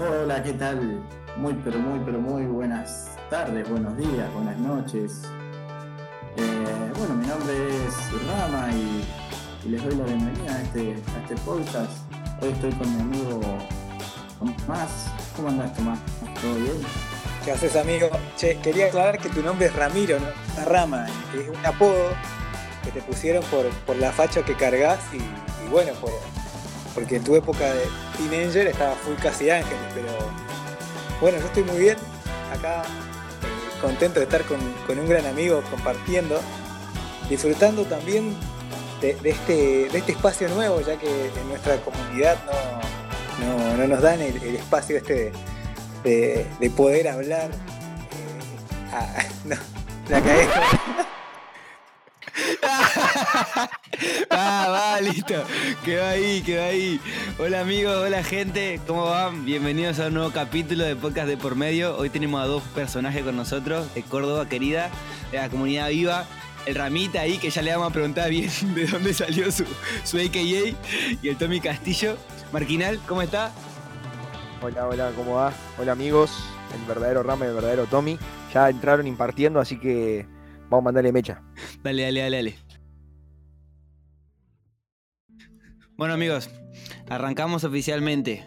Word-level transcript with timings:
Hola, 0.00 0.40
¿qué 0.44 0.52
tal? 0.52 1.02
Muy, 1.38 1.54
pero 1.64 1.80
muy, 1.80 1.98
pero 2.04 2.20
muy 2.20 2.44
buenas 2.44 3.10
tardes, 3.30 3.68
buenos 3.68 3.96
días, 3.96 4.32
buenas 4.32 4.56
noches. 4.58 5.22
Eh, 6.36 6.92
bueno, 6.96 7.14
mi 7.14 7.26
nombre 7.26 7.54
es 7.84 7.94
Rama 8.28 8.70
y, 8.72 9.68
les 9.68 9.82
doy 9.82 9.96
la 9.96 10.04
bienvenida 10.04 10.54
a 10.54 10.62
este, 10.62 10.92
a 10.92 11.22
este 11.22 11.34
podcast. 11.44 11.90
Hoy 12.40 12.50
estoy 12.50 12.70
con 12.74 12.94
mi 12.94 13.00
amigo 13.00 13.40
Tomás. 14.64 15.10
¿Cómo 15.34 15.48
andas, 15.48 15.74
Tomás? 15.74 15.98
¿Todo 16.40 16.54
bien? 16.54 16.76
¿Qué 17.44 17.50
haces, 17.50 17.74
amigo? 17.74 18.08
Che, 18.36 18.56
quería 18.60 18.86
aclarar 18.86 19.18
que 19.18 19.30
tu 19.30 19.42
nombre 19.42 19.66
es 19.66 19.74
Ramiro, 19.74 20.20
¿no? 20.20 20.64
Rama. 20.64 21.06
Es 21.36 21.48
un 21.48 21.66
apodo 21.66 22.10
que 22.84 22.92
te 22.92 23.02
pusieron 23.02 23.42
por, 23.46 23.68
por 23.84 23.96
la 23.96 24.12
facha 24.12 24.44
que 24.44 24.54
cargas 24.54 25.00
y, 25.12 25.16
y 25.16 25.68
bueno, 25.68 25.92
por, 25.94 26.12
porque 26.94 27.16
en 27.16 27.24
tu 27.24 27.36
época 27.36 27.72
de 27.72 27.84
teenager 28.16 28.66
estaba 28.66 28.94
full 28.96 29.14
casi 29.22 29.50
ángeles, 29.50 29.78
pero 29.94 30.08
bueno, 31.20 31.38
yo 31.38 31.46
estoy 31.46 31.64
muy 31.64 31.78
bien 31.78 31.96
acá, 32.52 32.82
eh, 32.82 33.80
contento 33.80 34.20
de 34.20 34.24
estar 34.24 34.42
con, 34.44 34.58
un 34.98 35.08
gran 35.08 35.26
amigo 35.26 35.62
compartiendo, 35.70 36.40
disfrutando 37.28 37.84
también 37.84 38.34
de, 39.00 39.16
este, 39.24 39.88
de 39.88 39.98
este 39.98 40.12
espacio 40.12 40.48
nuevo, 40.48 40.80
ya 40.80 40.96
que 40.96 41.26
en 41.26 41.48
nuestra 41.48 41.76
comunidad 41.78 42.36
no, 43.76 43.86
nos 43.86 44.02
dan 44.02 44.20
el, 44.20 44.36
espacio 44.56 44.96
este 44.96 45.32
de, 46.02 46.70
poder 46.76 47.08
hablar. 47.08 47.50
Eh, 47.50 49.28
no, 49.44 49.56
la 50.08 50.20
caí. 50.20 50.48
ah, 54.30 54.68
va, 54.70 55.00
listo. 55.00 55.34
Quedó 55.84 56.06
ahí, 56.06 56.42
quedó 56.42 56.64
ahí. 56.64 57.00
Hola 57.38 57.60
amigos, 57.60 57.96
hola 57.96 58.22
gente, 58.22 58.80
¿cómo 58.86 59.04
van? 59.04 59.44
Bienvenidos 59.44 59.98
a 59.98 60.06
un 60.06 60.14
nuevo 60.14 60.30
capítulo 60.30 60.84
de 60.84 60.94
Podcast 60.94 61.28
de 61.28 61.36
Por 61.36 61.56
Medio. 61.56 61.96
Hoy 61.96 62.10
tenemos 62.10 62.40
a 62.40 62.46
dos 62.46 62.62
personajes 62.74 63.24
con 63.24 63.36
nosotros, 63.36 63.92
de 63.94 64.02
Córdoba 64.02 64.48
querida, 64.48 64.90
de 65.32 65.38
la 65.38 65.48
comunidad 65.48 65.88
viva. 65.88 66.26
El 66.66 66.74
Ramita 66.74 67.22
ahí, 67.22 67.38
que 67.38 67.50
ya 67.50 67.62
le 67.62 67.72
vamos 67.72 67.90
a 67.90 67.92
preguntar 67.92 68.30
bien 68.30 68.50
de 68.74 68.86
dónde 68.86 69.14
salió 69.14 69.50
su, 69.50 69.64
su 70.04 70.18
AKA. 70.18 70.38
Y 71.22 71.28
el 71.28 71.36
Tommy 71.36 71.60
Castillo. 71.60 72.16
Marquinal, 72.52 73.00
¿cómo 73.06 73.22
está? 73.22 73.52
Hola, 74.62 74.86
hola, 74.86 75.12
¿cómo 75.16 75.34
va? 75.36 75.52
Hola 75.78 75.92
amigos, 75.92 76.44
el 76.74 76.86
verdadero 76.86 77.22
Rama 77.22 77.46
y 77.46 77.48
el 77.48 77.54
verdadero 77.54 77.86
Tommy. 77.86 78.18
Ya 78.52 78.68
entraron 78.68 79.06
impartiendo, 79.06 79.60
así 79.60 79.78
que 79.78 80.26
vamos 80.68 80.82
a 80.82 80.84
mandarle 80.84 81.12
mecha. 81.12 81.42
Dale, 81.82 82.02
dale, 82.02 82.20
dale, 82.20 82.36
dale. 82.36 82.67
Bueno 85.98 86.14
amigos, 86.14 86.48
arrancamos 87.08 87.64
oficialmente. 87.64 88.44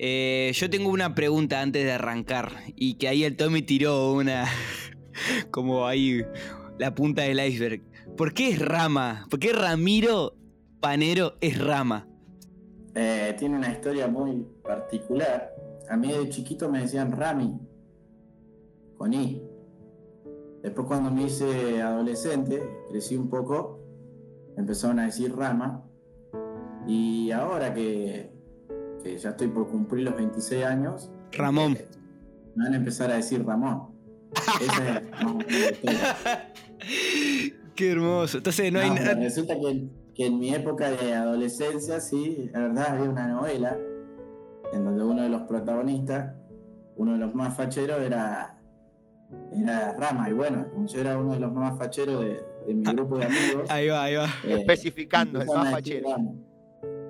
Eh, 0.00 0.50
yo 0.52 0.68
tengo 0.68 0.90
una 0.90 1.14
pregunta 1.14 1.60
antes 1.60 1.84
de 1.84 1.92
arrancar 1.92 2.50
y 2.74 2.94
que 2.94 3.06
ahí 3.06 3.22
el 3.22 3.36
Tommy 3.36 3.62
tiró 3.62 4.12
una 4.12 4.46
como 5.52 5.86
ahí 5.86 6.24
la 6.76 6.92
punta 6.92 7.22
del 7.22 7.38
iceberg. 7.38 7.82
¿Por 8.16 8.34
qué 8.34 8.48
es 8.48 8.58
rama? 8.58 9.28
¿Por 9.30 9.38
qué 9.38 9.52
Ramiro 9.52 10.34
Panero 10.80 11.36
es 11.40 11.64
rama? 11.64 12.08
Eh, 12.96 13.36
tiene 13.38 13.58
una 13.58 13.70
historia 13.70 14.08
muy 14.08 14.44
particular. 14.64 15.54
A 15.88 15.96
mí 15.96 16.10
de 16.10 16.28
chiquito 16.30 16.68
me 16.68 16.80
decían 16.80 17.12
Rami, 17.12 17.60
con 18.98 19.14
I. 19.14 19.40
Después 20.64 20.88
cuando 20.88 21.12
me 21.12 21.26
hice 21.26 21.80
adolescente, 21.80 22.60
crecí 22.88 23.14
un 23.14 23.30
poco, 23.30 23.78
empezaron 24.56 24.98
a 24.98 25.04
decir 25.04 25.32
Rama 25.32 25.84
y 26.86 27.30
ahora 27.30 27.74
que, 27.74 28.30
ya 29.04 29.30
estoy 29.30 29.48
por 29.48 29.68
cumplir 29.68 30.04
los 30.04 30.16
26 30.16 30.64
años, 30.64 31.10
Ramón. 31.32 31.72
Eh, 31.74 31.86
me 32.54 32.64
van 32.64 32.74
a 32.74 32.76
empezar 32.76 33.10
a 33.10 33.16
decir 33.16 33.44
Ramón. 33.44 33.94
Esa 34.60 35.02
Qué 37.74 37.90
hermoso. 37.90 38.38
Entonces 38.38 38.72
no, 38.72 38.80
hay 38.80 38.90
nada. 38.90 39.14
Resulta 39.14 39.54
que, 39.54 40.26
en 40.26 40.38
mi 40.38 40.54
época 40.54 40.90
de 40.90 41.14
adolescencia, 41.14 42.00
sí, 42.00 42.50
la 42.52 42.60
verdad 42.60 42.86
había 42.92 43.10
una 43.10 43.28
novela 43.28 43.76
en 44.72 44.84
donde 44.84 45.04
uno 45.04 45.22
de 45.22 45.28
los 45.28 45.42
protagonistas, 45.42 46.34
uno 46.96 47.12
de 47.12 47.18
los 47.18 47.34
más 47.34 47.54
facheros, 47.54 48.00
era, 48.00 48.58
era 49.52 49.92
Rama. 49.92 50.30
Y 50.30 50.32
bueno, 50.32 50.66
como 50.72 50.86
yo 50.86 51.00
era 51.00 51.18
uno 51.18 51.34
de 51.34 51.40
los 51.40 51.52
más 51.52 51.76
facheros 51.78 52.24
de, 52.24 52.74
mi 52.74 52.84
grupo 52.84 53.18
de 53.18 53.24
amigos. 53.26 53.70
Ahí 53.70 53.88
va, 53.88 54.04
ahí 54.04 54.14
va. 54.16 54.26
Eh, 54.44 54.60
Especificando, 54.60 55.40
el 55.42 55.46
más 55.46 55.70
fachero. 55.70 56.08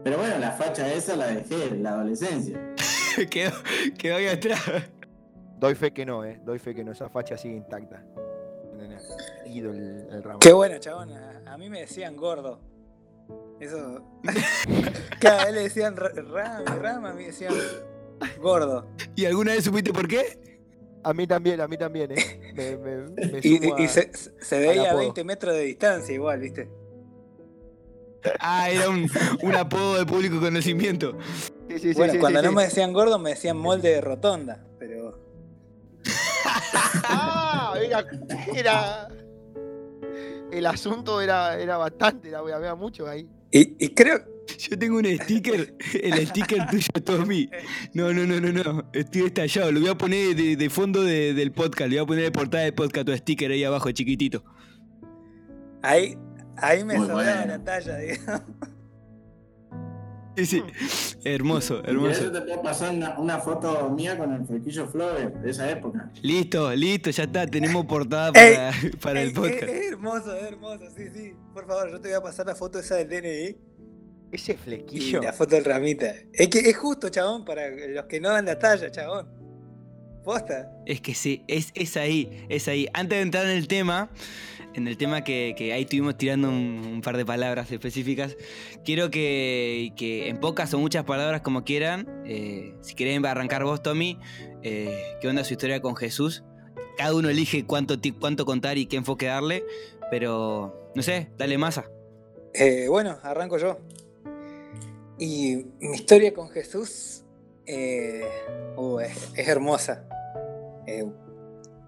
Pero 0.06 0.18
bueno, 0.18 0.38
la 0.38 0.52
facha 0.52 0.92
esa 0.94 1.16
la 1.16 1.26
dejé 1.26 1.64
en 1.66 1.82
la 1.82 1.90
adolescencia. 1.94 2.60
quedó, 3.28 3.50
quedó 3.98 4.14
ahí 4.14 4.28
atrás. 4.28 4.62
Doy 5.58 5.74
fe 5.74 5.92
que 5.92 6.06
no, 6.06 6.24
eh. 6.24 6.40
Doy 6.44 6.60
fe 6.60 6.76
que 6.76 6.84
no, 6.84 6.92
esa 6.92 7.08
facha 7.08 7.36
sigue 7.36 7.56
intacta. 7.56 8.04
El, 9.44 10.22
Qué 10.38 10.52
bueno, 10.52 10.78
chabón. 10.78 11.10
A, 11.12 11.58
mí 11.58 11.68
me 11.68 11.80
decían 11.80 12.16
gordo. 12.16 12.60
Eso. 13.58 14.00
Cada 15.20 15.46
vez 15.46 15.54
le 15.54 15.62
decían 15.62 15.96
rama, 15.96 16.62
rama, 16.80 17.10
a 17.10 17.12
mí 17.12 17.24
decían 17.24 17.54
gordo. 18.40 18.86
¿Y 19.16 19.24
alguna 19.24 19.54
vez 19.54 19.64
supiste 19.64 19.92
por 19.92 20.06
qué? 20.06 20.60
A 21.02 21.12
mí 21.14 21.26
también, 21.26 21.60
a 21.60 21.66
mí 21.66 21.76
también, 21.76 22.12
eh. 22.12 22.52
Me, 22.54 22.76
me, 22.76 23.40
y, 23.42 23.88
se, 23.88 24.12
se 24.12 24.60
veía 24.60 24.92
a 24.92 24.94
20 24.94 25.24
metros 25.24 25.52
de 25.52 25.62
distancia 25.62 26.14
igual, 26.14 26.38
¿viste? 26.38 26.85
Ah, 28.40 28.70
era 28.70 28.88
un, 28.88 29.08
apodo 29.54 29.98
de 29.98 30.06
público 30.06 30.40
conocimiento. 30.40 31.16
Sí, 31.68 31.78
sí, 31.78 31.92
bueno, 31.94 32.14
cuando 32.20 32.42
no 32.42 32.52
me 32.52 32.64
decían 32.64 32.92
gordo, 32.92 33.18
me 33.18 33.30
decían 33.30 33.56
molde 33.56 33.90
de 33.90 34.00
rotonda, 34.00 34.64
pero. 34.78 35.20
ah, 37.04 37.74
era, 38.54 39.08
El 40.50 40.66
asunto 40.66 41.20
era, 41.20 41.58
era 41.60 41.76
bastante, 41.76 42.28
era, 42.28 42.38
había 42.38 42.74
mucho 42.74 43.06
ahí. 43.08 43.28
Y, 43.50 43.88
creo. 43.90 44.20
Yo 44.58 44.78
tengo 44.78 44.98
un 44.98 45.04
sticker, 45.04 45.74
el 46.02 46.26
sticker 46.28 46.66
tuyo, 46.68 46.88
Tommy. 47.04 47.50
No, 47.94 48.12
no, 48.12 48.24
no, 48.24 48.40
no, 48.40 48.52
no. 48.52 48.88
Estoy 48.92 49.22
estallado. 49.22 49.72
Lo 49.72 49.80
voy 49.80 49.88
a 49.88 49.98
poner 49.98 50.36
de, 50.36 50.70
fondo 50.70 51.02
del 51.02 51.52
podcast. 51.52 51.90
Le 51.90 51.96
voy 51.96 52.04
a 52.04 52.06
poner 52.06 52.24
de 52.24 52.30
portada 52.30 52.62
del 52.62 52.74
podcast 52.74 53.06
tu 53.06 53.16
sticker 53.16 53.50
ahí 53.50 53.64
abajo, 53.64 53.90
chiquitito. 53.90 54.44
Ahí, 55.82 56.16
Ahí 56.56 56.84
me 56.84 56.96
sobraba 56.96 57.46
la 57.46 57.58
talla, 57.58 57.96
digamos. 57.98 58.42
Sí, 60.36 60.44
sí. 60.44 60.62
Hermoso, 61.24 61.82
hermoso. 61.82 62.24
Yo 62.24 62.32
te 62.32 62.42
puedo 62.42 62.62
pasar 62.62 62.94
una, 63.16 63.38
foto 63.38 63.88
mía 63.88 64.18
con 64.18 64.34
el 64.34 64.44
flequillo 64.44 64.86
Flores 64.86 65.30
de 65.42 65.50
esa 65.50 65.70
época. 65.70 66.10
Listo, 66.20 66.74
listo, 66.74 67.08
ya 67.10 67.22
está. 67.22 67.46
Tenemos 67.46 67.86
portada 67.86 68.32
para, 68.32 69.22
el 69.22 69.32
podcast. 69.32 69.62
Es, 69.62 69.92
hermoso, 69.92 70.36
es 70.36 70.42
hermoso, 70.42 70.84
sí, 70.94 71.08
sí. 71.14 71.34
Por 71.54 71.66
favor, 71.66 71.90
yo 71.90 72.00
te 72.00 72.08
voy 72.08 72.18
a 72.18 72.22
pasar 72.22 72.44
la 72.46 72.54
foto 72.54 72.78
esa 72.78 72.96
del 72.96 73.08
DNI. 73.08 73.56
Ese 74.30 74.56
flequillo. 74.58 75.22
la 75.22 75.32
foto 75.32 75.54
del 75.54 75.64
ramita. 75.64 76.12
Es 76.34 76.48
que 76.48 76.58
es 76.58 76.76
justo, 76.76 77.08
chabón, 77.08 77.44
para 77.46 77.70
los 77.70 78.04
que 78.04 78.20
no 78.20 78.28
dan 78.28 78.44
la 78.44 78.58
talla, 78.58 78.90
chabón. 78.90 79.28
Posta. 80.22 80.70
Es 80.84 81.00
que 81.00 81.14
sí, 81.14 81.44
es, 81.48 81.70
es 81.74 81.96
ahí, 81.96 82.44
es 82.50 82.68
ahí. 82.68 82.88
Antes 82.92 83.16
de 83.16 83.22
entrar 83.22 83.46
en 83.46 83.56
el 83.56 83.68
tema 83.68 84.10
en 84.76 84.86
el 84.86 84.98
tema 84.98 85.24
que, 85.24 85.54
ahí 85.72 85.82
estuvimos 85.82 86.18
tirando 86.18 86.50
un, 86.50 87.00
par 87.02 87.16
de 87.16 87.24
palabras 87.24 87.72
específicas, 87.72 88.36
quiero 88.84 89.10
que, 89.10 89.92
en 89.98 90.38
pocas 90.38 90.72
o 90.74 90.78
muchas 90.78 91.04
palabras 91.04 91.40
como 91.40 91.64
quieran, 91.64 92.22
eh, 92.26 92.74
si 92.82 92.94
quieren 92.94 93.24
arrancar 93.24 93.64
vos, 93.64 93.82
Tommy, 93.82 94.18
eh, 94.62 95.16
qué 95.20 95.28
onda 95.28 95.44
su 95.44 95.54
historia 95.54 95.80
con 95.80 95.96
Jesús. 95.96 96.44
Cada 96.98 97.14
uno 97.14 97.30
elige 97.30 97.64
cuánto, 97.64 97.94
cuánto 98.20 98.44
contar 98.44 98.76
y 98.76 98.86
qué 98.86 98.96
enfoque 98.96 99.26
darle, 99.26 99.64
pero 100.10 100.90
no 100.94 101.02
sé, 101.02 101.30
dale 101.38 101.56
masa. 101.56 101.90
Eh, 102.52 102.86
bueno, 102.88 103.18
arranco 103.22 103.56
yo. 103.58 103.78
Y 105.18 105.64
mi 105.80 105.94
historia 105.94 106.34
con 106.34 106.50
Jesús 106.50 107.24
uh, 108.76 109.00
es, 109.00 109.32
es, 109.34 109.48
hermosa. 109.48 110.06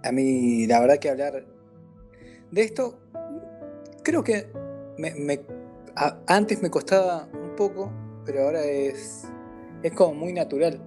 a 0.03 0.13
mí, 0.13 0.67
la 0.67 0.81
verdad 0.81 0.99
que 0.99 1.11
hablar 1.11 1.45
de 2.51 2.63
esto, 2.63 2.99
creo 4.03 4.25
que 4.25 4.51
me, 4.97 5.41
antes 6.27 6.63
me 6.63 6.71
costaba 6.71 7.29
un 7.33 7.55
poco, 7.57 7.93
pero 8.25 8.45
ahora 8.45 8.63
es, 8.65 9.25
es 9.83 9.93
como 9.93 10.15
muy 10.15 10.33
natural. 10.33 10.83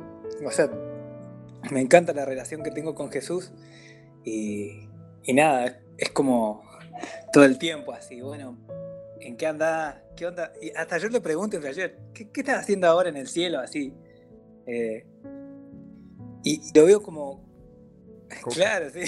O 0.45 0.51
sea, 0.51 0.69
me 1.71 1.81
encanta 1.81 2.13
la 2.13 2.25
relación 2.25 2.63
que 2.63 2.71
tengo 2.71 2.95
con 2.95 3.11
Jesús 3.11 3.51
y, 4.23 4.89
y 5.23 5.33
nada, 5.33 5.79
es, 5.97 6.09
como 6.09 6.63
todo 7.31 7.43
el 7.45 7.57
tiempo 7.57 7.93
así, 7.93 8.21
bueno, 8.21 8.57
¿en 9.19 9.37
qué 9.37 9.47
anda? 9.47 10.03
¿Qué 10.15 10.25
onda? 10.25 10.51
Y 10.61 10.71
hasta 10.71 10.97
yo 10.97 11.09
le 11.09 11.21
pregunto 11.21 11.57
en 11.57 11.65
ayer, 11.65 11.99
¿qué, 12.13 12.29
¿qué, 12.31 12.41
estás 12.41 12.59
haciendo 12.59 12.87
ahora 12.87 13.09
en 13.09 13.17
el 13.17 13.27
cielo 13.27 13.59
así? 13.59 13.93
Eh, 14.65 15.05
y 16.43 16.61
lo 16.73 16.85
veo 16.85 17.03
como, 17.03 17.45
claro, 18.53 18.89
sí 18.89 19.01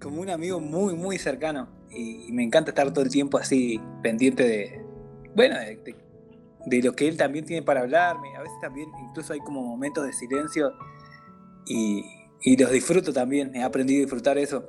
como 0.00 0.20
un 0.20 0.30
amigo 0.30 0.60
muy, 0.60 0.94
muy 0.94 1.18
cercano. 1.18 1.68
Y, 1.90 2.32
me 2.32 2.42
encanta 2.42 2.70
estar 2.70 2.92
todo 2.92 3.04
el 3.04 3.10
tiempo 3.10 3.38
así, 3.38 3.80
pendiente 4.02 4.44
de, 4.46 4.82
bueno, 5.34 5.56
de 6.66 6.82
lo 6.82 6.92
que 6.94 7.08
él 7.08 7.16
también 7.16 7.44
tiene 7.44 7.62
para 7.62 7.80
hablarme. 7.80 8.34
A 8.36 8.42
veces 8.42 8.56
también, 8.60 8.88
incluso 9.08 9.32
hay 9.32 9.40
como 9.40 9.62
momentos 9.62 10.04
de 10.06 10.12
silencio 10.12 10.72
y, 11.66 12.04
y 12.42 12.56
los 12.56 12.70
disfruto 12.70 13.12
también. 13.12 13.54
He 13.54 13.62
aprendido 13.62 14.00
a 14.00 14.02
disfrutar 14.02 14.38
eso. 14.38 14.68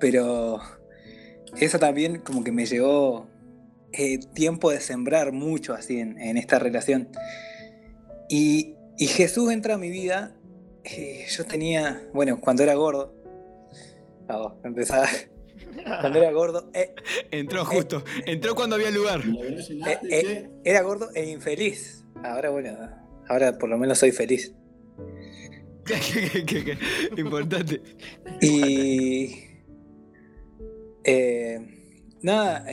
Pero 0.00 0.60
eso 1.56 1.78
también 1.78 2.20
como 2.20 2.42
que 2.44 2.52
me 2.52 2.66
llevó 2.66 3.28
eh, 3.92 4.18
tiempo 4.34 4.70
de 4.70 4.80
sembrar 4.80 5.32
mucho 5.32 5.74
así 5.74 6.00
en, 6.00 6.18
en 6.20 6.36
esta 6.36 6.58
relación. 6.58 7.08
Y, 8.28 8.74
y, 8.98 9.06
Jesús 9.06 9.52
entra 9.52 9.74
a 9.74 9.78
mi 9.78 9.90
vida. 9.90 10.34
Eh, 10.84 11.26
yo 11.28 11.44
tenía, 11.44 12.02
bueno, 12.12 12.40
cuando 12.40 12.62
era 12.62 12.74
gordo. 12.74 13.15
Oh, 14.28 14.54
empezaba. 14.64 15.06
Cuando 16.00 16.18
era 16.18 16.32
gordo. 16.32 16.70
Eh, 16.74 16.94
Entró 17.30 17.64
justo. 17.64 18.02
entró 18.26 18.54
cuando 18.54 18.76
había 18.76 18.90
lugar. 18.90 19.22
era 20.64 20.82
gordo 20.82 21.10
e 21.14 21.30
infeliz. 21.30 22.04
Ahora, 22.24 22.50
bueno, 22.50 22.70
ahora 23.28 23.56
por 23.58 23.68
lo 23.68 23.78
menos 23.78 23.98
soy 23.98 24.12
feliz. 24.12 24.54
Importante. 27.16 27.80
Y. 28.40 29.36
nada, 32.22 32.66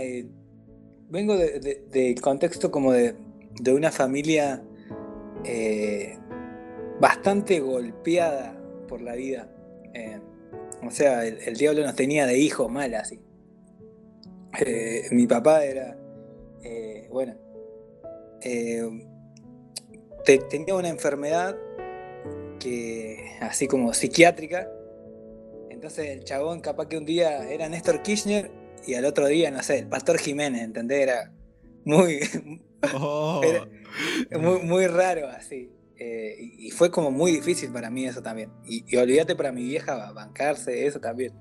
vengo 1.10 1.38
del 1.38 1.62
de, 1.92 2.16
contexto 2.22 2.72
como 2.72 2.92
de, 2.92 3.16
de 3.62 3.74
una 3.74 3.92
familia 3.92 4.64
eh, 5.46 6.18
bastante 7.00 7.60
golpeada 7.60 8.58
por 8.88 9.02
la 9.02 9.16
vida. 9.16 9.50
Eh, 9.94 10.20
o 10.86 10.92
sea, 10.92 11.26
el, 11.26 11.40
el, 11.46 11.56
diablo 11.56 11.84
nos 11.84 11.96
tenía 11.96 12.26
de 12.26 12.38
hijo 12.38 12.70
mal 12.70 12.94
así. 12.96 13.20
Eh, 14.60 15.08
mi 15.12 15.26
papá 15.26 15.66
era, 15.66 15.98
eh, 16.64 17.08
bueno, 17.10 17.36
te, 20.26 20.38
tenía 20.50 20.76
una 20.76 20.90
enfermedad 20.90 21.58
que, 22.60 23.38
así 23.42 23.68
como 23.68 23.94
psiquiátrica. 23.94 24.70
Entonces 25.70 26.10
el 26.10 26.24
chabón 26.24 26.62
capaz 26.62 26.88
que 26.88 26.98
un 26.98 27.06
día 27.06 27.50
era 27.50 27.68
Néstor 27.68 28.04
Kirchner 28.04 28.52
y 28.86 28.94
al 28.94 29.06
otro 29.06 29.28
día, 29.28 29.50
no 29.52 29.64
sé, 29.64 29.80
el 29.80 29.88
pastor 29.88 30.20
Jiménez, 30.20 30.64
¿entendés? 30.64 31.02
Era 31.02 31.32
muy, 31.84 32.20
oh. 32.96 33.42
era 33.44 34.40
muy, 34.40 34.60
muy, 34.60 34.88
raro 34.88 35.28
así. 35.28 35.72
Eh, 35.98 36.36
y, 36.40 36.68
y, 36.68 36.72
fue 36.72 36.90
como 36.90 37.12
muy 37.12 37.32
difícil 37.32 37.72
para 37.72 37.90
mí 37.90 38.06
eso 38.06 38.22
también. 38.22 38.52
Y, 38.66 38.84
y, 38.88 38.98
olvídate 38.98 39.36
para 39.36 39.52
mi 39.52 39.64
vieja 39.64 40.12
bancarse 40.12 40.86
eso 40.86 41.00
también. 41.00 41.34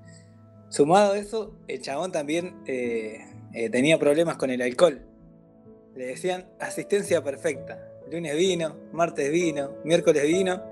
Sumado 0.68 1.12
a 1.12 1.18
eso, 1.18 1.54
el 1.68 1.80
chabón 1.80 2.12
también 2.12 2.56
eh, 2.66 3.18
eh, 3.54 3.70
tenía 3.70 3.98
problemas 3.98 4.36
con 4.36 4.50
el 4.50 4.62
alcohol. 4.62 5.02
Le 5.94 6.06
decían 6.06 6.46
asistencia 6.60 7.22
perfecta. 7.22 7.88
Lunes 8.10 8.36
vino, 8.36 8.76
martes 8.92 9.30
vino, 9.30 9.76
miércoles 9.84 10.22
vino. 10.24 10.62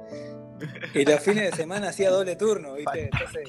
Y 0.95 1.05
los 1.05 1.21
fines 1.21 1.51
de 1.51 1.57
semana 1.57 1.89
hacía 1.89 2.11
doble 2.11 2.37
turno, 2.37 2.75
¿viste? 2.75 3.11
Entonces. 3.13 3.49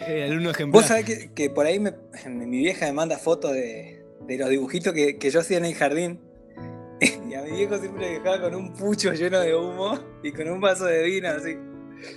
Alumno 0.00 0.50
ejemplar. 0.50 0.82
Vos 0.82 0.86
sabés 0.86 1.04
que, 1.04 1.32
que 1.32 1.50
por 1.50 1.66
ahí 1.66 1.78
me, 1.78 1.94
mi 2.28 2.58
vieja 2.58 2.86
me 2.86 2.92
manda 2.92 3.18
fotos 3.18 3.52
de, 3.52 4.04
de 4.26 4.38
los 4.38 4.48
dibujitos 4.48 4.92
que, 4.92 5.16
que, 5.18 5.30
yo 5.30 5.40
hacía 5.40 5.58
en 5.58 5.64
el 5.64 5.74
jardín. 5.74 6.20
Y 7.28 7.34
a 7.34 7.42
mi 7.42 7.50
viejo 7.52 7.78
siempre 7.78 8.06
le 8.06 8.18
dejaba 8.18 8.40
con 8.42 8.54
un 8.54 8.72
pucho 8.72 9.12
lleno 9.12 9.40
de 9.40 9.54
humo 9.54 9.98
y 10.22 10.32
con 10.32 10.48
un 10.48 10.60
vaso 10.60 10.84
de 10.84 11.02
vino 11.02 11.28
así. 11.28 11.56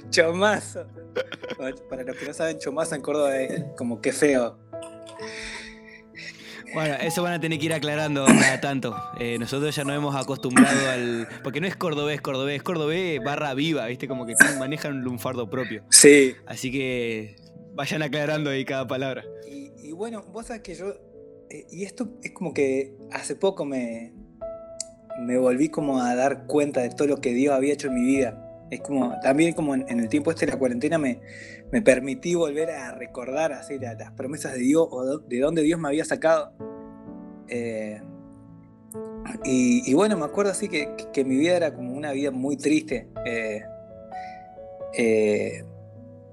Chomazo. 0.09 0.87
Para 1.89 2.03
los 2.03 2.15
que 2.15 2.25
no 2.25 2.33
saben, 2.33 2.59
chomazo 2.59 2.95
en 2.95 3.01
Córdoba 3.01 3.37
es 3.37 3.63
como 3.77 4.01
que 4.01 4.11
feo. 4.11 4.57
Bueno, 6.73 6.95
eso 7.01 7.23
van 7.23 7.33
a 7.33 7.39
tener 7.39 7.57
que 7.59 7.65
ir 7.65 7.73
aclarando 7.73 8.25
cada 8.25 8.59
tanto. 8.59 8.95
Eh, 9.19 9.37
nosotros 9.39 9.75
ya 9.75 9.83
nos 9.83 9.95
hemos 9.95 10.15
acostumbrado 10.15 10.89
al. 10.89 11.27
Porque 11.43 11.61
no 11.61 11.67
es 11.67 11.75
cordobés, 11.75 12.21
cordobés, 12.21 12.61
cordobés 12.61 13.23
barra 13.23 13.53
viva, 13.53 13.87
¿viste? 13.87 14.07
Como 14.07 14.25
que 14.25 14.35
manejan 14.59 14.97
un 14.97 15.01
lunfardo 15.03 15.49
propio. 15.49 15.83
Sí. 15.89 16.35
Así 16.45 16.71
que 16.71 17.35
vayan 17.73 18.03
aclarando 18.03 18.49
ahí 18.49 18.65
cada 18.65 18.85
palabra. 18.85 19.23
Y, 19.49 19.71
y 19.77 19.91
bueno, 19.93 20.23
vos 20.23 20.47
sabés 20.47 20.61
que 20.61 20.75
yo. 20.75 20.89
Eh, 21.49 21.65
y 21.71 21.85
esto 21.85 22.09
es 22.21 22.31
como 22.31 22.53
que 22.53 22.95
hace 23.11 23.35
poco 23.35 23.65
me. 23.65 24.13
Me 25.19 25.37
volví 25.37 25.69
como 25.69 26.01
a 26.01 26.15
dar 26.15 26.45
cuenta 26.45 26.81
de 26.81 26.89
todo 26.89 27.07
lo 27.07 27.17
que 27.17 27.33
Dios 27.33 27.53
había 27.53 27.73
hecho 27.73 27.87
en 27.87 27.95
mi 27.95 28.05
vida. 28.05 28.43
Es 28.69 28.81
como, 28.81 29.17
también 29.21 29.53
como 29.53 29.75
en, 29.75 29.87
el 29.87 30.09
tiempo 30.09 30.31
este 30.31 30.45
de 30.45 30.51
la 30.51 30.59
cuarentena 30.59 30.97
me, 30.97 31.21
me 31.71 31.81
permití 31.81 32.35
volver 32.35 32.69
a 32.71 32.93
recordar 32.93 33.53
así 33.53 33.79
la, 33.79 33.93
las 33.93 34.11
promesas 34.11 34.53
de 34.53 34.59
Dios 34.59 34.87
o 34.91 35.19
de 35.19 35.39
dónde 35.39 35.61
Dios 35.63 35.79
me 35.79 35.87
había 35.87 36.05
sacado. 36.05 36.51
Eh, 37.49 38.01
y, 39.43 39.93
bueno, 39.93 40.17
me 40.17 40.25
acuerdo 40.25 40.51
así 40.51 40.67
que, 40.69 40.89
que, 41.13 41.25
mi 41.25 41.37
vida 41.37 41.57
era 41.57 41.73
como 41.73 41.93
una 41.93 42.11
vida 42.11 42.31
muy 42.31 42.57
triste. 42.57 43.07
Eh, 43.25 43.61
eh, 44.93 45.63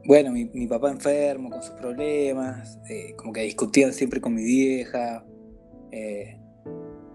bueno, 0.05 0.31
mi, 0.33 0.67
papá 0.67 0.91
enfermo 0.91 1.51
con 1.51 1.63
sus 1.63 1.75
problemas, 1.75 2.79
como 3.17 3.33
que 3.33 3.43
discutían 3.43 3.93
siempre 3.93 4.21
con 4.21 4.35
mi 4.35 4.45
vieja. 4.45 5.25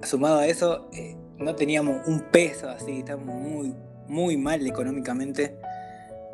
Sumado 0.04 0.40
a 0.40 0.48
eso, 0.48 0.90
no 1.40 1.56
teníamos 1.56 2.06
un 2.08 2.20
peso 2.20 2.70
así, 2.70 3.00
estábamos 3.00 3.36
muy, 3.36 3.76
muy 4.08 4.38
mal 4.38 4.66
económicamente. 4.66 5.58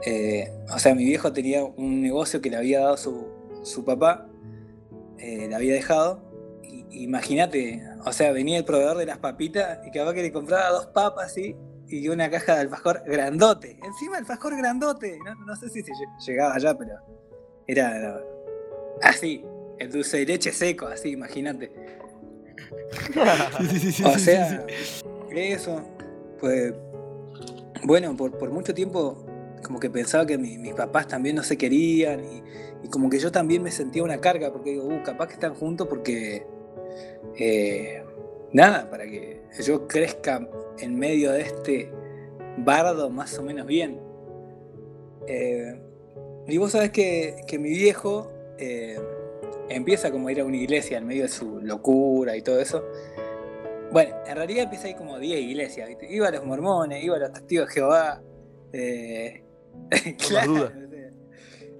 Eh, 0.03 0.51
o 0.73 0.79
sea, 0.79 0.93
mi 0.95 1.05
viejo 1.05 1.31
tenía 1.31 1.63
un 1.63 2.01
negocio 2.01 2.41
que 2.41 2.49
le 2.49 2.57
había 2.57 2.81
dado 2.81 2.97
su, 2.97 3.27
su 3.63 3.85
papá, 3.85 4.27
eh, 5.17 5.47
le 5.47 5.55
había 5.55 5.73
dejado. 5.73 6.21
Imagínate, 6.91 7.83
o 8.05 8.11
sea, 8.13 8.31
venía 8.31 8.57
el 8.57 8.65
proveedor 8.65 8.97
de 8.97 9.05
las 9.05 9.17
papitas 9.17 9.79
y 9.85 9.91
capaz 9.91 10.13
que 10.13 10.21
le 10.21 10.31
compraba 10.31 10.69
dos 10.69 10.87
papas 10.87 11.33
¿sí? 11.33 11.55
y 11.87 12.07
una 12.07 12.29
caja 12.29 12.55
de 12.55 12.61
alfajor 12.61 13.03
grandote. 13.05 13.79
Encima 13.83 14.17
alfajor 14.17 14.57
grandote. 14.57 15.17
No, 15.23 15.35
no 15.45 15.55
sé 15.55 15.69
si 15.69 15.83
se 15.83 15.93
llegaba 16.25 16.55
allá, 16.55 16.77
pero 16.77 16.93
era 17.67 18.21
así, 19.01 19.43
el 19.79 19.91
dulce 19.91 20.17
de 20.17 20.25
leche 20.25 20.51
seco, 20.51 20.87
así, 20.87 21.11
imagínate. 21.11 21.71
Sí, 23.69 23.79
sí, 23.79 23.91
sí, 23.91 24.03
o 24.03 24.17
sea, 24.17 24.65
eso, 25.31 25.81
pues, 26.39 26.73
bueno, 27.83 28.15
por, 28.15 28.37
por, 28.37 28.51
mucho 28.51 28.73
tiempo 28.73 29.25
como 29.63 29.79
que 29.79 29.89
pensaba 29.89 30.25
que 30.25 30.37
mi, 30.37 30.57
mis 30.57 30.73
papás 30.73 31.07
también 31.07 31.35
no 31.35 31.43
se 31.43 31.57
querían 31.57 32.23
y, 32.23 32.43
y, 32.83 32.89
como 32.89 33.09
que 33.09 33.19
yo 33.19 33.31
también 33.31 33.63
me 33.63 33.71
sentía 33.71 34.03
una 34.03 34.19
carga 34.19 34.51
porque 34.51 34.71
digo, 34.71 34.85
uh, 34.85 35.03
capaz 35.03 35.27
que 35.27 35.33
están 35.33 35.53
juntos 35.55 35.87
porque, 35.87 36.45
eh, 37.37 38.03
nada, 38.53 38.89
para 38.89 39.05
que 39.05 39.41
yo 39.63 39.87
crezca 39.87 40.47
en 40.79 40.97
medio 40.97 41.31
de 41.31 41.41
este 41.41 41.91
bardo 42.57 43.09
más 43.09 43.37
o 43.37 43.43
menos 43.43 43.65
bien. 43.65 43.99
Eh, 45.27 45.81
y 46.47 46.57
vos 46.57 46.71
sabés 46.71 46.91
que, 46.91 47.37
que 47.47 47.57
mi 47.57 47.69
viejo 47.69 48.31
eh, 48.57 48.99
empieza 49.69 50.11
como 50.11 50.27
a 50.27 50.31
ir 50.31 50.41
a 50.41 50.45
una 50.45 50.57
iglesia 50.57 50.97
en 50.97 51.07
medio 51.07 51.23
de 51.23 51.29
su 51.29 51.61
locura 51.61 52.35
y 52.35 52.41
todo 52.41 52.59
eso. 52.59 52.83
Bueno, 53.91 54.15
en 54.25 54.35
realidad 54.35 54.63
empieza 54.63 54.87
ahí 54.87 54.95
como 54.95 55.19
10 55.19 55.39
iglesias, 55.41 55.87
¿viste? 55.87 56.13
Iba 56.13 56.27
a 56.27 56.31
los 56.31 56.45
mormones, 56.45 57.03
iba 57.03 57.15
a 57.15 57.19
los 57.19 57.33
testigos 57.33 57.67
de 57.67 57.73
Jehová. 57.73 58.21
Eh, 58.73 59.43
claro. 60.27 60.71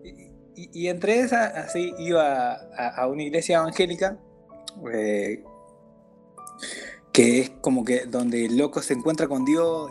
Y, 0.04 0.10
y, 0.56 0.70
y, 0.72 0.88
entre 0.88 1.20
esas, 1.20 1.54
así, 1.56 1.94
iba 1.98 2.54
a, 2.54 2.89
a 2.96 3.08
una 3.08 3.24
iglesia 3.24 3.58
evangélica, 3.58 4.18
eh, 4.94 5.44
que 7.12 7.39
es 7.42 7.50
como 7.62 7.84
que 7.84 8.06
donde 8.06 8.46
el 8.46 8.58
loco 8.58 8.82
se 8.82 8.94
encuentra 8.94 9.27
con 9.27 9.46
Dios 9.46 9.89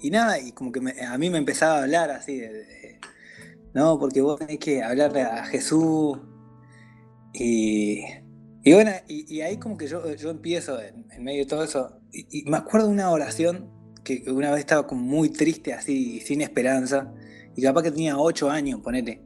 y, 0.00 0.08
y 0.08 0.10
nada, 0.10 0.38
y 0.38 0.52
como 0.52 0.72
que 0.72 0.80
me, 0.80 0.92
a 1.04 1.16
mí 1.18 1.30
me 1.30 1.38
empezaba 1.38 1.78
a 1.78 1.82
hablar 1.82 2.10
así 2.10 2.38
de, 2.38 2.52
de, 2.52 3.00
no, 3.74 3.98
porque 3.98 4.20
vos 4.20 4.38
tenés 4.38 4.58
que 4.58 4.82
hablarle 4.82 5.22
a 5.22 5.44
Jesús 5.44 6.18
y 7.34 8.04
y 8.66 8.72
bueno, 8.72 8.92
y, 9.06 9.32
y, 9.32 9.42
ahí 9.42 9.58
como 9.58 9.76
que 9.76 9.86
yo, 9.86 10.14
yo 10.14 10.30
empiezo 10.30 10.80
en, 10.80 11.04
en 11.12 11.22
medio 11.22 11.40
de 11.40 11.46
todo 11.46 11.62
eso. 11.62 12.00
Y, 12.10 12.26
y, 12.30 12.50
me 12.50 12.56
acuerdo 12.56 12.86
de 12.86 12.94
una 12.94 13.10
oración 13.10 13.70
que 14.02 14.24
una 14.26 14.50
vez 14.50 14.60
estaba 14.60 14.86
como 14.86 15.02
muy 15.02 15.28
triste, 15.28 15.74
así, 15.74 16.20
sin 16.20 16.40
esperanza. 16.40 17.12
Y 17.54 17.62
capaz 17.62 17.82
que 17.82 17.90
tenía 17.90 18.16
ocho 18.16 18.50
años, 18.50 18.80
ponete. 18.80 19.20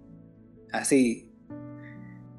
Así. 0.73 1.31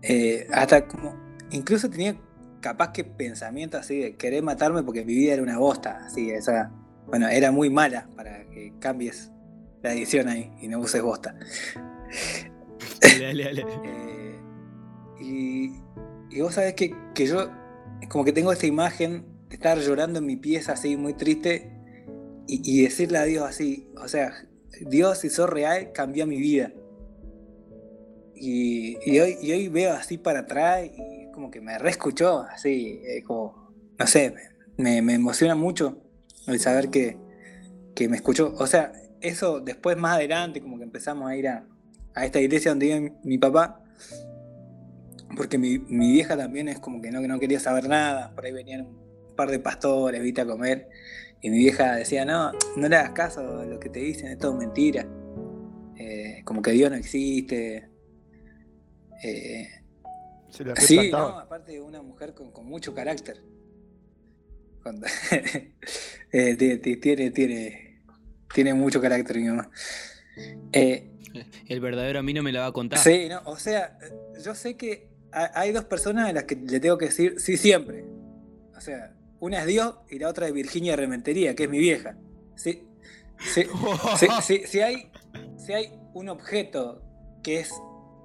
Eh, 0.02 0.46
hasta 0.52 0.88
como. 0.88 1.16
Incluso 1.52 1.90
tenía 1.90 2.20
capaz 2.60 2.92
que 2.92 3.06
pensamientos 3.06 3.80
así 3.80 4.00
de 4.00 4.18
querer 4.18 4.44
matarme 4.44 4.84
porque 4.84 5.06
mi 5.06 5.16
vida 5.16 5.36
era 5.36 5.42
una 5.42 5.58
bosta. 5.58 6.02
Así, 6.06 6.30
esa. 6.32 6.70
Bueno, 7.08 7.30
era 7.30 7.50
muy 7.52 7.70
mala 7.70 8.10
para 8.18 8.46
que 8.50 8.74
cambies 8.80 9.32
la 9.82 9.94
edición 9.94 10.28
ahí 10.28 10.52
y 10.62 10.68
no 10.68 10.80
uses 10.80 11.02
bosta. 11.02 11.34
Dale, 13.02 13.26
dale, 13.26 13.44
dale. 13.46 13.62
eh, 13.86 14.19
y 15.20 16.42
vos 16.42 16.54
sabés 16.54 16.74
que, 16.74 16.96
que 17.14 17.26
yo 17.26 17.50
como 18.10 18.24
que 18.24 18.32
tengo 18.32 18.52
esta 18.52 18.68
imagen 18.68 19.26
de 19.50 19.56
estar 19.56 19.78
llorando 19.80 20.20
en 20.20 20.26
mi 20.26 20.38
pieza 20.38 20.74
así, 20.74 20.96
muy 20.96 21.14
triste, 21.14 21.72
y, 22.52 22.82
decirle 22.82 23.20
a 23.20 23.26
Dios 23.26 23.48
así, 23.48 23.92
o 24.02 24.08
sea, 24.08 24.34
Dios, 24.88 25.20
si 25.20 25.30
sos 25.30 25.48
real, 25.48 25.92
cambia 25.92 26.26
mi 26.26 26.38
vida. 26.38 26.74
Y, 28.34 28.98
y, 29.06 29.20
hoy, 29.20 29.38
y 29.40 29.52
hoy 29.52 29.68
veo 29.68 29.94
así 29.94 30.18
para 30.18 30.40
atrás 30.40 30.86
y 30.86 31.32
como 31.32 31.52
que 31.52 31.62
me 31.62 31.78
reescuchó, 31.78 32.42
así, 32.42 33.02
no 33.28 34.08
sé, 34.08 34.34
me, 34.78 35.04
me 35.04 35.14
emociona 35.14 35.54
mucho 35.54 36.02
el 36.48 36.60
saber 36.60 36.90
que, 36.90 37.18
que 37.94 38.10
me 38.10 38.16
escuchó. 38.16 38.56
O 38.58 38.66
sea, 38.66 38.94
eso 39.22 39.60
después 39.60 39.96
más 39.98 40.16
adelante, 40.16 40.60
como 40.60 40.78
que 40.78 40.86
empezamos 40.86 41.30
a 41.30 41.36
ir 41.36 41.50
a, 41.50 41.68
a 42.16 42.26
esta 42.26 42.40
iglesia 42.40 42.72
donde 42.72 42.88
vive 42.88 43.14
mi, 43.24 43.38
papá, 43.38 43.84
porque 45.36 45.58
mi, 45.58 45.80
mi, 45.80 46.12
vieja 46.12 46.38
también 46.38 46.68
es 46.68 46.80
como 46.80 47.02
que 47.02 47.12
no, 47.12 47.22
que 47.22 47.28
no 47.28 47.40
quería 47.40 47.60
saber 47.60 47.88
nada, 47.88 48.34
por 48.36 48.46
ahí 48.46 48.52
venían 48.52 48.88
un 48.88 49.36
par 49.36 49.50
de 49.50 49.60
pastores, 49.60 50.22
viste, 50.22 50.42
a 50.42 50.46
comer, 50.46 50.90
y 51.42 51.50
mi 51.50 51.58
vieja 51.58 51.96
decía, 51.96 52.26
no, 52.26 52.52
no 52.76 52.90
le 52.90 52.96
hagas 52.96 53.12
caso 53.12 53.60
a 53.60 53.66
lo 53.66 53.80
que 53.80 53.90
te 53.90 54.00
dicen, 54.00 54.28
es 54.30 54.38
todo 54.38 54.54
mentira, 54.56 55.08
eh, 55.98 56.42
como 56.46 56.62
que 56.62 56.72
Dios 56.72 56.90
no 56.90 56.98
existe. 56.98 57.90
Eh, 59.24 59.68
sí, 60.78 61.10
no, 61.12 61.40
aparte 61.40 61.74
de 61.74 61.82
una 61.82 62.02
mujer 62.02 62.34
con, 62.34 62.52
con 62.52 62.66
mucho 62.66 62.94
carácter. 62.94 63.42
eh, 66.32 66.56
tiene, 66.56 67.32
tiene, 67.32 68.02
tiene 68.54 68.74
mucho 68.74 69.02
carácter 69.02 69.38
mi 69.38 69.50
mamá. 69.50 69.70
Eh, 70.72 71.12
el 71.68 71.80
verdadero 71.80 72.20
a 72.20 72.24
mí 72.24 72.34
no 72.34 72.42
me 72.44 72.52
la 72.52 72.62
va 72.62 72.68
a 72.68 72.72
contar. 72.72 73.00
Sí, 73.00 73.28
no, 73.30 73.42
o 73.46 73.58
sea, 73.58 73.98
yo 74.44 74.56
sé 74.56 74.78
que 74.78 75.09
hay 75.32 75.72
dos 75.72 75.86
personas 75.86 76.30
a 76.30 76.34
las 76.34 76.44
que 76.46 76.56
le 76.56 76.80
tengo 76.80 76.98
que 76.98 77.06
decir 77.06 77.40
sí 77.40 77.58
siempre. 77.58 78.06
O 78.76 78.82
sea, 78.82 79.14
una 79.40 79.62
es 79.62 79.68
Dios 79.68 79.96
y 80.10 80.20
la 80.20 80.30
otra 80.30 80.48
es 80.48 80.54
Virginia 80.54 80.96
Rementería, 80.96 81.56
que 81.56 81.64
es 81.64 81.70
mi 81.70 81.80
vieja. 81.80 82.16
Sí, 82.56 82.88
sí, 83.38 83.68
sí, 84.18 84.62
si, 84.66 84.82
hay, 84.82 85.12
si 85.58 85.74
hay 85.74 85.92
un 86.14 86.30
objeto 86.30 87.02
que 87.44 87.60
es 87.60 87.74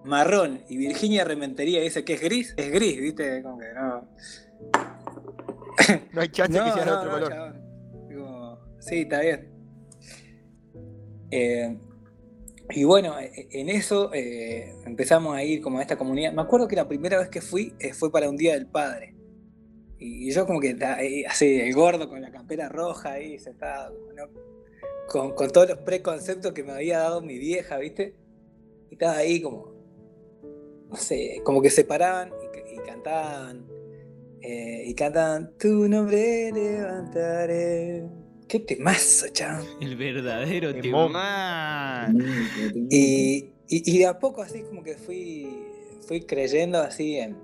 marrón 0.04 0.62
y 0.68 0.76
Virginia 0.76 1.24
Rementería 1.24 1.80
dice 1.80 2.04
que 2.04 2.14
es 2.14 2.20
gris, 2.20 2.54
es 2.56 2.72
gris, 2.72 3.00
¿viste? 3.00 3.42
Como 3.42 3.58
que 3.58 3.72
no. 3.74 4.08
no 6.12 6.20
hay 6.20 6.28
chance 6.28 6.58
que 6.58 6.72
sea 6.72 6.84
de 6.84 6.90
otro 6.90 7.10
color. 7.10 8.60
sí, 8.80 9.02
está 9.02 9.20
bien. 9.20 9.48
Eh, 11.30 11.76
y 12.70 12.84
bueno, 12.84 13.18
e, 13.18 13.26
e, 13.26 13.60
en 13.60 13.68
eso 13.68 14.12
eh, 14.14 14.74
empezamos 14.86 15.36
a 15.36 15.42
ir 15.42 15.60
como 15.60 15.78
a 15.78 15.82
esta 15.82 15.96
comunidad. 15.96 16.32
Me 16.32 16.42
acuerdo 16.42 16.68
que 16.68 16.76
la 16.76 16.88
primera 16.88 17.18
vez 17.18 17.28
que 17.28 17.40
fui 17.40 17.74
eh, 17.78 17.92
fue 17.92 18.10
para 18.10 18.28
un 18.28 18.36
Día 18.36 18.54
del 18.54 18.66
Padre. 18.66 19.14
Y, 19.98 20.32
yo 20.32 20.46
como 20.46 20.60
que 20.60 20.76
así, 21.28 21.60
el 21.60 21.74
gordo 21.74 22.08
con 22.08 22.20
la 22.20 22.30
campera 22.30 22.68
roja 22.68 23.12
ahí 23.12 23.38
sentado, 23.38 23.96
con, 25.08 25.32
con, 25.34 25.50
todos 25.50 25.68
los 25.68 25.78
preconceptos 25.78 26.52
que 26.52 26.62
me 26.64 26.72
había 26.72 26.98
dado 26.98 27.20
mi 27.22 27.38
vieja, 27.38 27.78
¿viste? 27.78 28.14
Y 28.90 28.94
estaba 28.94 29.18
ahí 29.18 29.40
como, 29.40 29.72
no 30.88 30.96
sé, 30.96 31.40
como 31.44 31.62
que 31.62 31.70
se 31.70 31.84
paraban 31.84 32.32
y, 32.72 32.78
cantaban 32.86 33.66
eh, 34.40 34.84
y 34.86 34.94
cantan 34.94 35.56
Tu 35.58 35.88
nombre 35.88 36.50
levantaré. 36.52 38.23
Qué 38.54 38.60
temazo, 38.60 39.26
chaval. 39.32 39.66
El 39.80 39.96
verdadero 39.96 40.72
temazo. 40.80 42.16
Y, 42.88 43.50
y, 43.66 43.98
de 43.98 44.06
a 44.06 44.16
poco 44.16 44.42
así 44.42 44.62
como 44.62 44.84
que 44.84 44.94
fui, 44.94 45.48
fui 46.06 46.20
creyendo 46.20 46.78
así 46.78 47.16
en, 47.16 47.36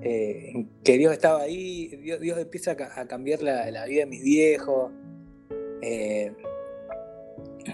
eh, 0.00 0.64
que 0.82 0.96
Dios 0.96 1.12
estaba 1.12 1.42
ahí, 1.42 1.88
Dios, 2.02 2.18
Dios 2.18 2.38
empieza 2.38 2.70
a, 2.70 3.06
cambiar 3.06 3.42
la, 3.42 3.70
la, 3.70 3.84
vida 3.84 4.00
de 4.00 4.06
mis 4.06 4.24
viejos, 4.24 4.90
eh, 5.82 6.32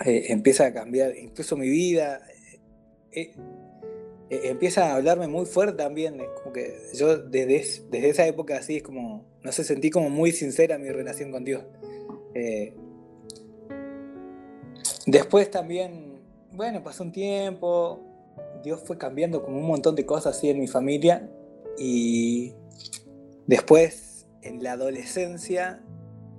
empieza 0.05 0.67
a 0.67 0.73
cambiar 0.73 1.17
incluso 1.17 1.57
mi 1.57 1.69
vida. 1.69 2.27
Eh, 3.13 3.31
empieza 4.31 4.87
a 4.87 4.97
hablarme 4.97 5.29
muy 5.29 5.47
fuerte 5.47 5.77
también. 5.77 6.21
Como 6.43 6.53
que 6.53 6.75
yo 6.93 7.19
desde, 7.19 7.85
desde 7.89 8.09
esa 8.09 8.27
época 8.27 8.57
así 8.57 8.79
es 8.79 8.83
como, 8.83 9.25
no 9.45 9.53
sé, 9.53 9.63
sentí 9.63 9.91
como 9.91 10.11
muy 10.11 10.33
sincera 10.33 10.77
mi 10.77 10.91
relación 10.91 11.31
con 11.31 11.45
Dios. 11.45 11.63
Eh, 12.35 12.75
después 15.07 15.51
también, 15.51 16.21
bueno, 16.53 16.83
pasó 16.83 17.03
un 17.03 17.13
tiempo, 17.13 18.01
Dios 18.63 18.83
fue 18.85 18.99
cambiando 18.99 19.43
como 19.43 19.59
un 19.59 19.67
montón 19.67 19.95
de 19.95 20.07
cosas 20.07 20.37
así 20.37 20.51
en 20.51 20.61
mi 20.61 20.69
familia 20.69 21.29
y 21.79 22.55
después 23.47 24.27
en 24.43 24.63
la 24.63 24.73
adolescencia, 24.73 25.83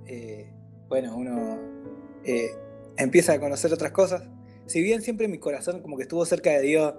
eh, 0.06 0.52
bueno, 0.88 1.16
uno 1.16 1.58
empieza 2.96 3.34
a 3.34 3.40
conocer 3.40 3.72
otras 3.72 3.92
cosas. 3.92 4.22
Si 4.66 4.80
bien 4.80 5.02
siempre 5.02 5.28
mi 5.28 5.38
corazón 5.38 5.82
como 5.82 5.96
que 5.96 6.04
estuvo 6.04 6.24
cerca 6.24 6.50
de 6.50 6.62
Dios, 6.62 6.94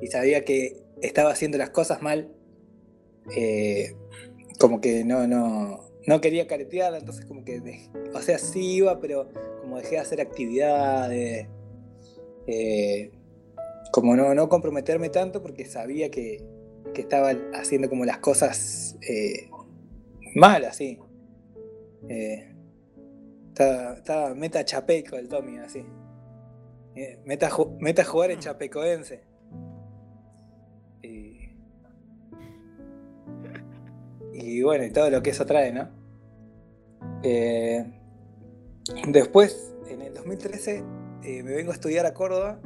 y 0.00 0.08
sabía 0.08 0.44
que 0.44 0.82
estaba 1.02 1.30
haciendo 1.30 1.58
las 1.58 1.70
cosas 1.70 2.02
mal, 2.02 2.30
eh, 3.34 3.94
como 4.58 4.80
que 4.80 5.04
no, 5.04 5.26
no, 5.26 5.85
no 6.06 6.20
quería 6.20 6.46
caretear, 6.46 6.94
entonces 6.94 7.26
como 7.26 7.44
que, 7.44 7.60
o 8.14 8.20
sea, 8.20 8.38
sí 8.38 8.76
iba, 8.76 9.00
pero 9.00 9.28
como 9.60 9.78
dejé 9.78 9.96
de 9.96 10.00
hacer 10.00 10.20
actividades, 10.20 11.48
eh, 12.46 13.10
como 13.92 14.14
no, 14.14 14.34
no 14.34 14.48
comprometerme 14.48 15.08
tanto 15.10 15.42
porque 15.42 15.64
sabía 15.64 16.10
que, 16.10 16.44
que 16.94 17.00
estaba 17.00 17.34
haciendo 17.54 17.88
como 17.88 18.04
las 18.04 18.18
cosas 18.18 18.96
eh, 19.08 19.50
malas, 20.34 20.76
sí. 20.76 20.98
estaba, 23.48 24.34
meta 24.34 24.64
chapeco 24.64 25.16
el 25.16 25.28
Tommy, 25.28 25.58
así. 25.58 25.84
meta, 27.24 27.50
meta 27.80 28.04
jugar 28.04 28.30
en 28.30 28.38
chapecoense. 28.38 29.35
Y, 34.46 34.62
bueno, 34.62 34.84
y 34.84 34.90
todo 34.90 35.10
lo 35.10 35.22
que 35.24 35.30
eso 35.30 35.44
trae, 35.44 35.72
¿no? 35.72 35.88
Eh, 37.24 37.84
después, 39.08 39.74
en 39.90 40.02
el 40.02 40.14
2013, 40.14 40.84
eh, 41.24 41.42
me 41.42 41.52
vengo 41.52 41.72
a 41.72 41.74
estudiar 41.74 42.06
a 42.06 42.14
Córdoba 42.14 42.60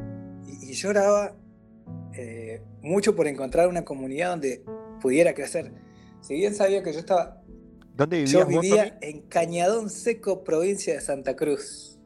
y, 0.47 0.75
lloraba 0.75 1.35
eh, 2.13 2.61
mucho 2.83 3.17
por 3.17 3.27
encontrar 3.27 3.67
una 3.67 3.83
comunidad 3.83 4.31
donde 4.31 4.63
pudiera 5.01 5.33
crecer. 5.33 5.73
Si 6.21 6.35
bien 6.35 6.55
sabía 6.55 6.83
que 6.83 6.93
yo 6.93 6.99
estaba... 6.99 7.43
¿Dónde 7.97 8.19
vivías 8.19 8.33
Yo 8.33 8.47
vivía 8.47 8.99
en 9.01 9.23
Cañadón 9.23 9.89
Seco, 9.89 10.45
provincia 10.45 10.93
de 10.93 11.01
Santa 11.01 11.35
Cruz. 11.35 11.99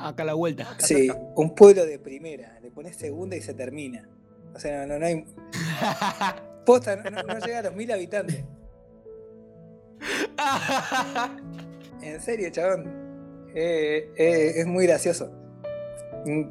Acá 0.00 0.24
a 0.24 0.26
la 0.26 0.34
vuelta. 0.34 0.76
Sí, 0.80 1.10
un 1.36 1.54
pueblo 1.54 1.86
de 1.86 2.00
primera. 2.00 2.58
Le 2.60 2.72
pones 2.72 2.96
segunda 2.96 3.36
y 3.36 3.40
se 3.40 3.54
termina. 3.54 4.08
O 4.52 4.58
sea, 4.58 4.84
no, 4.84 4.98
no 4.98 5.06
hay. 5.06 5.24
Posta, 6.64 6.96
no, 6.96 7.38
llega 7.40 7.58
a 7.58 7.62
los 7.62 7.74
mil 7.74 7.90
habitantes. 7.92 8.42
en 12.02 12.20
serio, 12.20 12.50
chabón. 12.50 12.86
Eh, 13.54 14.10
eh, 14.16 14.52
es 14.56 14.66
muy 14.66 14.86
gracioso. 14.86 15.30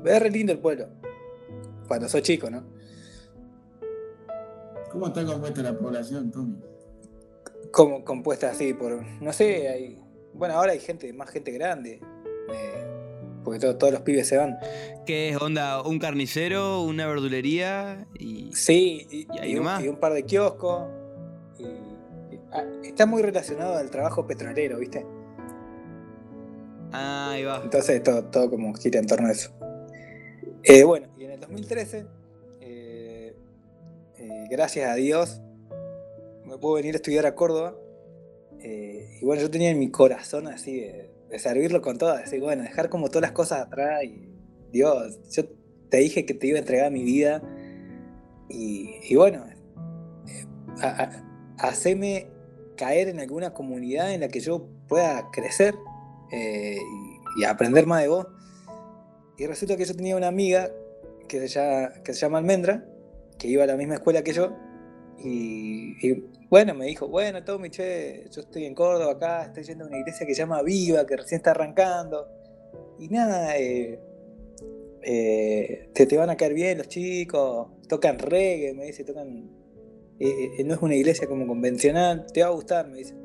Es 0.06 0.22
re 0.22 0.30
lindo 0.30 0.54
el 0.54 0.60
pueblo. 0.60 0.88
Cuando 1.88 2.08
sos 2.08 2.22
chico, 2.22 2.50
¿no? 2.50 2.64
¿Cómo 4.92 5.08
está 5.08 5.26
compuesta 5.26 5.64
la 5.64 5.78
población, 5.78 6.32
Tommy? 6.32 6.62
Como 7.72 8.06
compuesta 8.06 8.52
así 8.52 8.74
por. 8.74 9.04
No 9.22 9.34
sé, 9.34 9.68
hay. 9.68 10.00
Bueno, 10.34 10.56
ahora 10.56 10.74
hay 10.74 10.80
gente, 10.80 11.12
más 11.14 11.32
gente 11.32 11.52
grande. 11.52 12.00
Eh, 12.54 13.03
porque 13.44 13.60
todos 13.60 13.92
los 13.92 14.02
pibes 14.02 14.28
se 14.28 14.38
van. 14.38 14.58
¿Qué 15.06 15.30
es 15.30 15.38
onda? 15.38 15.82
¿Un 15.82 16.00
carnicero, 16.00 16.82
una 16.82 17.08
verdulería? 17.08 18.08
Y, 18.20 18.52
sí, 18.54 19.08
y, 19.12 19.58
un, 19.58 19.98
par 19.98 20.14
de 20.14 20.24
kioscos. 20.24 20.84
Ah, 22.52 22.64
está 22.84 23.06
muy 23.08 23.24
relacionado 23.24 23.76
al 23.76 23.90
trabajo 23.90 24.28
petrolero, 24.28 24.78
¿viste? 24.78 25.06
Ah, 26.92 27.32
ahí 27.32 27.44
va. 27.44 27.62
Entonces 27.64 28.04
todo, 28.04 28.24
todo 28.26 28.50
como 28.50 28.74
gira 28.76 29.00
en 29.00 29.08
torno 29.08 29.28
a 29.28 29.32
eso. 29.32 29.52
Eh, 30.64 30.84
bueno, 30.84 31.08
y 31.18 31.26
en 31.26 31.32
el 31.32 31.40
2013, 31.40 32.06
eh, 32.62 33.36
eh, 34.18 34.48
gracias 34.50 34.90
a 34.90 34.96
Dios, 34.96 35.42
me 36.46 36.58
puedo 36.58 36.76
venir 36.76 36.94
a 36.94 36.98
estudiar 36.98 37.26
a 37.26 37.36
Córdoba. 37.36 37.76
y 38.62 39.26
bueno, 39.26 39.42
yo 39.42 39.52
tenía 39.52 39.72
en 39.72 39.80
mi 39.80 39.92
corazón 39.92 40.48
así 40.48 40.80
de 40.80 41.13
servirlo 41.40 41.82
con 41.82 41.98
todo, 41.98 42.18
decir, 42.18 42.40
bueno, 42.40 42.64
dejar 42.64 42.90
como 42.90 43.10
todas 43.10 43.24
las 43.24 43.32
cosas 43.32 43.62
atrás 43.62 44.04
y 44.04 44.30
Dios, 44.72 45.20
yo 45.32 45.46
te 45.90 45.98
dije 45.98 46.26
que 46.26 46.34
te 46.34 46.48
iba 46.48 46.58
a 46.58 46.60
entregar 46.60 46.92
mi 46.92 47.04
vida 47.04 47.42
y, 48.50 49.16
bueno, 49.16 49.46
eh, 50.28 50.46
haceme 51.58 52.28
caer 52.78 53.08
en 53.08 53.20
alguna 53.20 53.54
comunidad 53.54 54.14
en 54.14 54.22
la 54.22 54.28
que 54.28 54.40
yo 54.40 54.68
pueda 54.88 55.30
crecer 55.32 55.76
eh, 56.32 56.78
y, 57.38 57.44
aprender 57.44 57.86
más 57.88 58.02
de 58.02 58.08
vos. 58.08 58.28
Y 59.38 59.48
resulta 59.48 59.78
que 59.78 59.86
yo 59.86 59.96
tenía 59.96 60.16
una 60.16 60.28
amiga 60.28 60.72
que 61.28 61.48
se 61.48 62.14
llama 62.14 62.38
Almendra, 62.38 62.86
que 63.40 63.48
iba 63.48 63.64
a 63.64 63.68
la 63.68 63.76
misma 63.76 63.96
escuela 63.96 64.24
que 64.24 64.34
yo, 64.34 64.56
y, 65.20 66.24
bueno, 66.50 66.74
me 66.74 66.86
dijo, 66.86 67.08
bueno, 67.08 67.44
Tommy, 67.44 67.70
che, 67.70 68.26
yo 68.32 68.42
estoy 68.42 68.66
en 68.66 68.76
Córdoba 68.76 69.14
acá, 69.14 69.46
estoy 69.46 69.64
yendo 69.64 69.86
a 69.86 69.88
una 69.88 70.00
iglesia 70.00 70.26
que 70.26 70.34
se 70.34 70.42
llama 70.42 70.62
Viva, 70.62 71.06
que 71.06 71.18
recién 71.18 71.38
está 71.40 71.52
arrancando. 71.52 72.28
Y 73.00 73.08
nada, 73.08 73.58
eh, 73.58 74.00
eh, 75.02 75.90
te, 75.94 76.06
te, 76.06 76.18
van 76.18 76.30
a 76.30 76.38
caer 76.38 76.54
bien 76.54 76.78
los 76.78 76.88
chicos, 76.88 77.68
tocan 77.88 78.20
reggae, 78.20 78.74
me 78.74 78.86
dice, 78.86 79.04
tocan 79.04 79.50
eh, 80.20 80.52
eh, 80.58 80.64
no 80.64 80.76
es 80.76 80.82
una 80.82 80.96
iglesia 80.96 81.28
como 81.28 81.48
convencional, 81.48 82.26
te 82.32 82.42
va 82.42 82.48
a 82.48 82.52
gustar, 82.52 82.88
me 82.88 82.98
dice. 82.98 83.16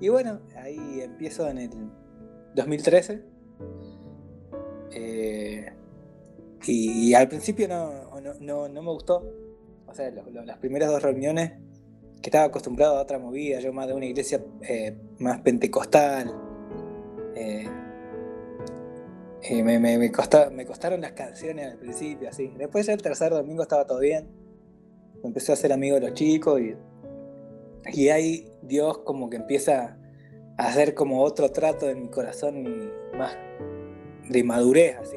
Y 0.00 0.08
bueno, 0.08 0.40
ahí 0.56 1.00
empiezo 1.00 1.48
en 1.48 1.58
el 1.58 1.70
2013. 2.54 3.22
Eh, 4.92 5.72
y, 6.66 7.14
al 7.14 7.28
principio 7.28 7.68
no, 7.68 8.70
me 8.70 8.90
gustó. 8.90 9.22
O 9.88 9.94
sea, 9.94 10.10
las 10.10 10.58
primeras 10.58 10.90
dos 10.90 11.02
reuniones 11.02 11.52
que 12.22 12.30
estaba 12.30 12.44
acostumbrado 12.44 12.98
a 12.98 13.02
otra 13.02 13.18
movida, 13.18 13.60
yo 13.60 13.72
más 13.72 13.86
de 13.86 13.94
una 13.94 14.06
iglesia 14.06 14.42
más 15.18 15.40
pentecostal. 15.40 16.34
me, 19.50 19.78
me, 19.78 19.98
me, 19.98 20.12
costaron 20.12 21.00
las 21.00 21.12
canciones 21.12 21.72
al 21.72 21.78
principio, 21.78 22.28
así. 22.28 22.52
Después 22.58 22.88
el 22.88 23.00
tercer 23.00 23.32
domingo 23.32 23.62
estaba 23.62 23.86
todo 23.86 24.00
bien 24.00 24.28
empecé 25.24 25.52
a 25.52 25.56
ser 25.56 25.72
amigo 25.72 25.96
de 25.96 26.02
los 26.02 26.14
chicos 26.14 26.60
y, 26.60 26.74
y 27.92 28.08
ahí 28.08 28.50
Dios 28.62 28.98
como 28.98 29.28
que 29.30 29.36
empieza 29.36 29.98
a 30.56 30.66
hacer 30.66 30.94
como 30.94 31.22
otro 31.22 31.50
trato 31.50 31.88
en 31.88 32.02
mi 32.02 32.08
corazón 32.08 32.66
y 32.66 33.16
más 33.16 33.36
de 34.28 34.44
madurez, 34.44 34.96
así, 34.96 35.16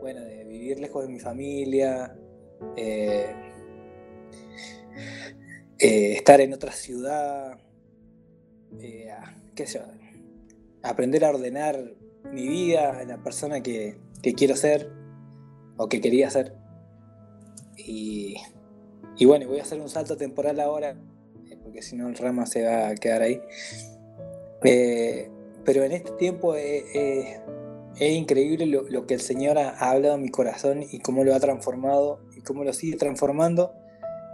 bueno, 0.00 0.22
de 0.22 0.44
vivir 0.44 0.80
lejos 0.80 1.06
de 1.06 1.12
mi 1.12 1.18
familia, 1.18 2.16
eh, 2.76 3.26
eh, 5.78 6.14
estar 6.14 6.40
en 6.40 6.54
otra 6.54 6.72
ciudad, 6.72 7.58
eh, 8.80 9.10
aprender 10.82 11.24
a 11.24 11.30
ordenar 11.30 11.92
mi 12.32 12.48
vida, 12.48 13.04
la 13.04 13.22
persona 13.22 13.62
que, 13.62 13.98
quiero 14.36 14.56
ser 14.56 14.90
o 15.76 15.88
que 15.88 16.00
quería 16.00 16.30
ser. 16.30 16.54
Y 17.76 18.36
bueno, 19.24 19.46
voy 19.46 19.60
a 19.60 19.62
hacer 19.62 19.80
un 19.80 19.88
salto 19.88 20.16
temporal 20.16 20.60
ahora, 20.60 20.96
eh, 21.48 21.56
porque 21.62 21.82
si 21.82 21.94
no 21.94 22.08
el 22.08 22.16
rama 22.16 22.46
se 22.46 22.64
va 22.64 22.88
a 22.88 22.94
quedar 22.94 23.22
ahí. 23.22 23.40
Pero 24.62 25.84
en 25.84 25.92
este 25.92 26.12
tiempo 26.12 26.54
es 26.54 27.38
increíble 27.98 28.66
lo, 28.66 29.06
que 29.06 29.14
el 29.14 29.20
Señor 29.20 29.58
ha, 29.58 29.90
hablado 29.90 30.14
en 30.14 30.22
mi 30.22 30.30
corazón 30.30 30.84
y 30.90 31.00
cómo 31.00 31.22
lo 31.22 31.34
ha 31.34 31.40
transformado 31.40 32.20
y 32.34 32.40
cómo 32.40 32.64
lo 32.64 32.72
sigue 32.72 32.96
transformando 32.96 33.74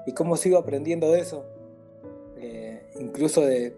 y 0.06 0.12
cómo 0.12 0.36
sigo 0.36 0.58
aprendiendo 0.58 1.10
de 1.10 1.20
eso. 1.20 1.46
Eh, 2.36 2.86
incluso 3.00 3.40
de, 3.42 3.76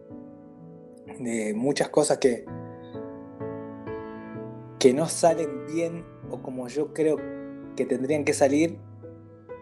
muchas 1.55 1.91
cosas 1.91 2.19
que, 2.19 2.45
que 4.79 4.93
no 4.93 5.07
salen 5.07 5.67
bien 5.67 6.05
o 6.31 6.43
como 6.43 6.67
yo 6.69 6.93
creo 6.93 7.19
que 7.77 7.87
tendrían 7.87 8.25
que 8.25 8.33
salir 8.33 8.79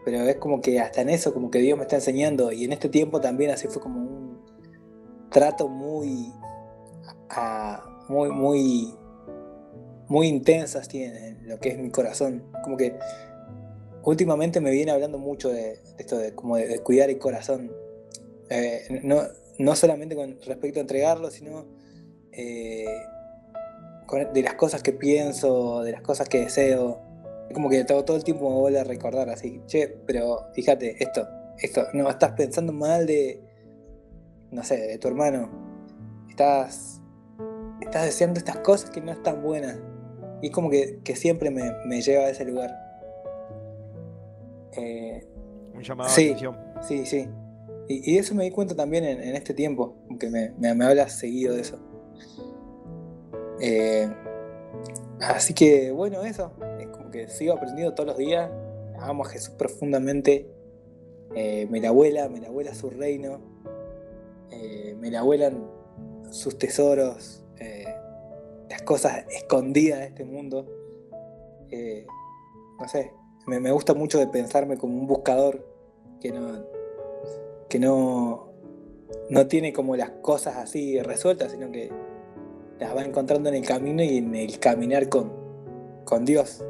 pero 0.05 0.19
es 0.23 0.37
como 0.37 0.61
que 0.61 0.81
hasta 0.81 1.01
en 1.03 1.11
eso, 1.11 1.33
como 1.33 1.51
que 1.51 1.61
Dios 1.61 1.79
me 1.79 1.85
está 1.85 1.97
enseñando, 1.97 2.51
y 2.53 2.65
en 2.65 2.73
este 2.73 2.89
tiempo 2.89 3.21
también 3.21 3.51
así 3.51 3.69
fue 3.69 3.81
como 3.81 4.01
un 4.01 4.43
trato 5.31 5.69
muy, 5.69 6.33
muy, 8.09 8.31
muy, 8.31 8.95
muy 10.09 10.27
intenso 10.27 10.79
así 10.79 11.05
en, 11.05 11.47
lo 11.47 11.59
que 11.61 11.71
es 11.71 11.79
mi 11.79 11.91
corazón. 11.91 12.45
Como 12.65 12.77
que 12.77 12.99
últimamente 14.05 14.61
me 14.61 14.71
viene 14.71 14.93
hablando 14.93 15.19
mucho 15.19 15.51
de, 15.51 15.79
esto 15.99 16.19
de 16.19 16.35
como 16.35 16.57
de, 16.57 16.79
cuidar 16.81 17.11
el 17.11 17.19
corazón. 17.19 17.73
Eh, 18.51 19.01
no, 19.03 19.23
no, 19.59 19.77
solamente 19.77 20.15
con 20.15 20.41
respecto 20.43 20.79
a 20.79 20.83
entregarlo, 20.83 21.31
sino 21.31 21.67
eh, 22.33 22.87
de 24.35 24.43
las 24.43 24.55
cosas 24.55 24.83
que 24.83 24.93
pienso, 24.93 25.83
de 25.83 25.93
las 25.93 26.03
cosas 26.03 26.29
que 26.29 26.41
deseo 26.41 27.13
como 27.53 27.69
que 27.69 27.85
todo, 27.85 28.05
todo 28.05 28.17
el 28.17 28.25
tiempo 28.25 28.49
me 28.51 28.57
vuelve 28.57 28.81
a 28.81 28.85
recordar 28.85 29.29
así, 29.29 29.61
che, 29.67 29.89
pero 30.07 30.47
fíjate, 30.55 31.03
esto, 31.03 31.29
esto, 31.59 31.87
no, 31.93 32.09
estás 32.09 32.33
pensando 32.33 32.73
mal 32.73 33.07
de, 33.07 33.41
no 34.51 34.65
sé, 34.65 34.77
de 34.79 34.99
tu 34.99 35.09
hermano, 35.09 35.51
estás, 36.29 37.01
estás 37.81 38.05
deseando 38.05 38.39
estas 38.39 38.59
cosas 38.59 38.91
que 38.91 39.01
no 39.01 39.13
están 39.13 39.43
buenas. 39.43 39.79
Y 40.41 40.47
es 40.47 40.53
como 40.53 40.71
que, 40.71 41.01
siempre 41.15 41.51
me, 41.51 42.03
lleva 42.03 42.25
a 42.25 42.31
ese 42.31 42.45
lugar. 42.45 42.71
Eh, 44.77 45.27
Un 45.75 45.83
llamado 45.83 46.11
sí, 46.11 46.27
atención. 46.27 46.57
Sí, 46.83 47.07
sí. 47.07 47.29
Y, 47.89 48.17
eso 48.17 48.35
me 48.35 48.45
di 48.45 48.51
cuenta 48.51 48.75
también 48.75 49.05
en, 49.05 49.35
este 49.35 49.53
tiempo, 49.53 49.97
aunque 50.09 50.31
me, 50.31 50.53
me, 50.59 50.85
hablas 50.85 51.19
seguido 51.19 51.55
de 51.55 51.61
eso. 51.61 51.79
Eh, 53.61 54.09
así 55.21 55.53
que 55.53 55.91
bueno, 55.91 56.23
eso 56.23 56.53
que 57.13 57.29
sigo 57.29 57.53
aprendiendo 57.53 57.95
todos 57.95 58.09
los 58.09 58.17
días. 58.17 58.51
Amo 58.99 59.25
a 59.25 59.29
Jesús 59.29 59.55
profundamente. 59.59 60.49
Eh, 61.35 61.67
me 61.71 61.81
la 61.81 61.89
abuela, 61.89 62.29
me 62.29 62.41
la 62.41 62.49
abuela 62.49 62.75
su 62.75 62.89
reino. 62.89 63.41
Me 64.99 65.11
la 65.11 65.19
abuelan 65.19 65.67
sus 66.31 66.57
tesoros, 66.57 67.45
las 68.71 68.83
cosas 68.83 69.27
escondidas 69.31 69.99
de 69.99 70.07
este 70.07 70.25
mundo. 70.25 70.65
no 72.79 72.89
sé, 72.89 73.13
me, 73.47 73.71
gusta 73.73 73.95
mucho 73.95 74.19
de 74.19 74.27
pensarme 74.27 74.77
como 74.77 74.99
un 74.99 75.07
buscador 75.07 75.67
que 76.21 76.33
no, 76.33 76.65
que 77.69 77.79
no, 77.79 78.53
no 79.31 79.47
tiene 79.47 79.73
como 79.73 79.97
las 79.97 80.11
cosas 80.11 80.57
así 80.57 81.01
resueltas, 81.01 81.53
sino 81.53 81.71
que 81.71 81.91
las 82.79 82.97
va 82.97 83.03
encontrando 83.03 83.49
en 83.49 83.57
el 83.57 83.67
camino 83.67 84.03
y 84.03 84.19
en 84.19 84.35
el 84.35 84.59
caminar 84.59 85.09
con, 85.09 85.33
con 86.05 86.25
Dios. 86.25 86.65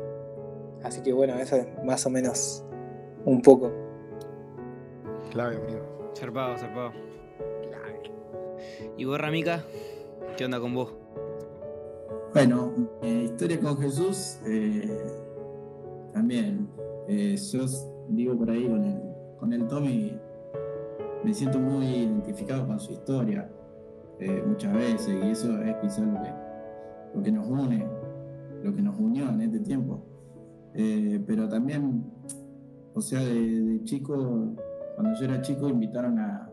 Así 0.83 1.03
que 1.03 1.13
bueno, 1.13 1.39
eso 1.39 1.57
es 1.57 1.67
más 1.85 2.05
o 2.07 2.11
menos 2.11 2.65
un 3.25 3.41
poco. 3.43 3.71
Clave, 5.31 5.57
amigo. 5.57 6.13
Zarpado, 6.15 6.57
zarpado. 6.59 6.93
¿Y 8.97 9.05
vos, 9.05 9.19
Ramica? 9.19 9.65
¿Qué 10.37 10.45
onda 10.45 10.61
con 10.61 10.75
vos? 10.75 10.93
Bueno, 12.35 12.73
mi 13.03 13.25
historia 13.25 13.61
con 13.61 13.79
Jesús, 13.79 14.39
eh, 14.47 14.89
también, 16.13 16.69
eh, 17.09 17.37
yo 17.37 17.67
digo 18.09 18.37
por 18.37 18.51
ahí 18.51 18.69
con 18.69 18.85
el, 18.85 19.01
con 19.39 19.53
el 19.53 19.67
Tommy, 19.67 20.19
me 21.25 21.33
siento 21.33 21.59
muy 21.59 21.87
identificado 21.87 22.67
con 22.67 22.79
su 22.79 22.93
historia 22.93 23.51
eh, 24.19 24.43
muchas 24.47 24.75
veces 24.75 25.25
y 25.25 25.31
eso 25.31 25.61
es 25.63 25.77
quizás 25.77 26.07
lo 26.07 26.21
que, 26.21 26.33
lo 27.15 27.23
que 27.23 27.33
nos 27.33 27.49
une, 27.49 27.87
lo 28.63 28.75
que 28.75 28.83
nos 28.83 28.99
unió 28.99 29.29
en 29.31 29.41
este 29.41 29.61
tiempo. 29.61 30.05
Eh, 30.75 31.23
pero 31.27 31.49
también, 31.49 32.05
o 32.95 33.01
sea, 33.01 33.21
de, 33.21 33.81
chico, 33.85 34.55
cuando 34.95 35.19
yo 35.19 35.25
era 35.25 35.41
chico, 35.41 35.69
invitaron 35.69 36.19
a, 36.19 36.51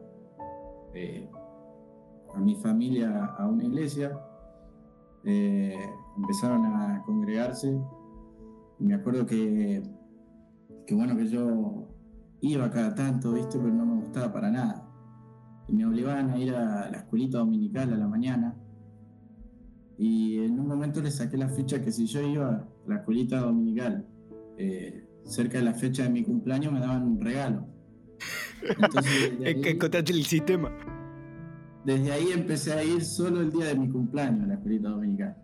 a 2.33 2.39
mi 2.39 2.55
familia 2.55 3.25
a 3.37 3.47
una 3.47 3.65
iglesia, 3.65 4.17
empezaron 5.23 6.65
a 6.65 7.03
congregarse, 7.05 7.77
me 8.79 8.93
acuerdo 8.93 9.25
que, 9.25 9.83
que, 10.87 10.95
bueno, 10.95 11.15
que 11.17 11.27
yo 11.27 11.87
iba 12.41 12.69
cada 12.69 12.95
tanto, 12.95 13.33
¿viste? 13.33 13.57
Pero 13.59 13.73
no 13.73 13.85
me 13.85 14.01
gustaba 14.01 14.31
para 14.31 14.49
nada. 14.49 14.85
Y 15.67 15.73
me 15.73 15.85
obligaban 15.85 16.29
a 16.31 16.39
ir 16.39 16.55
a 16.55 16.89
la 16.89 16.97
escuelita 16.97 17.39
dominical 17.39 17.93
a 17.93 17.97
la 17.97 18.07
mañana. 18.07 18.55
Y 19.97 20.39
en 20.39 20.59
un 20.59 20.67
momento 20.67 21.01
le 21.01 21.11
saqué 21.11 21.37
la 21.37 21.49
ficha 21.49 21.83
que 21.83 21.91
si 21.91 22.05
yo 22.05 22.21
iba 22.21 22.67
la 22.87 22.95
escuelita 22.95 23.39
dominical, 23.39 24.07
eh, 24.57 25.05
cerca 25.25 25.57
de 25.57 25.65
la 25.65 25.73
fecha 25.73 26.03
de 26.03 26.09
mi 26.09 26.23
cumpleaños 26.23 26.71
me 26.71 26.79
daban 26.79 27.03
un 27.03 27.19
regalo. 27.19 27.67
es 29.43 29.55
que 29.55 29.69
encontraste 29.71 30.13
el 30.13 30.25
sistema. 30.25 30.71
Desde 31.85 32.11
ahí 32.11 32.27
empecé 32.33 32.73
a 32.73 32.83
ir 32.83 33.03
solo 33.03 33.41
el 33.41 33.51
día 33.51 33.65
de 33.65 33.75
mi 33.75 33.89
cumpleaños 33.89 34.43
a 34.43 34.47
la 34.47 34.53
escuelita 34.55 34.89
dominicana. 34.89 35.37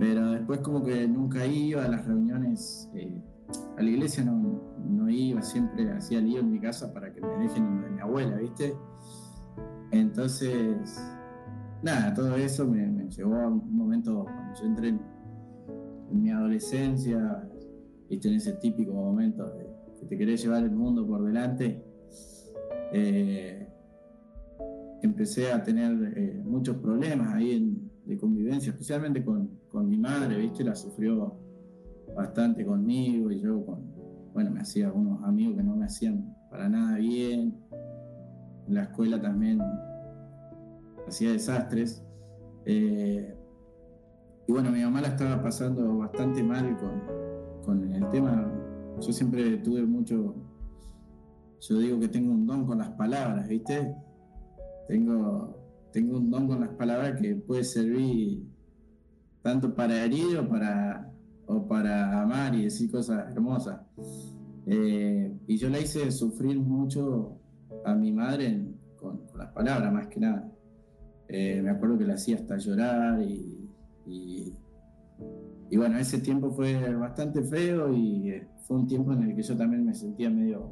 Pero 0.00 0.30
después 0.30 0.60
como 0.60 0.82
que 0.82 1.06
nunca 1.06 1.44
iba 1.44 1.84
a 1.84 1.88
las 1.88 2.06
reuniones, 2.06 2.88
eh, 2.94 3.22
a 3.76 3.82
la 3.82 3.90
iglesia 3.90 4.24
no, 4.24 4.62
no, 4.88 5.10
iba, 5.10 5.42
siempre 5.42 5.92
hacía 5.92 6.20
lío 6.22 6.40
en 6.40 6.50
mi 6.50 6.58
casa 6.58 6.90
para 6.94 7.12
que 7.12 7.20
me 7.20 7.36
dejen 7.36 7.82
de 7.82 7.90
mi 7.90 8.00
abuela, 8.00 8.38
¿viste? 8.38 8.74
Entonces, 9.90 10.98
nada, 11.82 12.14
todo 12.14 12.34
eso 12.36 12.66
me, 12.66 12.86
me 12.86 13.10
llevó 13.10 13.34
a 13.40 13.48
un 13.48 13.76
momento 13.76 14.24
cuando 14.24 14.58
yo 14.58 14.64
entré 14.64 14.88
en 14.88 15.00
mi 16.10 16.30
adolescencia, 16.30 17.46
viste, 18.08 18.28
en 18.28 18.36
ese 18.36 18.54
típico 18.54 18.94
momento 18.94 19.50
de 19.50 19.66
que 19.98 20.06
te 20.06 20.16
querés 20.16 20.42
llevar 20.42 20.62
el 20.62 20.70
mundo 20.70 21.06
por 21.06 21.22
delante, 21.26 21.84
eh, 22.94 23.68
empecé 25.02 25.52
a 25.52 25.62
tener 25.62 26.14
eh, 26.16 26.42
muchos 26.42 26.78
problemas 26.78 27.34
ahí 27.34 27.89
de 28.10 28.18
convivencia, 28.18 28.70
especialmente 28.72 29.24
con, 29.24 29.50
mi 29.88 29.96
madre, 29.96 30.36
viste, 30.36 30.64
la 30.64 30.74
sufrió 30.74 31.36
bastante 32.16 32.64
conmigo 32.64 33.30
y 33.30 33.40
yo 33.40 33.64
con, 33.64 33.80
bueno, 34.34 34.50
me 34.50 34.60
hacía 34.60 34.86
algunos 34.86 35.22
amigos 35.22 35.56
que 35.56 35.62
no 35.62 35.76
me 35.76 35.86
hacían 35.86 36.36
para 36.50 36.68
nada 36.68 36.98
bien, 36.98 37.56
en 38.66 38.74
la 38.74 38.82
escuela 38.82 39.20
también 39.20 39.60
hacía 41.06 41.32
desastres. 41.32 42.04
Eh, 42.64 43.34
y 44.46 44.52
bueno, 44.52 44.70
mi 44.72 44.82
mamá 44.82 45.00
la 45.00 45.08
estaba 45.08 45.40
pasando 45.40 45.98
bastante 45.98 46.42
mal 46.42 46.76
con, 46.78 47.02
con 47.64 47.92
el 47.94 48.08
tema, 48.10 48.52
yo 49.00 49.12
siempre 49.12 49.56
tuve 49.58 49.86
mucho 49.86 50.34
yo 51.60 51.78
digo 51.78 52.00
que 52.00 52.08
tengo 52.08 52.32
un 52.32 52.46
don 52.46 52.66
con 52.66 52.78
las 52.78 52.88
palabras, 52.90 53.46
¿viste? 53.46 53.94
Tengo, 54.88 55.59
tengo 55.92 56.18
un 56.18 56.30
don 56.30 56.46
con 56.46 56.60
las 56.60 56.70
palabras 56.70 57.20
que 57.20 57.34
puede 57.34 57.64
servir 57.64 58.44
tanto 59.42 59.74
para 59.74 60.04
herir 60.04 60.38
o 60.38 60.48
para, 60.48 61.10
o 61.46 61.66
para 61.66 62.22
amar 62.22 62.54
y 62.54 62.64
decir 62.64 62.90
cosas 62.90 63.30
hermosas. 63.32 63.80
Eh, 64.66 65.34
y 65.46 65.56
yo 65.56 65.68
la 65.68 65.80
hice 65.80 66.10
sufrir 66.10 66.58
mucho 66.58 67.38
a 67.84 67.94
mi 67.94 68.12
madre 68.12 68.66
con, 68.96 69.22
las 69.36 69.48
palabras, 69.52 69.92
más 69.92 70.06
que 70.08 70.20
nada. 70.20 70.50
Eh, 71.28 71.60
me 71.62 71.70
acuerdo 71.70 71.98
que 71.98 72.04
la 72.04 72.14
hacía 72.14 72.36
hasta 72.36 72.56
llorar 72.58 73.22
y, 73.22 73.68
y, 74.06 75.76
bueno, 75.76 75.98
ese 75.98 76.18
tiempo 76.18 76.50
fue 76.50 76.94
bastante 76.94 77.42
feo 77.42 77.92
y 77.92 78.30
eh, 78.30 78.48
fue 78.66 78.78
un 78.78 78.86
tiempo 78.86 79.12
en 79.12 79.22
el 79.22 79.36
que 79.36 79.42
yo 79.42 79.56
también 79.56 79.84
me 79.84 79.94
sentía 79.94 80.28
medio 80.28 80.70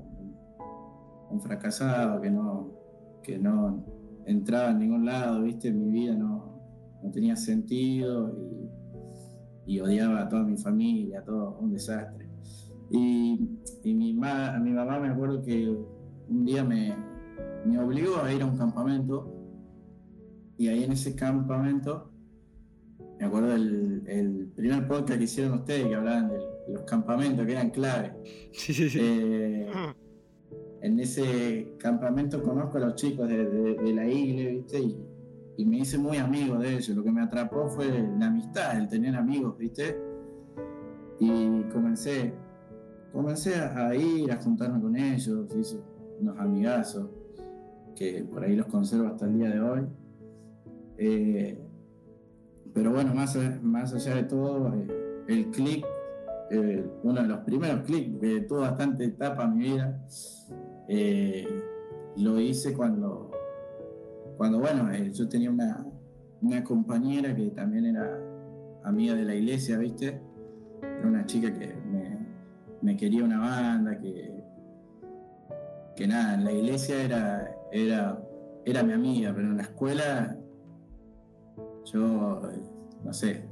un 1.31 1.41
fracasado, 1.41 2.21
que 2.21 2.31
no, 2.31 2.73
que 3.23 3.39
no 3.39 3.85
entraba 4.29 4.71
en 4.71 4.79
ningún 4.79 5.07
lado, 5.07 5.43
¿viste? 5.43 5.73
Mi 5.73 5.91
vida 5.91 6.15
no, 6.15 6.61
no 7.03 7.11
tenía 7.11 7.35
sentido 7.37 8.35
y, 9.67 9.81
odiaba 9.81 10.23
a 10.23 10.29
toda 10.29 10.45
mi 10.45 10.57
familia, 10.57 11.23
todo 11.25 11.59
un 11.61 11.73
desastre. 11.73 12.29
Y, 12.91 13.39
mi, 13.85 14.13
mi 14.13 14.13
mamá 14.15 14.99
me 15.01 15.09
acuerdo 15.09 15.43
que 15.43 15.69
un 15.69 16.45
día 16.45 16.65
me, 16.65 16.95
me 17.67 17.79
obligó 17.79 18.23
a 18.23 18.33
ir 18.33 18.43
a 18.43 18.47
un 18.47 18.57
campamento 18.57 19.35
y 20.57 20.69
ahí 20.69 20.85
en 20.85 20.93
ese 20.93 21.15
campamento, 21.15 22.11
me 23.19 23.27
acuerdo 23.27 23.49
del 23.49 24.03
el 24.09 24.53
primer 24.57 24.89
podcast 24.89 25.19
que 25.19 25.25
hicieron 25.25 25.59
ustedes 25.61 25.87
que 25.87 25.95
hablaban 25.95 26.31
de 26.31 26.39
los 26.73 26.83
campamentos 26.83 27.47
que 27.47 27.53
eran 27.53 27.71
clave. 27.71 28.15
Sí, 28.53 28.75
sí, 28.75 28.89
sí. 28.91 28.99
Eh, 29.01 29.71
en 30.81 31.01
ese 31.01 31.75
campamento 31.79 32.43
conozco 32.43 32.79
a 32.79 32.81
los 32.81 32.95
chicos 32.95 33.29
de, 33.29 33.93
la 33.95 34.07
iglesia, 34.07 34.51
¿viste? 34.51 34.81
Y, 35.57 35.65
me 35.65 35.79
hice 35.79 35.99
muy 35.99 36.19
amigo 36.19 36.57
de 36.57 36.75
ellos. 36.75 36.91
Lo 36.91 37.03
que 37.03 37.11
me 37.11 37.21
atrapó 37.21 37.69
fue 37.69 37.87
la 38.19 38.27
amistad, 38.27 38.79
el 38.79 38.89
tener 38.89 39.17
amigos, 39.17 39.59
¿viste? 39.59 39.99
Y 41.19 41.63
comencé, 41.73 42.33
comencé 43.13 43.57
a 43.57 43.93
ir, 43.95 44.31
a 44.31 44.41
juntarme 44.41 44.81
con 44.81 44.97
ellos, 44.97 45.49
hice 45.59 45.81
unos 46.21 46.39
amigazos, 46.39 47.09
que 47.97 48.25
por 48.25 48.45
ahí 48.45 48.55
los 48.55 48.67
conservo 48.67 49.09
hasta 49.09 49.27
el 49.27 49.37
día 49.37 49.51
de 49.51 49.61
hoy. 49.61 49.81
Eh, 50.97 51.59
pero 52.73 52.93
bueno, 52.93 53.13
más, 53.13 53.37
más 53.61 53.93
allá 53.95 54.15
de 54.15 54.23
todo, 54.25 54.73
eh, 54.75 55.25
el 55.27 55.51
click, 55.51 55.85
eh, 56.51 56.87
uno 57.03 57.23
de 57.23 57.29
los 57.29 57.39
primeros 57.41 57.81
clics 57.83 58.21
que 58.21 58.41
tuvo 58.43 58.61
bastante 58.61 59.05
etapa 59.05 59.45
en 59.45 59.57
mi 59.57 59.65
vida, 59.71 60.07
eh, 60.89 61.47
lo 62.17 62.41
hice 62.41 62.75
cuando, 62.75 63.31
cuando 64.37 64.59
bueno, 64.59 64.91
eh, 64.93 65.13
yo 65.13 65.29
tenía 65.29 65.51
una, 65.51 65.85
compañera 66.65 67.35
que 67.35 67.51
también 67.51 67.87
era 67.87 68.19
amiga 68.85 69.15
de 69.15 69.25
la 69.25 69.35
iglesia, 69.35 69.77
¿viste? 69.79 70.21
Era 70.83 71.07
una 71.07 71.27
chica 71.27 71.53
que 71.53 71.75
me, 72.83 72.97
quería 72.97 73.25
una 73.25 73.39
banda, 73.39 73.99
que, 73.99 74.43
que 75.95 76.07
nada, 76.07 76.35
en 76.35 76.45
la 76.45 76.53
iglesia 76.53 77.03
era, 77.03 77.57
era, 77.71 78.23
era 78.65 78.83
mi 78.83 78.93
amiga, 78.93 79.33
pero 79.35 79.49
en 79.49 79.57
la 79.57 79.63
escuela 79.65 80.37
yo, 81.93 82.43
no 83.05 83.13
sé. 83.13 83.48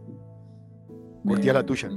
Curtía 1.26 1.52
la 1.52 1.66
tuya 1.66 1.90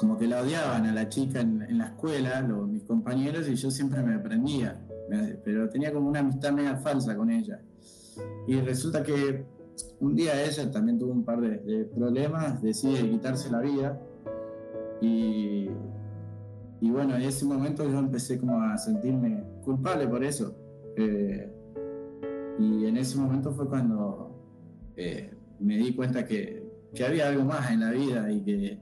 como 0.00 0.16
que 0.16 0.26
la 0.26 0.40
odiaban 0.40 0.86
a 0.86 0.94
la 0.94 1.10
chica 1.10 1.40
en, 1.40 1.76
la 1.76 1.88
escuela, 1.88 2.40
los, 2.40 2.66
mis 2.66 2.84
compañeros, 2.84 3.46
y 3.50 3.54
yo 3.54 3.70
siempre 3.70 4.02
me 4.02 4.14
aprendía, 4.14 4.80
pero 5.44 5.68
tenía 5.68 5.92
como 5.92 6.08
una 6.08 6.20
amistad 6.20 6.52
media 6.52 6.74
falsa 6.76 7.14
con 7.14 7.30
ella. 7.30 7.60
Y 8.46 8.58
resulta 8.62 9.02
que 9.02 9.44
un 10.00 10.14
día 10.14 10.42
ella 10.42 10.70
también 10.70 10.98
tuvo 10.98 11.12
un 11.12 11.22
par 11.22 11.42
de, 11.42 11.84
problemas, 11.94 12.62
decide 12.62 13.10
quitarse 13.10 13.50
la 13.50 13.60
vida, 13.60 14.00
y, 15.02 15.68
y, 16.80 16.90
bueno, 16.90 17.16
en 17.16 17.22
ese 17.22 17.44
momento 17.44 17.84
yo 17.84 17.98
empecé 17.98 18.38
como 18.38 18.62
a 18.62 18.78
sentirme 18.78 19.44
culpable 19.62 20.08
por 20.08 20.24
eso. 20.24 20.54
Eh, 20.96 21.52
y 22.58 22.86
en 22.86 22.96
ese 22.96 23.18
momento 23.18 23.52
fue 23.52 23.68
cuando 23.68 24.34
eh, 24.96 25.34
me 25.58 25.76
di 25.76 25.94
cuenta 25.94 26.24
que, 26.24 26.59
que 26.94 27.04
había 27.04 27.28
algo 27.28 27.44
más 27.44 27.70
en 27.70 27.80
la 27.80 27.90
vida 27.90 28.30
y 28.30 28.42
que 28.42 28.78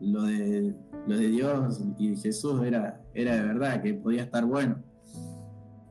lo 0.00 0.24
de, 0.24 0.74
lo 1.06 1.16
de 1.16 1.28
Dios 1.28 1.80
y 1.98 2.16
Jesús 2.16 2.62
era, 2.64 3.00
era 3.14 3.36
de 3.36 3.42
verdad, 3.42 3.82
que 3.82 3.94
podía 3.94 4.24
estar 4.24 4.44
bueno. 4.44 4.76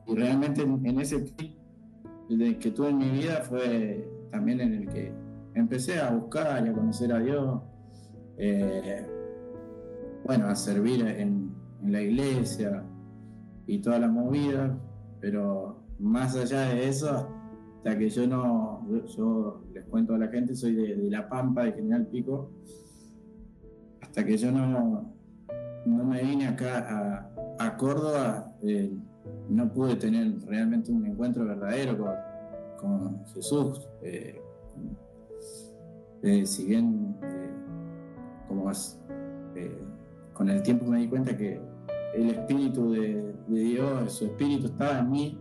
Y 0.06 0.14
realmente 0.14 0.62
en, 0.62 1.00
ese 1.00 1.24
clip 1.24 1.56
que 2.60 2.70
tuve 2.70 2.90
en 2.90 2.98
mi 2.98 3.10
vida 3.10 3.42
fue 3.42 4.08
también 4.30 4.60
en 4.60 4.74
el 4.74 4.88
que 4.88 5.12
empecé 5.54 6.00
a 6.00 6.10
buscar 6.10 6.64
y 6.64 6.68
a 6.68 6.72
conocer 6.72 7.12
a 7.12 7.18
Dios, 7.18 7.60
eh, 8.36 9.06
bueno, 10.24 10.46
a 10.48 10.54
servir 10.54 11.06
en, 11.06 11.52
la 11.84 12.00
iglesia 12.00 12.84
y 13.66 13.80
toda 13.80 13.98
la 13.98 14.06
movida, 14.06 14.78
pero 15.20 15.82
más 15.98 16.36
allá 16.36 16.68
de 16.68 16.88
eso, 16.88 17.28
hasta 17.84 17.98
que 17.98 18.08
yo 18.08 18.28
no, 18.28 18.86
yo, 19.08 19.64
les 19.74 19.84
cuento 19.86 20.14
a 20.14 20.18
la 20.18 20.28
gente, 20.28 20.54
soy 20.54 20.72
de, 20.72 21.10
La 21.10 21.28
Pampa, 21.28 21.64
de 21.64 21.72
General 21.72 22.06
Pico, 22.06 22.52
hasta 24.00 24.24
que 24.24 24.36
yo 24.36 24.52
no, 24.52 25.12
no 25.84 26.04
me 26.04 26.22
vine 26.22 26.46
acá 26.46 27.28
a, 27.58 27.76
Córdoba, 27.76 28.54
eh, 28.62 28.96
no 29.48 29.72
pude 29.72 29.96
tener 29.96 30.32
realmente 30.46 30.92
un 30.92 31.06
encuentro 31.06 31.44
verdadero 31.44 31.98
con, 32.78 33.24
Jesús. 33.34 33.88
Eh, 34.02 34.40
eh, 36.22 36.46
si 36.46 36.66
bien, 36.66 37.16
como 38.46 38.70
con 40.34 40.50
el 40.50 40.62
tiempo 40.62 40.86
me 40.86 41.00
di 41.00 41.08
cuenta 41.08 41.36
que 41.36 41.60
el 42.14 42.30
Espíritu 42.30 42.92
de, 42.92 43.34
Dios, 43.48 44.12
su 44.12 44.26
Espíritu 44.26 44.66
estaba 44.66 45.00
en 45.00 45.10
mí, 45.10 45.38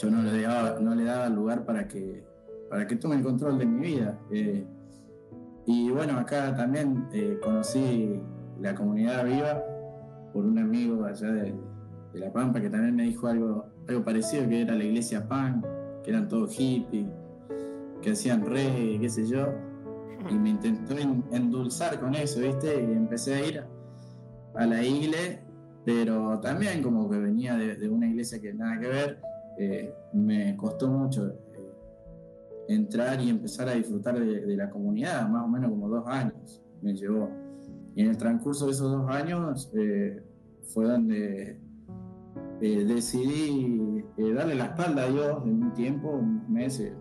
yo 0.00 0.10
no 0.10 0.22
le, 0.22 0.42
daba, 0.42 0.80
no 0.80 0.94
le 0.94 1.04
daba 1.04 1.28
lugar 1.28 1.64
para 1.64 1.86
que, 1.86 2.24
para 2.70 2.86
que 2.86 2.96
tome 2.96 3.16
el 3.16 3.22
control 3.22 3.58
de 3.58 3.66
mi 3.66 3.80
vida. 3.80 4.18
Y 5.66 5.90
bueno, 5.90 6.18
acá 6.18 6.56
también 6.56 7.06
eh, 7.12 7.38
conocí 7.42 8.20
la 8.60 8.74
comunidad 8.74 9.24
viva 9.24 9.62
por 10.32 10.44
un 10.44 10.58
amigo 10.58 11.04
allá 11.04 11.30
de, 11.32 11.54
La 12.14 12.32
Pampa 12.32 12.60
que 12.60 12.70
también 12.70 12.96
me 12.96 13.04
dijo 13.04 13.28
algo, 13.28 13.66
algo 13.88 14.04
parecido, 14.04 14.48
que 14.48 14.62
era 14.62 14.74
la 14.74 14.84
iglesia 14.84 15.28
Pan, 15.28 15.62
que 16.02 16.10
eran 16.10 16.28
todos 16.28 16.54
hippies, 16.54 17.06
que 18.02 18.12
hacían 18.12 18.44
reggae, 18.44 18.98
qué 19.00 19.08
sé 19.08 19.26
yo. 19.26 19.46
Y 20.28 20.34
me 20.34 20.50
intentó 20.50 20.96
endulzar 20.98 22.00
con 22.00 22.14
eso, 22.14 22.40
¿viste? 22.40 22.82
Y 22.82 22.92
empecé 22.92 23.34
a 23.34 23.46
ir 23.46 23.64
a 24.54 24.66
la 24.66 24.82
iglesia, 24.82 25.42
pero 25.84 26.40
también 26.40 26.82
como 26.82 27.08
que 27.08 27.18
venía 27.18 27.56
de, 27.56 27.88
una 27.88 28.06
iglesia 28.06 28.40
que 28.40 28.52
nada 28.52 28.78
que 28.78 28.88
ver, 28.88 29.20
eh, 29.58 29.94
me 30.12 30.56
costó 30.56 30.88
mucho 30.88 31.32
entrar 32.70 33.20
y 33.20 33.30
empezar 33.30 33.68
a 33.68 33.72
disfrutar 33.72 34.18
de, 34.18 34.56
la 34.56 34.70
comunidad, 34.70 35.28
más 35.28 35.44
o 35.44 35.48
menos 35.48 35.70
como 35.70 35.88
dos 35.88 36.06
años 36.06 36.62
me 36.80 36.94
llevó. 36.94 37.28
Y 37.96 38.02
en 38.02 38.10
el 38.10 38.16
transcurso 38.16 38.66
de 38.66 38.72
esos 38.72 38.92
dos 38.92 39.10
años 39.10 39.70
eh, 39.74 40.22
fue 40.72 40.86
donde 40.86 41.60
eh, 42.60 42.84
decidí 42.84 44.04
eh, 44.16 44.32
darle 44.32 44.54
la 44.54 44.66
espalda 44.66 45.02
a 45.02 45.10
Dios 45.10 45.42
en 45.44 45.64
un 45.64 45.74
tiempo, 45.74 46.10
unos 46.10 46.48
meses, 46.48 46.92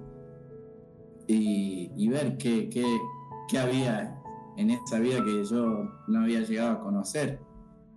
y, 1.27 2.09
ver 2.09 2.37
qué, 2.37 2.67
qué, 2.69 2.83
qué, 3.47 3.59
había 3.59 4.19
en 4.57 4.71
esa 4.71 4.97
vida 4.97 5.23
que 5.23 5.45
yo 5.45 5.87
no 6.07 6.21
había 6.21 6.41
llegado 6.41 6.71
a 6.71 6.79
conocer. 6.79 7.39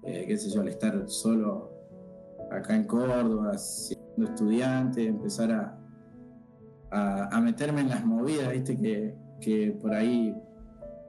qué 0.03 0.37
sé 0.37 0.51
yo, 0.51 0.61
al 0.61 0.69
estar 0.69 1.09
solo 1.09 1.71
acá 2.51 2.77
en 2.77 2.85
Córdoba, 2.85 3.57
estudiante, 4.19 5.07
empezar 5.07 5.51
a, 6.91 7.29
a, 7.31 7.41
meterme 7.41 7.81
en 7.81 7.89
las 7.89 8.05
movidas, 8.05 8.51
viste, 8.53 8.79
que, 8.79 9.15
que, 9.41 9.73
por 9.73 9.95
ahí 9.95 10.35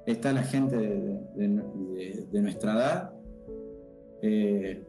está 0.06 0.32
la 0.32 0.44
gente 0.44 0.78
de, 0.78 2.42
nuestra 2.42 2.74
edad. 2.74 3.14
Eh, 4.22 4.86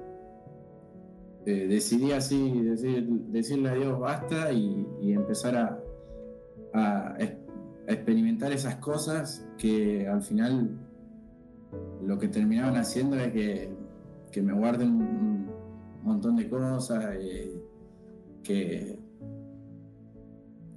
eh, 1.46 1.66
decidí 1.68 2.12
así 2.12 2.62
decirle 3.28 3.68
a 3.68 3.74
Dios 3.74 3.98
basta 3.98 4.52
y, 4.52 5.12
empezar 5.12 5.56
a, 5.56 5.78
a, 6.72 7.16
experimentar 7.86 8.52
esas 8.52 8.76
cosas 8.76 9.46
que 9.58 10.08
al 10.08 10.22
final 10.22 10.78
lo 12.02 12.18
que 12.18 12.28
terminaban 12.28 12.76
haciendo 12.76 13.16
es 13.16 13.32
que, 13.32 13.70
que 14.30 14.42
me 14.42 14.52
guarden 14.52 14.88
un, 14.90 15.34
montón 16.02 16.36
de 16.36 16.48
cosas, 16.48 17.02
eh, 17.18 17.58
que, 18.44 18.98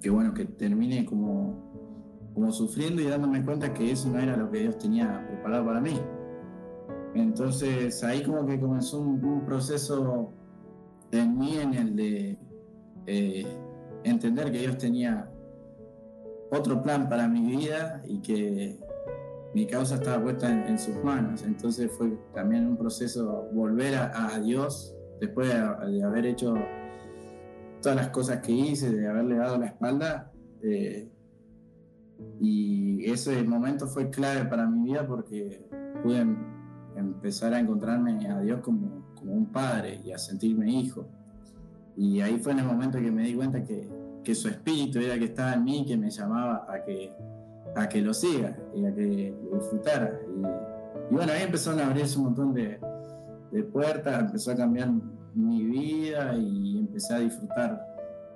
bueno, 0.09 0.33
que 0.33 0.45
termine 0.45 1.05
como, 1.05 2.31
como 2.33 2.51
sufriendo 2.51 3.01
y 3.01 3.05
dándome 3.05 3.45
cuenta 3.45 3.73
que 3.73 3.91
eso 3.91 4.09
no 4.09 4.19
era 4.19 4.35
lo 4.35 4.49
que 4.49 4.59
Dios 4.59 4.77
tenía 4.79 5.27
preparado 5.27 5.65
para 5.65 5.81
mí. 5.81 5.99
Entonces 7.13 8.03
ahí 8.03 8.23
como 8.23 8.45
que 8.45 8.59
comenzó 8.59 8.99
un, 9.01 9.45
proceso 9.45 10.33
en 11.11 11.37
mí 11.37 11.57
en 11.57 11.73
el 11.73 11.95
de 11.95 12.37
eh, 13.05 13.45
entender 14.03 14.51
que 14.51 14.59
Dios 14.59 14.77
tenía 14.77 15.29
otro 16.51 16.81
plan 16.81 17.09
para 17.09 17.27
mi 17.27 17.41
vida 17.57 18.01
y 18.05 18.21
que 18.21 18.79
mi 19.53 19.65
causa 19.65 19.95
estaba 19.95 20.21
puesta 20.21 20.49
en, 20.49 20.77
sus 20.77 20.95
manos. 21.03 21.43
Entonces 21.43 21.91
fue 21.91 22.17
también 22.33 22.67
un 22.67 22.77
proceso 22.77 23.49
volver 23.53 23.95
a, 23.95 24.39
Dios 24.39 24.95
después 25.19 25.49
de, 25.49 26.03
haber 26.03 26.25
hecho 26.25 26.53
todas 27.81 27.95
las 27.95 28.09
cosas 28.09 28.39
que 28.41 28.51
hice, 28.51 28.91
de 28.91 29.07
haberle 29.07 29.37
dado 29.37 29.57
la 29.57 29.67
espalda. 29.67 30.31
Eh, 30.61 31.09
y 32.41 33.09
ese 33.09 33.43
momento 33.43 33.87
fue 33.87 34.09
clave 34.09 34.45
para 34.45 34.65
mi 34.65 34.89
vida 34.89 35.05
porque 35.05 35.67
pude 36.01 36.19
em, 36.19 36.35
empezar 36.95 37.53
a 37.53 37.59
encontrarme 37.59 38.27
a 38.27 38.39
Dios 38.41 38.61
como, 38.61 39.13
como 39.15 39.33
un 39.33 39.51
padre 39.51 40.01
y 40.03 40.11
a 40.11 40.17
sentirme 40.17 40.71
hijo. 40.71 41.07
Y 41.95 42.21
ahí 42.21 42.39
fue 42.39 42.53
en 42.53 42.59
el 42.59 42.65
momento 42.65 42.99
que 42.99 43.11
me 43.11 43.23
di 43.23 43.35
cuenta 43.35 43.63
que, 43.63 43.89
que 44.23 44.35
su 44.35 44.47
espíritu 44.47 44.99
era 44.99 45.17
que 45.17 45.25
estaba 45.25 45.53
en 45.53 45.63
mí, 45.63 45.85
que 45.85 45.97
me 45.97 46.09
llamaba 46.09 46.65
a 46.67 46.83
que 46.83 47.13
a 47.77 47.87
que 47.87 48.01
lo 48.01 48.13
siga 48.13 48.55
y 48.75 48.85
a 48.85 48.93
que 48.93 49.35
lo 49.49 49.57
disfrutara. 49.57 50.19
Y, 50.27 51.13
bueno, 51.13 51.31
ahí 51.31 51.43
empezaron 51.43 51.79
a 51.79 51.87
abrirse 51.87 52.17
un 52.17 52.25
montón 52.25 52.53
de, 52.53 52.79
puertas, 53.71 54.19
empezó 54.19 54.51
a 54.51 54.55
cambiar 54.55 54.89
mi 55.33 55.63
vida 55.63 56.35
y 56.35 56.79
empecé 56.79 57.13
a 57.13 57.19
disfrutar 57.19 57.85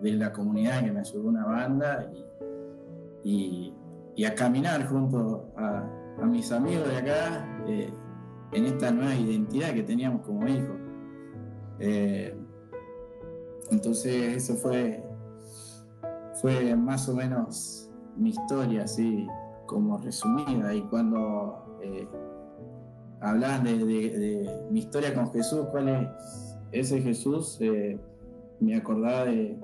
de 0.01 0.13
la 0.13 0.32
comunidad 0.32 0.84
que 0.84 0.91
me 0.91 0.99
ayudó 0.99 1.30
una 1.30 1.45
banda 1.45 2.12
y, 3.23 3.73
a 4.25 4.36
caminar 4.36 4.88
junto 4.88 5.51
a, 5.58 5.84
mis 6.25 6.51
amigos 6.51 6.88
de 6.88 6.97
acá 6.97 7.63
eh, 7.67 7.91
en 8.51 8.65
esta 8.65 8.91
nueva 8.91 9.15
identidad 9.15 9.73
que 9.73 9.82
teníamos 9.82 10.21
como 10.21 10.47
hijos. 10.47 10.77
Eh, 11.80 12.38
entonces 13.71 14.38
eso 14.38 14.54
fue, 14.56 15.04
fue 16.39 16.75
más 16.75 17.10
o 17.10 17.15
menos 17.15 17.89
mi 18.15 18.30
historia 18.30 18.84
así 18.84 19.27
como 19.65 19.97
resumida 19.97 20.75
y 20.75 20.82
cuando 20.84 21.80
eh, 21.82 22.08
hablaban 23.21 23.63
de, 23.63 24.67
mi 24.69 24.80
historia 24.80 25.13
con 25.13 25.32
Jesús, 25.32 25.67
cuál 25.71 25.88
es 25.88 26.50
ese 26.71 27.01
Jesús, 27.01 27.57
eh, 27.62 27.99
me 28.60 28.75
acordaba 28.75 29.25
de, 29.25 29.57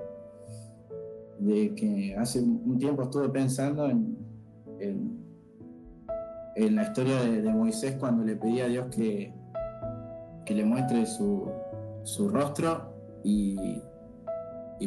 que 1.74 2.16
hace 2.18 2.40
un 2.40 2.78
tiempo 2.78 3.02
estuve 3.04 3.28
pensando 3.28 3.88
en, 3.88 4.18
la 6.56 6.82
historia 6.82 7.22
de, 7.22 7.52
Moisés 7.52 7.96
cuando 7.98 8.24
le 8.24 8.34
pedía 8.34 8.64
a 8.64 8.68
Dios 8.68 8.86
que, 8.94 9.32
le 10.48 10.64
muestre 10.64 11.06
su, 11.06 11.50
rostro 12.30 12.92
y, 13.22 13.80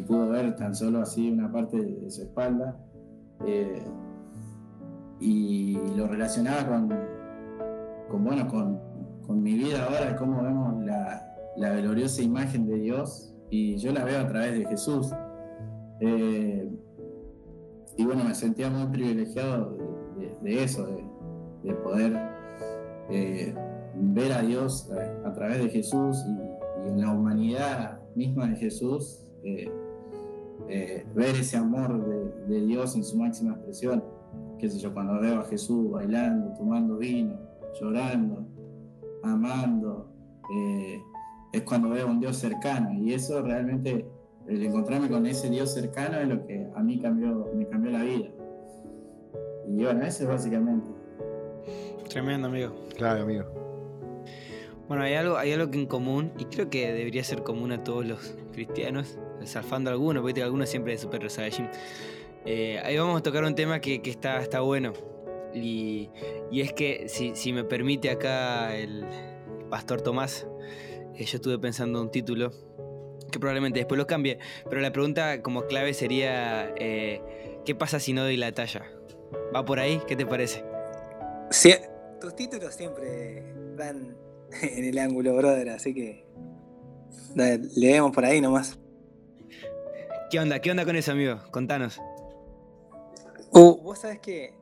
pudo 0.07 0.29
ver 0.29 0.55
tan 0.55 0.75
solo 0.75 1.01
así 1.01 1.31
una 1.31 1.51
parte 1.51 1.77
de 1.77 2.09
su 2.09 2.23
espalda 2.23 2.75
eh, 3.45 3.83
y 5.19 5.77
lo 5.95 6.07
relacionaba 6.07 6.65
con, 8.09 8.23
bueno, 8.23 8.47
con, 8.47 8.91
mi 9.41 9.53
vida 9.53 9.85
ahora, 9.85 10.17
cómo 10.17 10.43
vemos 10.43 10.83
la, 10.83 11.30
la, 11.61 11.75
gloriosa 11.75 12.21
imagen 12.21 12.67
de 12.67 12.77
Dios 12.77 13.33
y 13.49 13.77
yo 13.77 13.91
la 13.91 14.03
veo 14.03 14.19
a 14.19 14.27
través 14.27 14.57
de 14.57 14.65
Jesús. 14.65 15.11
Eh, 15.99 16.69
y 17.97 18.05
bueno, 18.05 18.23
me 18.23 18.33
sentía 18.33 18.69
muy 18.69 18.87
privilegiado 18.87 19.77
de, 20.41 20.63
eso, 20.63 20.87
de, 21.63 21.73
poder 21.75 22.17
eh, 23.09 23.53
ver 23.95 24.31
a 24.31 24.41
Dios 24.41 24.89
a, 25.25 25.33
través 25.33 25.59
de 25.59 25.69
Jesús 25.69 26.17
y, 26.25 26.87
en 26.87 27.01
la 27.01 27.13
humanidad 27.13 27.99
misma 28.15 28.47
de 28.47 28.55
Jesús. 28.55 29.27
Eh, 29.43 31.05
ver 31.13 31.35
ese 31.35 31.57
amor 31.57 32.07
de, 32.47 32.61
Dios 32.61 32.95
en 32.95 33.03
su 33.03 33.17
máxima 33.17 33.51
expresión. 33.51 34.03
Qué 34.57 34.69
sé 34.69 34.79
yo, 34.79 34.93
cuando 34.93 35.19
veo 35.19 35.41
a 35.41 35.43
Jesús 35.45 35.91
bailando, 35.91 36.53
tomando 36.53 36.97
vino, 36.97 37.35
llorando, 37.79 38.47
amando, 39.23 40.07
es 41.51 41.61
cuando 41.63 41.89
veo 41.89 42.07
a 42.07 42.11
un 42.11 42.19
Dios 42.19 42.37
cercano. 42.37 42.93
Y 42.93 43.13
eso 43.13 43.41
realmente, 43.41 44.05
el 44.47 44.63
encontrarme 44.63 45.09
con 45.09 45.25
ese 45.25 45.49
Dios 45.49 45.73
cercano 45.73 46.19
es 46.19 46.27
lo 46.27 46.45
que 46.45 46.67
a 46.75 46.81
mí 46.81 46.99
cambió, 46.99 47.49
me 47.53 47.67
cambió 47.67 47.91
la 47.91 48.03
vida. 48.03 48.29
Y 49.67 49.83
bueno, 49.83 50.03
eso 50.03 50.23
es 50.23 50.29
básicamente. 50.29 50.87
Tremendo, 52.09 52.47
amigo. 52.47 52.73
Claro, 52.95 53.23
amigo. 53.23 53.45
Bueno, 54.87 55.03
hay 55.03 55.13
algo, 55.13 55.37
hay 55.37 55.53
algo 55.53 55.71
que 55.71 55.79
en 55.79 55.85
común, 55.85 56.33
y 56.37 56.45
creo 56.45 56.69
que 56.69 56.91
debería 56.91 57.23
ser 57.23 57.43
común 57.43 57.71
a 57.71 57.81
todos 57.81 58.05
los 58.05 58.35
cristianos, 58.51 59.17
salfando 59.45 59.89
algunos, 59.89 60.21
porque 60.21 60.43
algunos 60.43 60.67
siempre 60.67 60.91
de 60.91 60.97
Super 60.97 61.29
Saiyajin. 61.29 61.69
Eh, 62.45 62.79
ahí 62.83 62.97
vamos 62.97 63.19
a 63.19 63.23
tocar 63.23 63.45
un 63.45 63.55
tema 63.55 63.79
que, 63.79 64.01
está, 64.03 64.41
está 64.41 64.59
bueno. 64.59 64.91
Y, 65.53 66.09
es 66.51 66.73
que, 66.73 67.07
si, 67.07 67.53
me 67.53 67.63
permite 67.63 68.09
acá 68.09 68.75
el 68.75 69.05
Pastor 69.69 70.01
Tomás, 70.01 70.45
eh, 71.15 71.25
yo 71.25 71.37
estuve 71.37 71.59
pensando 71.59 72.01
un 72.01 72.11
título 72.11 72.51
que 73.31 73.39
probablemente 73.39 73.79
después 73.79 73.97
lo 73.97 74.07
cambie, 74.07 74.39
pero 74.69 74.81
la 74.81 74.91
pregunta 74.91 75.41
como 75.41 75.65
clave 75.65 75.93
sería, 75.93 76.73
eh, 76.77 77.21
¿qué 77.65 77.75
pasa 77.75 77.99
si 77.99 78.13
no 78.13 78.23
doy 78.23 78.37
la 78.37 78.51
talla? 78.51 78.83
¿Va 79.55 79.63
por 79.63 79.79
ahí? 79.79 80.01
¿Qué 80.07 80.15
te 80.15 80.25
parece? 80.25 80.63
Sí, 81.49 81.73
tus 82.19 82.35
títulos 82.35 82.73
siempre 82.73 83.53
van 83.77 84.17
en 84.61 84.85
el 84.85 84.97
ángulo, 84.99 85.35
brother, 85.35 85.69
así 85.69 85.93
que 85.93 86.25
leemos 87.75 88.11
por 88.11 88.25
ahí 88.25 88.41
nomás. 88.41 88.77
¿Qué 90.29 90.39
onda? 90.39 90.59
¿Qué 90.59 90.71
onda 90.71 90.85
con 90.85 90.95
eso, 90.95 91.11
amigo? 91.11 91.39
Contanos. 91.51 91.99
Uh, 93.51 93.81
vos 93.81 93.99
sabés 93.99 94.19
que, 94.19 94.45
eh, 94.45 94.53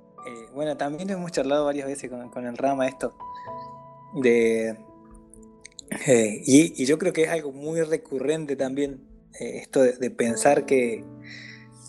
bueno, 0.54 0.76
también 0.78 1.10
hemos 1.12 1.32
charlado 1.32 1.66
varias 1.66 1.88
veces 1.88 2.10
con, 2.10 2.46
el 2.46 2.58
Rama 2.58 2.88
esto. 2.88 3.14
De. 4.16 4.76
Eh, 6.08 6.42
y, 6.46 6.86
yo 6.86 6.98
creo 6.98 7.14
que 7.14 7.24
es 7.24 7.30
algo 7.30 7.52
muy 7.52 7.82
recurrente 7.82 8.56
también, 8.56 9.02
eh, 9.40 9.58
esto 9.58 9.82
de, 9.82 10.12
pensar 10.12 10.66
que, 10.66 11.04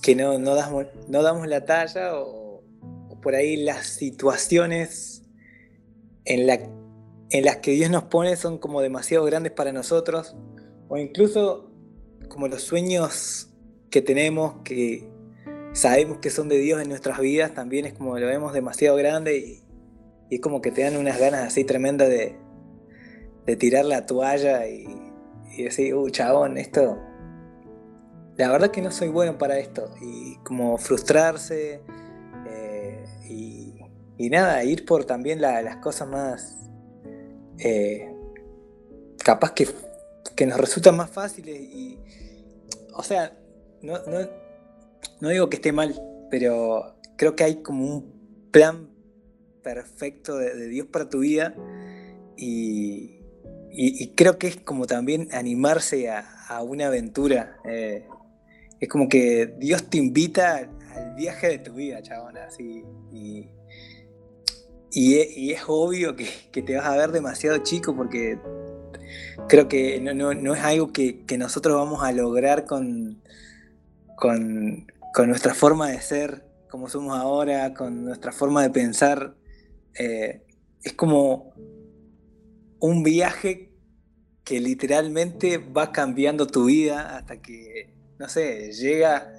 que 0.02 0.14
no, 0.14 0.38
no, 0.38 0.54
damos, 0.54 0.86
no 1.08 1.22
damos 1.22 1.46
la 1.46 1.64
talla 1.64 2.16
o, 2.16 2.62
por 3.22 3.34
ahí 3.34 3.56
las 3.56 3.86
situaciones 3.86 5.22
en, 6.24 6.46
la, 6.46 6.58
en 7.30 7.44
las 7.44 7.58
que 7.58 7.72
Dios 7.72 7.90
nos 7.90 8.04
pone 8.04 8.34
son 8.36 8.56
como 8.56 8.80
demasiado 8.80 9.24
grandes 9.26 9.52
para 9.52 9.72
nosotros, 9.72 10.34
o 10.88 10.96
incluso 10.96 11.70
como 12.28 12.48
los 12.48 12.62
sueños 12.62 13.50
que 13.90 14.00
tenemos, 14.00 14.62
que 14.64 15.06
sabemos 15.72 16.18
que 16.18 16.30
son 16.30 16.48
de 16.48 16.58
Dios 16.58 16.80
en 16.80 16.88
nuestras 16.88 17.18
vidas, 17.20 17.52
también 17.54 17.84
es 17.84 17.92
como 17.92 18.18
lo 18.18 18.26
vemos 18.26 18.54
demasiado 18.54 18.96
grande 18.96 19.36
y, 19.36 19.62
es 20.30 20.40
como 20.40 20.62
que 20.62 20.70
te 20.70 20.82
dan 20.82 20.96
unas 20.96 21.18
ganas 21.18 21.40
así 21.40 21.64
tremendas 21.64 22.08
de, 22.08 22.36
tirar 23.56 23.84
la 23.84 24.06
toalla 24.06 24.66
y, 24.66 24.86
decir, 25.56 25.94
uh, 25.94 26.08
chabón, 26.10 26.56
esto, 26.56 26.98
la 28.36 28.50
verdad 28.50 28.70
que 28.70 28.80
no 28.80 28.90
soy 28.90 29.08
bueno 29.08 29.36
para 29.36 29.58
esto. 29.58 29.90
Y 30.00 30.36
como 30.44 30.78
frustrarse 30.78 31.82
eh, 32.46 33.04
y, 33.28 34.30
nada, 34.30 34.62
ir 34.64 34.84
por 34.84 35.04
también 35.04 35.40
las 35.40 35.76
cosas 35.76 36.08
más, 36.08 36.56
eh, 37.58 38.14
capaz 39.24 39.52
que, 39.52 39.68
que 40.36 40.46
nos 40.46 40.58
resultan 40.58 40.96
más 40.96 41.10
fáciles 41.10 41.58
y, 41.60 41.98
o 42.94 43.02
sea, 43.02 43.36
no, 43.82 43.98
no, 45.20 45.28
digo 45.28 45.48
que 45.48 45.56
esté 45.56 45.72
mal, 45.72 45.94
pero 46.30 46.96
creo 47.16 47.36
que 47.36 47.44
hay 47.44 47.62
como 47.62 47.86
un 47.86 48.48
plan 48.50 48.90
perfecto 49.62 50.36
de, 50.36 50.68
Dios 50.68 50.86
para 50.86 51.08
tu 51.08 51.20
vida 51.20 51.54
y, 52.36 53.19
creo 54.14 54.38
que 54.38 54.48
es 54.48 54.56
como 54.56 54.86
también 54.86 55.28
animarse 55.32 56.10
a, 56.10 56.62
una 56.62 56.88
aventura. 56.88 57.56
Eh, 57.64 58.06
es 58.80 58.88
como 58.88 59.08
que 59.08 59.54
Dios 59.58 59.88
te 59.88 59.98
invita 59.98 60.56
al 60.56 61.14
viaje 61.14 61.48
de 61.48 61.58
tu 61.58 61.74
vida, 61.74 62.02
chabona, 62.02 62.44
así. 62.44 62.84
Y, 63.12 63.48
es, 65.52 65.62
obvio 65.68 66.16
que, 66.16 66.26
te 66.62 66.76
vas 66.76 66.86
a 66.86 66.96
ver 66.96 67.12
demasiado 67.12 67.58
chico 67.58 67.94
porque 67.94 68.38
creo 69.48 69.68
que 69.68 70.00
no, 70.00 70.54
es 70.54 70.60
algo 70.62 70.92
que, 70.92 71.24
nosotros 71.38 71.76
vamos 71.76 72.02
a 72.02 72.10
lograr 72.10 72.64
con, 72.64 73.22
con, 74.16 74.86
nuestra 75.26 75.54
forma 75.54 75.90
de 75.90 76.00
ser, 76.00 76.44
como 76.68 76.88
somos 76.88 77.16
ahora, 77.16 77.74
con 77.74 78.04
nuestra 78.04 78.32
forma 78.32 78.62
de 78.62 78.70
pensar. 78.70 79.36
Eh, 79.94 80.42
es 80.82 80.94
como 80.94 81.52
un 82.80 83.02
viaje 83.02 83.70
que 84.44 84.60
literalmente 84.60 85.58
va 85.58 85.92
cambiando 85.92 86.46
tu 86.46 86.64
vida 86.64 87.16
hasta 87.16 87.40
que, 87.40 87.94
no 88.18 88.28
sé, 88.28 88.72
llega, 88.72 89.32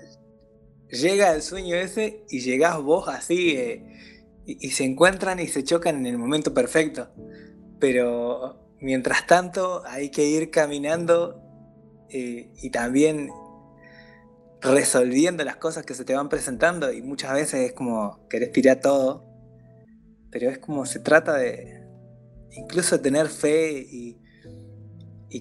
llega 0.89 1.33
el 1.33 1.41
sueño 1.41 1.75
ese 1.75 2.23
y 2.29 2.39
llegás 2.39 2.81
vos 2.81 3.07
así 3.07 3.57
eh, 3.57 3.83
y, 4.45 4.71
se 4.71 4.85
encuentran 4.85 5.39
y 5.39 5.47
se 5.47 5.63
chocan 5.63 5.97
en 5.97 6.05
el 6.05 6.17
momento 6.17 6.53
perfecto. 6.53 7.09
pero 7.79 8.57
mientras 8.79 9.27
tanto 9.27 9.83
hay 9.85 10.09
que 10.09 10.25
ir 10.25 10.49
caminando 10.49 11.41
eh, 12.09 12.51
y 12.61 12.69
también 12.69 13.29
resolviendo 14.61 15.43
las 15.43 15.57
cosas 15.57 15.85
que 15.85 15.93
se 15.93 16.05
te 16.05 16.13
van 16.13 16.29
presentando 16.29 16.91
y 16.93 17.01
muchas 17.01 17.33
veces 17.33 17.69
es 17.69 17.73
como 17.73 18.27
querés 18.29 18.51
tirar 18.51 18.79
todo, 18.79 19.25
pero 20.29 20.49
es 20.49 20.59
como 20.59 20.85
se 20.85 20.99
trata 20.99 21.35
de 21.37 21.80
incluso 22.51 22.99
tener 22.99 23.27
fe 23.27 23.85
y, 23.89 24.17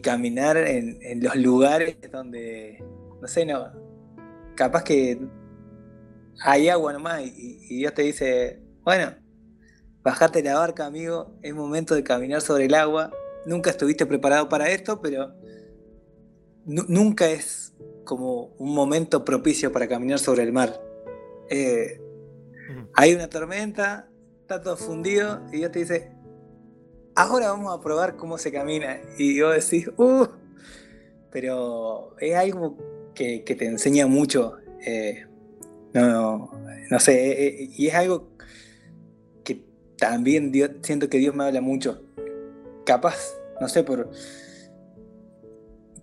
caminar 0.03 0.57
en, 0.57 1.23
los 1.23 1.37
lugares 1.37 1.96
donde, 2.12 2.83
no 3.20 3.27
sé, 3.27 3.44
no, 3.44 3.70
capaz 4.55 4.85
que 4.85 5.20
hay 6.42 6.68
agua 6.68 6.92
nomás 6.92 7.23
y, 7.23 7.59
y 7.68 7.79
Dios 7.79 7.92
te 7.92 8.03
dice, 8.03 8.62
bueno, 8.83 9.14
bajate 10.03 10.42
la 10.42 10.59
barca 10.59 10.87
amigo, 10.87 11.37
es 11.42 11.55
momento 11.55 11.94
de 11.94 12.05
caminar 12.05 12.40
sobre 12.40 12.66
el 12.66 12.75
agua, 12.75 13.11
nunca 13.46 13.70
estuviste 13.70 14.07
preparado 14.07 14.49
para 14.49 14.70
esto, 14.70 15.01
pero 15.01 15.35
nunca 16.64 17.29
es 17.29 17.75
como 18.05 18.55
un 18.59 18.75
momento 18.75 19.25
propicio 19.25 19.73
para 19.73 19.88
caminar 19.88 20.18
sobre 20.18 20.42
el 20.42 20.53
mar. 20.53 20.81
Eh, 21.49 22.01
hay 22.94 23.14
una 23.14 23.29
tormenta, 23.29 24.09
está 24.42 24.61
todo 24.62 24.77
fundido 24.77 25.42
y 25.53 25.59
Dios 25.59 25.73
te 25.73 25.81
dice, 25.81 26.12
ahora 27.14 27.51
vamos 27.51 27.77
a 27.77 27.81
probar 27.81 28.16
cómo 28.16 28.38
se 28.38 28.53
camina. 28.53 29.01
Y 29.18 29.40
vos 29.40 29.55
decís, 29.55 29.88
uh, 29.96 30.27
pero 31.31 32.16
es 32.18 32.35
algo 32.35 32.77
que, 33.14 33.40
te 33.40 33.66
enseña 33.66 34.07
mucho. 34.07 34.57
Eh, 34.85 35.27
no, 35.92 36.51
no, 36.90 37.01
sé, 37.01 37.46
eh, 37.46 37.70
y 37.77 37.88
es 37.88 37.94
algo 37.94 38.31
que 39.44 39.64
también 39.96 40.53
siento 40.83 41.09
que 41.09 41.18
Dios 41.18 41.35
me 41.35 41.44
habla 41.44 41.61
mucho. 41.61 42.03
Capaz, 42.85 43.16
no 43.61 43.68
sé, 43.68 43.83
por 43.83 44.11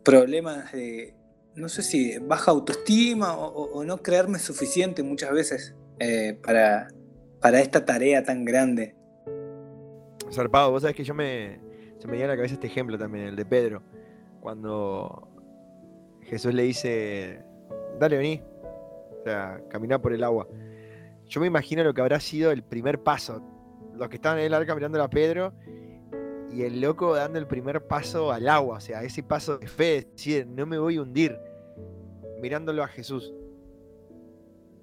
problemas 0.03 0.71
de, 0.71 1.15
no 1.55 1.69
sé 1.69 1.81
si 1.81 2.17
baja 2.19 2.51
autoestima 2.51 3.35
o, 3.35 3.83
no 3.83 3.97
creerme 3.97 4.39
suficiente 4.39 5.03
muchas 5.03 5.31
veces 5.31 5.75
eh, 5.99 6.39
para, 6.41 6.89
para 7.41 7.59
esta 7.59 7.83
tarea 7.83 8.23
tan 8.23 8.45
grande. 8.45 8.95
Zarpado, 10.31 10.71
vos 10.71 10.81
sabés 10.81 10.95
que 10.95 11.03
yo 11.03 11.13
me. 11.13 11.59
Se 11.99 12.07
me 12.07 12.15
dio 12.15 12.25
a 12.25 12.27
la 12.27 12.35
cabeza 12.35 12.53
este 12.53 12.67
ejemplo 12.67 12.97
también, 12.97 13.27
el 13.27 13.35
de 13.35 13.45
Pedro. 13.45 13.81
Cuando 14.39 15.27
Jesús 16.23 16.53
le 16.53 16.63
dice: 16.63 17.43
Dale, 17.99 18.17
vení. 18.17 18.41
O 19.19 19.23
sea, 19.23 19.61
caminá 19.69 20.01
por 20.01 20.13
el 20.13 20.23
agua. 20.23 20.47
Yo 21.27 21.41
me 21.41 21.47
imagino 21.47 21.83
lo 21.83 21.93
que 21.93 22.01
habrá 22.01 22.19
sido 22.19 22.51
el 22.51 22.63
primer 22.63 23.01
paso. 23.01 23.41
Los 23.95 24.09
que 24.09 24.15
estaban 24.15 24.39
en 24.39 24.45
el 24.45 24.53
arca 24.53 24.75
mirando 24.75 25.01
a 25.01 25.09
Pedro 25.09 25.53
y 26.51 26.63
el 26.63 26.81
loco 26.81 27.15
dando 27.15 27.39
el 27.39 27.47
primer 27.47 27.85
paso 27.85 28.31
al 28.31 28.47
agua. 28.47 28.77
O 28.77 28.79
sea, 28.79 29.03
ese 29.03 29.23
paso 29.23 29.57
de 29.57 29.67
fe, 29.67 30.07
decir, 30.11 30.47
no 30.47 30.65
me 30.65 30.77
voy 30.77 30.97
a 30.97 31.01
hundir 31.01 31.37
mirándolo 32.41 32.83
a 32.83 32.87
Jesús. 32.87 33.33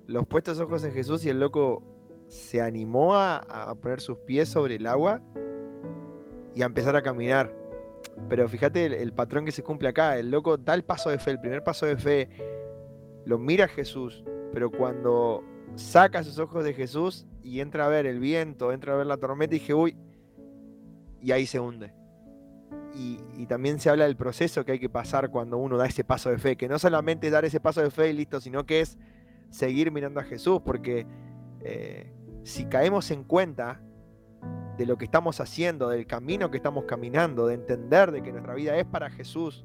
Los 0.06 0.26
puestos 0.26 0.60
ojos 0.60 0.84
en 0.84 0.92
Jesús 0.92 1.24
y 1.24 1.30
el 1.30 1.40
loco 1.40 1.82
se 2.28 2.60
animó 2.60 3.14
a, 3.14 3.74
poner 3.80 4.00
sus 4.00 4.18
pies 4.18 4.48
sobre 4.48 4.76
el 4.76 4.86
agua 4.86 5.20
y 6.54 6.62
a 6.62 6.66
empezar 6.66 6.96
a 6.96 7.02
caminar. 7.02 7.54
Pero 8.28 8.48
fíjate 8.48 8.86
el, 8.86 9.12
patrón 9.12 9.44
que 9.44 9.52
se 9.52 9.62
cumple 9.62 9.88
acá. 9.88 10.18
El 10.18 10.30
loco 10.30 10.56
da 10.56 10.74
el 10.74 10.84
paso 10.84 11.10
de 11.10 11.18
fe, 11.18 11.32
el 11.32 11.40
primer 11.40 11.64
paso 11.64 11.86
de 11.86 11.96
fe, 11.96 12.28
lo 13.24 13.38
mira 13.38 13.64
a 13.64 13.68
Jesús, 13.68 14.24
pero 14.52 14.70
cuando 14.70 15.42
saca 15.74 16.22
sus 16.22 16.38
ojos 16.38 16.64
de 16.64 16.74
Jesús 16.74 17.26
y 17.42 17.60
entra 17.60 17.86
a 17.86 17.88
ver 17.88 18.06
el 18.06 18.20
viento, 18.20 18.72
entra 18.72 18.94
a 18.94 18.96
ver 18.96 19.06
la 19.06 19.16
tormenta 19.16 19.56
y 19.56 19.58
dije, 19.58 19.74
uy, 19.74 19.96
y 21.20 21.32
ahí 21.32 21.46
se 21.46 21.58
hunde 21.58 21.92
y, 22.94 23.46
también 23.46 23.78
se 23.78 23.90
habla 23.90 24.04
del 24.04 24.16
proceso 24.16 24.64
que 24.64 24.72
hay 24.72 24.78
que 24.78 24.88
pasar 24.88 25.30
cuando 25.30 25.58
uno 25.58 25.76
da 25.76 25.86
ese 25.86 26.04
paso 26.04 26.30
de 26.30 26.38
fe, 26.38 26.56
que 26.56 26.68
no 26.68 26.78
solamente 26.78 27.30
dar 27.30 27.44
ese 27.44 27.60
paso 27.60 27.82
de 27.82 27.90
fe 27.90 28.10
y 28.10 28.12
listo, 28.12 28.40
sino 28.40 28.64
que 28.64 28.80
es 28.80 28.96
seguir 29.50 29.90
mirando 29.90 30.20
a 30.20 30.24
Jesús, 30.24 30.60
porque 30.64 31.06
eh, 31.64 32.12
si 32.44 32.66
caemos 32.66 33.10
en 33.10 33.24
cuenta 33.24 33.80
de 34.76 34.86
lo 34.86 34.96
que 34.96 35.04
estamos 35.04 35.40
haciendo, 35.40 35.88
del 35.88 36.06
camino 36.06 36.50
que 36.50 36.58
estamos 36.58 36.84
caminando, 36.84 37.46
de 37.46 37.54
entender 37.54 38.12
de 38.12 38.22
que 38.22 38.32
nuestra 38.32 38.54
vida 38.54 38.76
es 38.76 38.84
para 38.84 39.10
Jesús, 39.10 39.64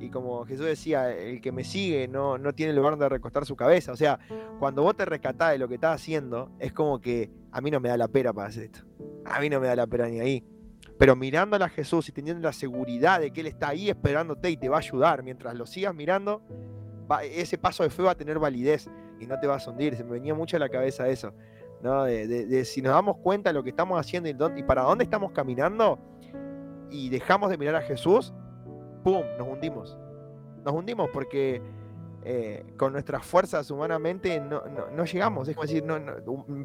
y 0.00 0.08
como 0.08 0.46
Jesús 0.46 0.64
decía, 0.64 1.14
el 1.14 1.42
que 1.42 1.52
me 1.52 1.62
sigue 1.62 2.08
no, 2.08 2.38
no 2.38 2.54
tiene 2.54 2.72
lugar 2.72 2.92
donde 2.92 3.08
recostar 3.08 3.44
su 3.44 3.54
cabeza. 3.54 3.92
O 3.92 3.96
sea, 3.96 4.18
cuando 4.58 4.82
vos 4.82 4.96
te 4.96 5.04
rescatás 5.04 5.52
de 5.52 5.58
lo 5.58 5.68
que 5.68 5.74
estás 5.74 6.00
haciendo, 6.00 6.50
es 6.58 6.72
como 6.72 7.00
que 7.00 7.30
a 7.52 7.60
mí 7.60 7.70
no 7.70 7.80
me 7.80 7.90
da 7.90 7.98
la 7.98 8.08
pera 8.08 8.32
para 8.32 8.48
hacer 8.48 8.64
esto. 8.64 8.80
A 9.26 9.40
mí 9.40 9.50
no 9.50 9.60
me 9.60 9.66
da 9.66 9.76
la 9.76 9.86
pera 9.86 10.08
ni 10.08 10.18
ahí. 10.18 10.42
Pero 10.98 11.16
mirándola 11.16 11.66
a 11.66 11.68
Jesús 11.68 12.08
y 12.08 12.12
teniendo 12.12 12.42
la 12.48 12.54
seguridad 12.54 13.20
de 13.20 13.30
que 13.30 13.42
Él 13.42 13.46
está 13.46 13.68
ahí 13.68 13.90
esperándote 13.90 14.50
y 14.50 14.56
te 14.56 14.70
va 14.70 14.76
a 14.76 14.80
ayudar, 14.80 15.22
mientras 15.22 15.54
lo 15.54 15.66
sigas 15.66 15.94
mirando, 15.94 16.42
ese 17.22 17.58
paso 17.58 17.82
de 17.82 17.90
fe 17.90 18.02
va 18.02 18.12
a 18.12 18.16
tener 18.16 18.38
validez 18.38 18.88
y 19.20 19.26
no 19.26 19.38
te 19.38 19.46
vas 19.46 19.66
a 19.66 19.70
hundir. 19.70 19.96
Se 19.96 20.04
me 20.04 20.12
venía 20.12 20.34
mucho 20.34 20.56
a 20.56 20.60
la 20.60 20.68
cabeza 20.68 21.08
eso. 21.08 21.32
¿no? 21.82 22.04
De, 22.04 22.64
si 22.64 22.82
nos 22.82 22.92
damos 22.92 23.18
cuenta 23.18 23.50
de 23.50 23.54
lo 23.54 23.62
que 23.62 23.70
estamos 23.70 23.98
haciendo 23.98 24.28
y, 24.28 24.62
para 24.62 24.82
dónde 24.82 25.04
estamos 25.04 25.32
caminando 25.32 25.98
y 26.90 27.08
dejamos 27.08 27.50
de 27.50 27.58
mirar 27.58 27.76
a 27.76 27.82
Jesús, 27.82 28.32
¡pum! 29.02 29.22
Nos 29.38 29.48
hundimos. 29.48 29.98
Nos 30.64 30.74
hundimos 30.74 31.08
porque 31.10 31.62
eh, 32.22 32.64
con 32.76 32.92
nuestras 32.92 33.24
fuerzas 33.24 33.70
humanamente 33.70 34.40
no, 34.40 35.04
llegamos. 35.04 35.48
Es 35.48 35.54
como 35.54 35.66
decir, 35.66 35.84
no, 35.84 35.96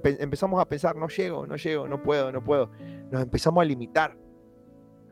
empezamos 0.04 0.60
a 0.60 0.66
pensar, 0.66 0.96
no 0.96 1.08
llego, 1.08 1.48
no 1.48 1.56
llego, 1.56 1.88
no 1.88 2.02
puedo, 2.02 2.32
no 2.32 2.44
puedo. 2.44 2.72
Nos 3.12 3.22
empezamos 3.22 3.62
a 3.62 3.66
limitar. 3.66 4.18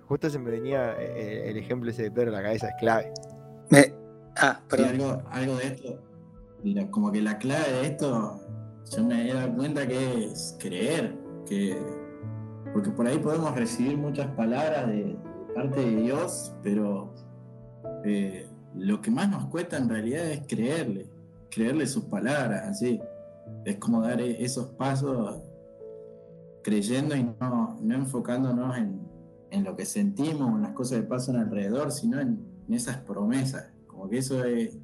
Justo 0.08 0.29
se 0.29 0.38
me 0.38 0.51
venía 0.51 0.93
eh, 0.99 1.13
eh, 1.15 1.49
el 1.49 1.58
ejemplo 1.58 1.89
ese 1.89 2.03
de 2.03 2.12
Pedro 2.12 2.32
la 2.32 2.43
cabeza, 2.43 2.67
es 2.67 2.75
clave. 2.77 3.13
ah, 4.36 4.60
perdón. 4.67 5.23
algo, 5.32 5.56
de 5.56 5.67
esto, 5.67 5.99
como 6.91 7.12
que 7.12 7.21
la 7.21 7.38
clave 7.38 7.71
de 7.71 7.88
esto, 7.88 8.39
yo 8.95 9.04
me 9.04 9.30
he 9.30 9.34
dado 9.34 9.56
cuenta 9.56 9.88
que 9.88 10.26
es 10.26 10.58
creer, 10.60 11.17
que 11.45 11.78
porque 12.73 12.89
por 12.89 13.06
ahí 13.06 13.19
podemos 13.19 13.54
recibir 13.56 13.97
muchas 13.97 14.28
palabras 14.32 14.88
de, 14.88 15.15
parte 15.54 15.80
de 15.80 15.95
Dios, 15.97 16.54
pero 16.63 17.13
eh, 18.04 18.47
lo 18.76 19.02
que 19.02 19.12
más 19.12 19.30
nos 19.30 19.45
cuesta 19.47 19.78
en 19.78 19.89
realidad 19.89 20.26
es 20.26 20.47
creerle, 20.47 21.08
creerle 21.52 21.86
sus 21.86 22.06
palabras, 22.06 22.67
así. 22.67 22.99
Es 23.65 23.78
como 23.78 24.02
dar 24.02 24.19
e-, 24.19 24.43
esos 24.43 24.67
pasos 24.69 25.41
creyendo 26.63 27.15
y 27.15 27.23
no, 27.23 27.78
no 27.82 27.95
enfocándonos 27.95 28.78
en, 28.78 29.02
en 29.54 29.63
lo 29.63 29.76
que 29.76 29.86
sentimos, 29.86 30.56
en 30.56 30.63
las 30.63 30.71
cosas 30.71 31.02
que 31.02 31.08
pasan 31.08 31.36
alrededor, 31.36 31.91
sino 31.91 32.19
en, 32.19 32.52
esas 32.69 32.97
promesas. 32.97 33.67
Como 33.86 34.10
que 34.10 34.17
eso 34.17 34.43
es, 34.43 34.80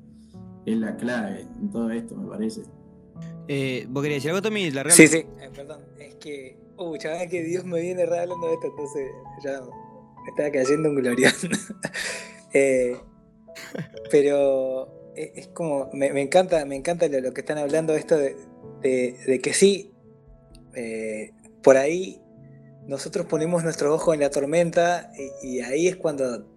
la 0.65 0.95
clave 0.95 1.41
en 1.41 1.69
todo 1.71 1.89
esto, 1.91 2.15
me 2.15 2.29
parece. 2.29 2.61
Eh, 3.47 3.85
¿Vos 3.89 4.03
querías 4.03 4.17
decir 4.17 4.31
algo, 4.31 4.41
Tommy? 4.41 4.69
La 4.71 4.89
sí, 4.91 5.07
sí, 5.07 5.17
eh, 5.17 5.49
perdón. 5.55 5.81
Es 5.99 6.15
que, 6.15 6.57
uh, 6.77 6.97
chaval, 6.97 7.27
que 7.29 7.43
Dios 7.43 7.65
me 7.65 7.81
viene 7.81 8.03
hablando 8.03 8.47
de 8.47 8.53
esto, 8.53 8.67
entonces 8.67 9.09
ya 9.43 9.61
me 9.61 10.29
estaba 10.29 10.51
cayendo 10.51 10.89
un 10.89 10.95
glorión. 10.95 11.33
eh, 12.53 12.95
pero 14.11 15.11
e, 15.15 15.33
es 15.35 15.47
como, 15.47 15.89
me, 15.93 16.07
encanta, 16.21 16.65
me 16.65 16.75
encanta 16.75 17.07
lo, 17.07 17.33
que 17.33 17.41
están 17.41 17.57
hablando, 17.57 17.95
esto 17.95 18.17
de, 18.17 18.35
de, 18.81 19.39
que 19.41 19.53
sí, 19.53 19.91
eh, 20.75 21.31
por 21.61 21.77
ahí 21.77 22.21
nosotros 22.87 23.25
ponemos 23.25 23.63
nuestro 23.63 23.93
ojo 23.93 24.13
en 24.13 24.21
la 24.21 24.29
tormenta 24.29 25.11
y, 25.43 25.59
ahí 25.59 25.87
es 25.87 25.95
cuando 25.95 26.47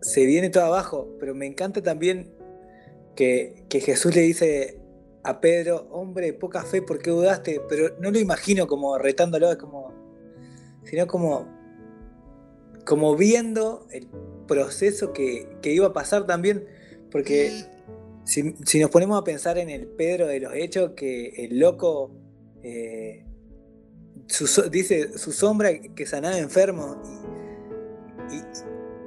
se 0.00 0.26
viene 0.26 0.50
todo 0.50 0.64
abajo. 0.64 1.08
Pero 1.18 1.34
me 1.34 1.46
encanta 1.46 1.82
también 1.82 2.34
que, 3.18 3.80
Jesús 3.80 4.14
le 4.14 4.20
dice 4.22 4.78
a 5.24 5.40
Pedro, 5.40 5.88
hombre, 5.90 6.32
poca 6.32 6.62
fe, 6.62 6.82
¿por 6.82 7.00
qué 7.00 7.10
dudaste? 7.10 7.60
Pero 7.68 7.96
no 7.98 8.12
lo 8.12 8.18
imagino 8.20 8.68
como 8.68 8.96
retándolo, 8.96 9.50
es 9.50 9.56
como, 9.56 9.92
sino 10.84 11.08
como, 11.08 11.48
como 12.86 13.16
viendo 13.16 13.88
el 13.90 14.06
proceso 14.46 15.12
que, 15.12 15.58
iba 15.64 15.88
a 15.88 15.92
pasar 15.92 16.26
también, 16.26 16.64
porque 17.10 17.64
si, 18.22 18.54
nos 18.78 18.90
ponemos 18.90 19.20
a 19.20 19.24
pensar 19.24 19.58
en 19.58 19.68
el 19.68 19.88
Pedro 19.88 20.28
de 20.28 20.38
los 20.38 20.54
hechos, 20.54 20.92
que 20.92 21.30
el 21.44 21.58
loco 21.58 22.12
eh, 22.62 23.24
dice 24.70 25.18
su 25.18 25.32
sombra 25.32 25.76
que 25.76 26.06
sanaba 26.06 26.38
enfermo. 26.38 27.02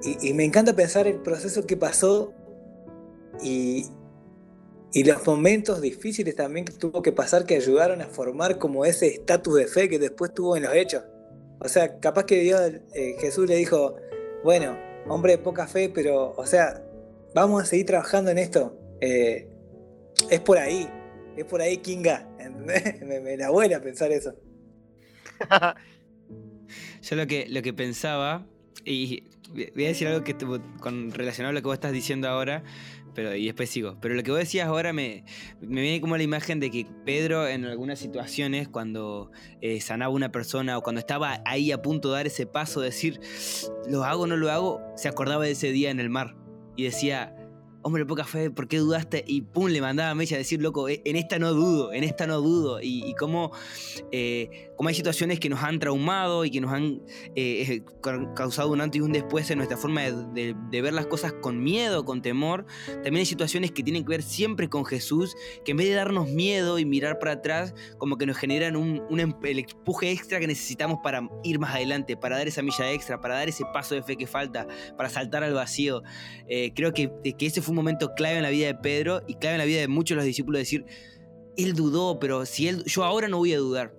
Y, 0.04 0.34
me 0.34 0.44
encanta 0.44 0.76
pensar 0.76 1.08
el 1.08 1.22
proceso 1.22 1.66
que 1.66 1.78
pasó 1.78 2.34
y, 3.42 3.86
los 4.94 5.26
momentos 5.26 5.82
difíciles 5.82 6.36
también 6.36 6.66
que 6.66 6.74
tuvo 6.74 7.02
que 7.02 7.12
pasar 7.12 7.46
que 7.46 7.56
ayudaron 7.56 8.02
a 8.02 8.08
formar 8.08 8.58
como 8.58 8.86
ese 8.86 9.08
estatus 9.08 9.56
de 9.56 9.68
fe 9.68 9.89
que 9.89 10.00
después 10.00 10.34
tuvo 10.34 10.58
en 10.58 10.64
los 10.64 10.74
hechos. 10.74 11.04
O 11.60 11.70
sea, 11.70 12.00
capaz 12.00 12.26
que 12.26 12.39
Dios, 12.39 12.60
eh, 12.94 13.16
Jesús 13.20 13.48
le 13.48 13.56
dijo, 13.56 13.96
bueno, 14.44 14.78
hombre 15.08 15.34
de 15.34 15.38
poca 15.38 15.68
fe, 15.68 15.89
pero, 15.94 16.34
o 16.36 16.46
sea, 16.46 16.84
vamos 17.34 17.64
a 17.64 17.66
seguir 17.66 17.86
trabajando 17.86 18.32
en 18.32 18.38
esto. 18.38 18.78
Eh, 19.00 19.48
es 20.30 20.39
por 20.39 20.58
ahí, 20.58 20.89
es 21.38 21.46
por 21.46 21.62
ahí, 21.62 21.78
Kinga. 21.78 22.28
me, 23.06 23.20
me, 23.20 23.38
la 23.38 23.50
buena 23.50 23.80
pensar 23.80 24.12
eso. 24.12 24.34
Yo 27.02 27.16
lo 27.16 27.28
que, 27.28 27.48
lo 27.48 27.62
que 27.62 27.74
pensaba, 27.74 28.46
y 28.86 29.24
voy 29.76 29.86
a 29.86 29.89
decir 29.89 30.08
algo 30.08 30.24
que 30.24 30.36
con 30.80 31.12
relacionado 31.12 31.52
a 31.52 31.54
lo 31.54 31.62
que 31.62 31.68
vos 31.68 31.74
estás 31.74 31.92
diciendo 31.92 32.28
ahora, 32.28 32.64
pero 33.14 33.36
y 33.36 33.45
después 33.45 33.70
sigo. 33.70 33.97
Pero 34.01 34.16
lo 34.16 34.24
que 34.24 34.32
vos 34.32 34.39
decías 34.39 34.68
ahora 34.68 34.93
me, 34.93 35.24
me 35.62 35.82
viene 35.82 36.01
como 36.01 36.18
la 36.18 36.24
imagen 36.24 36.59
de 36.59 36.72
que 36.72 36.86
Pedro 37.05 37.47
en 37.47 37.66
algunas 37.66 37.99
situaciones, 37.99 38.68
cuando 38.68 39.32
eh, 39.62 39.82
sanaba 39.82 40.14
una 40.14 40.32
persona 40.32 40.78
o 40.78 40.82
cuando 40.82 40.99
estaba 40.99 41.41
ahí 41.45 41.72
a 41.72 41.82
punto 41.82 42.09
de 42.09 42.16
dar 42.16 42.28
ese 42.28 42.45
paso, 42.45 42.82
decir, 42.82 43.20
lo 43.88 44.03
hago 44.03 44.24
o 44.24 44.28
no 44.28 44.38
lo 44.38 44.51
hago, 44.51 44.82
se 44.95 45.07
acordaba 45.07 45.45
de 45.45 45.51
ese 45.51 45.72
día 45.72 45.89
en 45.89 45.99
el 45.99 46.09
mar 46.09 46.36
y 46.76 46.84
decía, 46.84 47.36
hombre, 47.84 48.06
poca 48.06 48.24
fe, 48.24 48.52
¿por 48.52 48.68
qué 48.68 48.78
dudaste? 48.78 49.24
Y 49.26 49.42
pum, 49.42 49.68
le 49.68 49.82
mandaba 49.82 50.12
a 50.12 50.16
Mecha 50.16 50.36
a 50.36 50.38
decir, 50.38 50.62
loco, 50.62 50.88
eh, 50.90 51.02
en 51.06 51.16
esta 51.16 51.40
no 51.40 51.54
dudo, 51.54 51.94
en 51.94 52.04
esta 52.04 52.28
no 52.28 52.42
dudo. 52.42 52.82
Y, 52.82 53.04
y 53.06 53.14
cómo, 53.16 53.52
eh, 54.12 54.72
hay 54.88 54.96
situaciones 54.96 55.40
que 55.40 55.50
nos 55.50 55.64
han 55.64 55.80
traumado 55.80 56.44
y 56.44 56.52
que 56.52 56.60
nos 56.60 56.72
han 56.72 57.02
eh, 57.36 57.84
causado 58.36 58.72
un 58.72 58.82
antes 58.82 59.00
y 59.00 59.02
un 59.02 59.12
después 59.12 59.50
en 59.52 59.58
nuestra 59.58 59.78
forma 59.78 60.02
de, 60.02 60.56
ver 60.82 60.94
las 60.94 61.06
cosas 61.06 61.34
con 61.34 61.64
miedo, 61.64 62.04
con 62.06 62.22
temor. 62.22 62.66
También 62.88 63.18
hay 63.18 63.26
situaciones 63.26 63.72
que 63.72 63.84
tienen 63.84 64.04
que 64.04 64.10
ver 64.10 64.24
siempre 64.24 64.70
con 64.70 64.86
Jesús, 64.86 65.36
que 65.64 65.72
en 65.72 65.78
vez 65.78 65.88
de 65.88 65.96
darnos 65.96 66.30
miedo 66.30 66.80
y 66.80 66.86
mirar 66.86 67.20
para 67.20 67.34
atrás, 67.34 67.74
como 67.98 68.18
que 68.18 68.26
nos 68.26 68.38
generan 68.38 68.76
un, 68.76 69.04
un 69.10 69.20
em, 69.20 69.34
el 69.44 69.60
empuje 69.60 70.12
extra 70.12 70.40
que 70.40 70.48
necesitamos 70.48 71.00
para 71.04 71.30
ir 71.44 71.60
más 71.60 71.76
adelante, 71.76 72.18
para 72.18 72.38
dar 72.38 72.48
esa 72.48 72.62
milla 72.62 72.92
extra, 72.92 73.22
para 73.22 73.36
dar 73.36 73.50
ese 73.50 73.64
paso 73.74 73.96
de 73.96 74.04
fe 74.04 74.18
que 74.18 74.28
falta, 74.28 74.68
para 74.98 75.10
saltar 75.10 75.44
al 75.44 75.54
vacío. 75.54 76.02
creo 76.76 76.94
que, 76.94 77.12
que 77.38 77.46
ese 77.46 77.62
fue 77.62 77.71
un 77.72 77.76
momento 77.76 78.14
clave 78.14 78.38
en 78.38 78.44
la 78.44 78.50
vida 78.50 78.68
de 78.68 78.76
Pedro 78.76 79.24
y 79.28 79.36
clave 79.36 79.56
en 79.56 79.60
la 79.60 79.66
vida 79.66 79.80
de 79.80 79.88
muchos 79.88 80.16
de 80.16 80.18
los 80.18 80.26
discípulos 80.26 80.60
decir, 80.60 80.86
él 81.58 81.74
dudó, 81.74 82.20
pero 82.20 82.46
si 82.46 82.68
él, 82.68 82.84
yo 82.86 83.04
ahora 83.04 83.28
no 83.28 83.38
voy 83.38 83.54
a 83.54 83.58
dudar. 83.58 83.94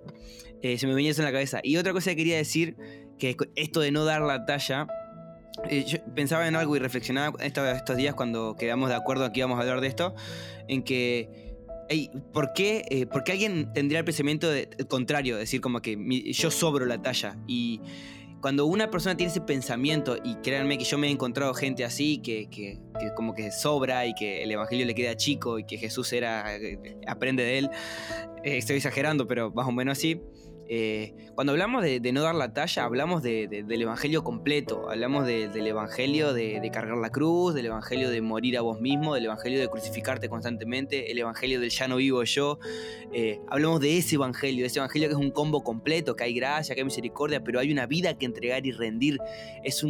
Eh, 0.61 0.77
se 0.77 0.87
me 0.87 0.93
venía 0.93 1.11
eso 1.11 1.21
en 1.21 1.25
la 1.25 1.31
cabeza. 1.31 1.59
Y 1.63 1.77
otra 1.77 1.91
cosa 1.91 2.11
que 2.11 2.17
quería 2.17 2.37
decir, 2.37 2.77
que 3.19 3.35
esto 3.55 3.81
de 3.81 3.91
no 3.91 4.05
dar 4.05 4.21
la 4.21 4.45
talla, 4.45 4.87
eh, 5.69 5.83
yo 5.85 5.99
pensaba 6.15 6.47
en 6.47 6.55
algo 6.55 6.75
y 6.75 6.79
reflexionaba 6.79 7.37
estos, 7.43 7.97
días 7.97 8.15
cuando 8.15 8.55
quedamos 8.55 8.89
de 8.89 8.95
acuerdo 8.95 9.25
aquí 9.25 9.41
vamos 9.41 9.57
a 9.57 9.61
hablar 9.61 9.81
de 9.81 9.87
esto, 9.87 10.15
en 10.67 10.83
que 10.83 11.55
¿por, 12.31 12.53
qué, 12.53 12.85
eh, 12.89 13.05
¿por, 13.05 13.23
qué, 13.23 13.33
alguien 13.33 13.71
tendría 13.73 13.99
el 13.99 14.05
pensamiento 14.05 14.47
contrario? 14.87 15.37
Decir 15.37 15.61
como 15.61 15.81
que 15.81 15.97
yo 16.31 16.49
sobro 16.49 16.85
la 16.85 17.01
talla. 17.01 17.37
Y 17.45 17.81
cuando 18.43 18.65
una 18.65 18.91
persona 18.91 19.15
tiene 19.15 19.31
ese 19.31 19.39
pensamiento, 19.39 20.17
y 20.21 20.35
créanme 20.35 20.77
que 20.77 20.83
yo 20.83 20.97
me 20.97 21.07
he 21.07 21.11
encontrado 21.11 21.53
gente 21.53 21.85
así, 21.85 22.17
que, 22.17 22.49
que, 22.49 22.77
como 23.15 23.33
que 23.33 23.53
sobra 23.53 24.05
y 24.05 24.13
que 24.15 24.43
el 24.43 24.51
Evangelio 24.51 24.85
le 24.85 24.93
queda 24.93 25.15
chico 25.15 25.59
y 25.59 25.63
que 25.63 25.77
Jesús 25.77 26.11
era, 26.11 26.53
eh, 26.57 26.97
aprende 27.07 27.41
de 27.41 27.59
él, 27.59 27.69
eh, 28.43 28.57
estoy 28.57 28.75
exagerando, 28.75 29.27
pero 29.27 29.49
más 29.51 29.65
o 29.65 29.71
menos 29.71 29.97
así. 29.97 30.19
Eh, 30.75 31.13
cuando 31.35 31.53
hablamos 31.53 31.83
de, 31.83 31.99
no 32.11 32.23
dar 32.23 32.33
la 32.33 32.51
talla, 32.51 32.85
hablamos 32.85 33.21
del 33.21 33.81
Evangelio 33.83 34.23
completo, 34.23 34.89
hablamos 34.89 35.27
del 35.27 35.67
Evangelio 35.67 36.33
de, 36.33 36.67
cargar 36.73 36.97
la 36.97 37.11
cruz, 37.11 37.53
del 37.53 37.67
Evangelio 37.67 38.09
de 38.09 38.21
morir 38.21 38.57
a 38.57 38.61
vos 38.61 38.81
mismo, 38.81 39.13
del 39.13 39.25
Evangelio 39.25 39.59
de 39.59 39.67
crucificarte 39.67 40.29
constantemente, 40.29 41.11
el 41.11 41.19
Evangelio 41.19 41.59
del 41.59 41.69
ya 41.69 41.87
no 41.87 41.97
vivo 41.97 42.23
yo. 42.23 42.57
Eh, 43.11 43.39
hablamos 43.49 43.81
de 43.81 43.99
ese 43.99 44.15
Evangelio, 44.15 44.65
ese 44.65 44.79
Evangelio 44.79 45.09
que 45.09 45.13
es 45.13 45.19
un 45.19 45.29
combo 45.29 45.63
completo, 45.63 46.15
que 46.15 46.23
hay 46.23 46.33
gracia, 46.33 46.73
que 46.73 46.81
hay 46.81 46.85
misericordia, 46.85 47.43
pero 47.43 47.59
hay 47.59 47.71
una 47.71 47.85
vida 47.85 48.17
que 48.17 48.25
entregar 48.25 48.65
y 48.65 48.71
rendir. 48.71 49.19
Es, 49.63 49.85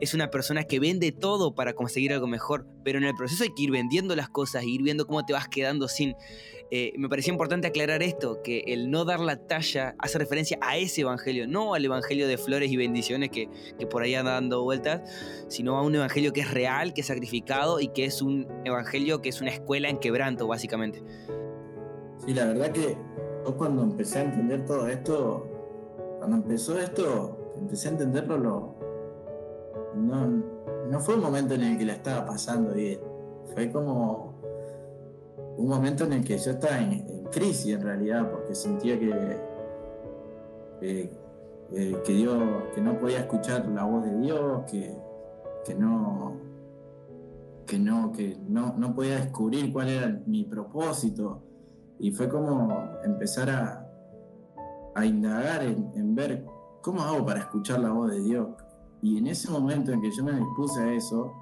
es 0.00 0.14
una 0.14 0.30
persona 0.30 0.64
que 0.64 0.80
vende 0.80 1.12
todo 1.12 1.54
para 1.54 1.74
conseguir 1.74 2.12
algo 2.12 2.26
mejor, 2.26 2.66
pero 2.82 2.98
en 2.98 3.04
el 3.04 3.14
proceso 3.14 3.44
hay 3.44 3.54
que 3.54 3.62
ir 3.62 3.70
vendiendo 3.70 4.16
las 4.16 4.30
cosas, 4.30 4.64
ir 4.64 4.82
viendo 4.82 5.06
cómo 5.06 5.24
te 5.24 5.32
vas 5.32 5.46
quedando 5.46 5.86
sin... 5.86 6.16
Eh, 6.76 6.92
me 6.98 7.08
parecía 7.08 7.32
importante 7.32 7.68
aclarar 7.68 8.02
esto, 8.02 8.42
que 8.42 8.64
el 8.66 8.90
no 8.90 9.04
dar 9.04 9.20
la 9.20 9.36
talla 9.36 9.94
hace 10.00 10.18
referencia 10.18 10.58
a 10.60 10.76
ese 10.76 11.02
evangelio, 11.02 11.46
no 11.46 11.74
al 11.74 11.84
evangelio 11.84 12.26
de 12.26 12.36
flores 12.36 12.72
y 12.72 12.76
bendiciones 12.76 13.30
que, 13.30 13.48
por 13.88 14.02
ahí 14.02 14.16
anda 14.16 14.32
dando 14.32 14.64
vueltas, 14.64 15.08
sino 15.46 15.76
a 15.76 15.82
un 15.82 15.94
evangelio 15.94 16.32
que 16.32 16.40
es 16.40 16.50
real, 16.50 16.92
que 16.92 17.02
es 17.02 17.06
sacrificado 17.06 17.78
y 17.78 17.86
que 17.86 18.06
es 18.06 18.20
un 18.22 18.48
evangelio 18.64 19.22
que 19.22 19.28
es 19.28 19.40
una 19.40 19.50
escuela 19.50 19.88
en 19.88 19.98
quebranto, 19.98 20.48
básicamente. 20.48 21.00
Sí, 22.26 22.34
la 22.34 22.46
verdad 22.46 22.72
que 22.72 22.98
yo 23.44 23.56
cuando 23.56 23.84
empecé 23.84 24.18
a 24.18 24.22
entender 24.22 24.64
todo 24.64 24.88
esto, 24.88 25.46
cuando 26.18 26.38
empezó 26.38 26.76
esto, 26.80 27.54
empecé 27.56 27.86
a 27.86 27.90
entenderlo, 27.92 28.36
lo, 28.36 28.74
no, 29.94 30.26
no 30.90 30.98
fue 30.98 31.14
un 31.14 31.20
momento 31.20 31.54
en 31.54 31.62
el 31.62 31.78
que 31.78 31.84
la 31.84 31.92
estaba 31.92 32.26
pasando 32.26 32.74
bien, 32.74 32.98
fue 33.54 33.70
como 33.70 34.33
un 35.56 35.68
momento 35.68 36.04
en 36.04 36.14
el 36.14 36.24
que 36.24 36.38
yo 36.38 36.52
estaba 36.52 36.78
en, 36.78 37.24
crisis 37.32 37.74
en 37.74 37.82
realidad, 37.82 38.30
porque 38.30 38.54
sentía 38.54 38.98
que, 38.98 39.40
que, 40.80 41.10
que 42.04 42.80
no 42.80 42.98
podía 43.00 43.20
escuchar 43.20 43.66
la 43.66 43.84
voz 43.84 44.04
de 44.04 44.20
Dios, 44.20 44.70
que, 44.70 44.96
que 45.64 45.74
no 45.74 46.44
que 47.66 47.78
no, 47.78 48.12
que 48.12 48.36
no, 48.46 48.74
no 48.76 48.94
podía 48.94 49.16
descubrir 49.16 49.72
cuál 49.72 49.88
era 49.88 50.20
mi 50.26 50.44
propósito. 50.44 51.42
Y 51.98 52.10
fue 52.10 52.28
como 52.28 52.90
empezar 53.04 53.50
a, 53.50 53.88
a 54.94 55.06
indagar 55.06 55.62
en, 55.64 55.90
en, 55.94 56.14
ver 56.14 56.44
cómo 56.82 57.02
hago 57.02 57.24
para 57.24 57.40
escuchar 57.40 57.80
la 57.80 57.90
voz 57.90 58.10
de 58.10 58.20
Dios. 58.20 58.48
Y 59.02 59.18
en 59.18 59.26
ese 59.26 59.50
momento 59.50 59.92
en 59.92 60.00
que 60.00 60.10
yo 60.10 60.24
me 60.24 60.32
dispuse 60.32 60.80
a 60.80 60.92
eso, 60.92 61.32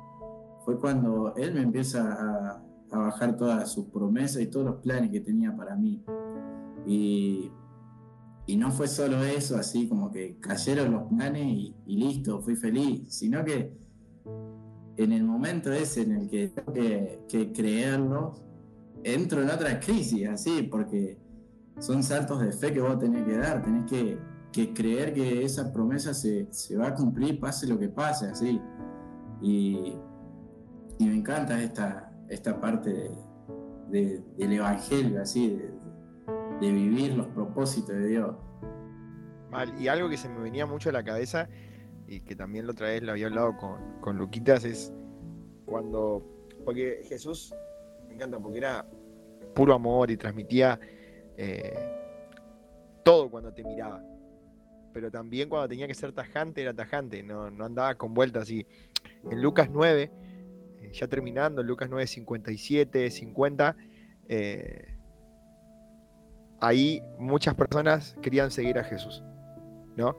fue 0.64 0.78
cuando 0.78 1.34
Él 1.36 1.54
me 1.54 1.62
empieza 1.62 2.12
a, 2.12 2.62
a 2.92 2.98
bajar 2.98 3.36
todas 3.36 3.72
sus 3.72 3.86
promesas 3.86 4.42
y 4.42 4.46
todos 4.46 4.66
los 4.66 4.76
planes 4.76 5.10
que 5.10 5.20
tenía 5.20 5.56
para 5.56 5.74
mí. 5.74 6.04
Y, 6.86 7.50
y 8.46 8.56
no 8.56 8.70
fue 8.70 8.86
solo 8.86 9.22
eso, 9.24 9.56
así 9.56 9.88
como 9.88 10.10
que 10.10 10.38
cayeron 10.38 10.92
los 10.92 11.04
planes 11.04 11.46
y, 11.46 11.74
listo, 11.86 12.40
fui 12.42 12.54
feliz, 12.54 13.06
sino 13.08 13.44
que 13.44 13.72
en 14.96 15.12
el 15.12 15.24
momento 15.24 15.72
ese 15.72 16.02
en 16.02 16.12
el 16.12 16.28
que 16.28 16.48
tengo 16.48 16.72
que, 16.72 17.24
que 17.28 17.52
creerlos, 17.52 18.42
entro 19.04 19.42
en 19.42 19.50
otra 19.50 19.80
crisis, 19.80 20.28
así, 20.28 20.62
porque 20.64 21.18
son 21.78 22.02
saltos 22.02 22.40
de 22.40 22.52
fe 22.52 22.72
que 22.72 22.80
vos 22.80 22.98
tenés 22.98 23.24
que 23.24 23.36
dar, 23.36 23.62
tenés 23.62 23.90
que, 23.90 24.18
que 24.52 24.74
creer 24.74 25.14
que 25.14 25.44
esa 25.44 25.72
promesa 25.72 26.12
se, 26.12 26.46
se, 26.52 26.76
va 26.76 26.88
a 26.88 26.94
cumplir, 26.94 27.40
pase 27.40 27.66
lo 27.66 27.78
que 27.78 27.88
pase, 27.88 28.26
así. 28.26 28.60
Y, 29.40 29.94
y 30.98 31.06
me 31.06 31.16
encanta 31.16 31.60
esta, 31.60 32.11
esta 32.32 32.58
parte 32.58 33.10
del 33.88 34.24
Evangelio, 34.38 35.20
así, 35.20 35.60
de, 36.60 36.72
vivir 36.72 37.14
los 37.14 37.26
propósitos 37.28 37.94
de 37.94 38.06
Dios. 38.08 38.36
y 39.78 39.88
algo 39.88 40.08
que 40.08 40.16
se 40.16 40.28
me 40.28 40.40
venía 40.40 40.64
mucho 40.64 40.88
a 40.88 40.92
la 40.92 41.04
cabeza, 41.04 41.48
y 42.06 42.20
que 42.20 42.34
también 42.34 42.66
la 42.66 42.72
otra 42.72 42.88
vez 42.88 43.02
lo 43.02 43.12
había 43.12 43.26
hablado 43.26 43.56
con, 44.00 44.16
Luquitas, 44.16 44.64
es 44.64 44.92
cuando, 45.66 46.24
porque 46.64 47.02
Jesús, 47.04 47.54
me 48.08 48.14
encanta, 48.14 48.38
porque 48.38 48.58
era 48.58 48.86
puro 49.54 49.74
amor 49.74 50.10
y 50.10 50.16
transmitía 50.16 50.80
eh, 51.36 51.76
todo 53.04 53.30
cuando 53.30 53.52
te 53.52 53.62
miraba. 53.62 54.02
Pero 54.94 55.10
también 55.10 55.48
cuando 55.48 55.68
tenía 55.68 55.86
que 55.86 55.94
ser 55.94 56.12
tajante, 56.12 56.62
era 56.62 56.72
tajante, 56.72 57.22
no, 57.22 57.50
no 57.50 57.64
andaba 57.64 57.94
con 57.96 58.14
vueltas. 58.14 58.50
Y 58.50 58.66
en 59.30 59.42
Lucas 59.42 59.68
9, 59.70 60.10
ya 60.92 61.08
terminando, 61.08 61.62
Lucas 61.62 61.88
9, 61.90 62.06
57, 62.06 63.10
50, 63.10 63.76
ahí 66.60 67.02
muchas 67.18 67.54
personas 67.54 68.16
querían 68.22 68.50
seguir 68.50 68.78
a 68.78 68.84
Jesús, 68.84 69.22
¿no? 69.96 70.16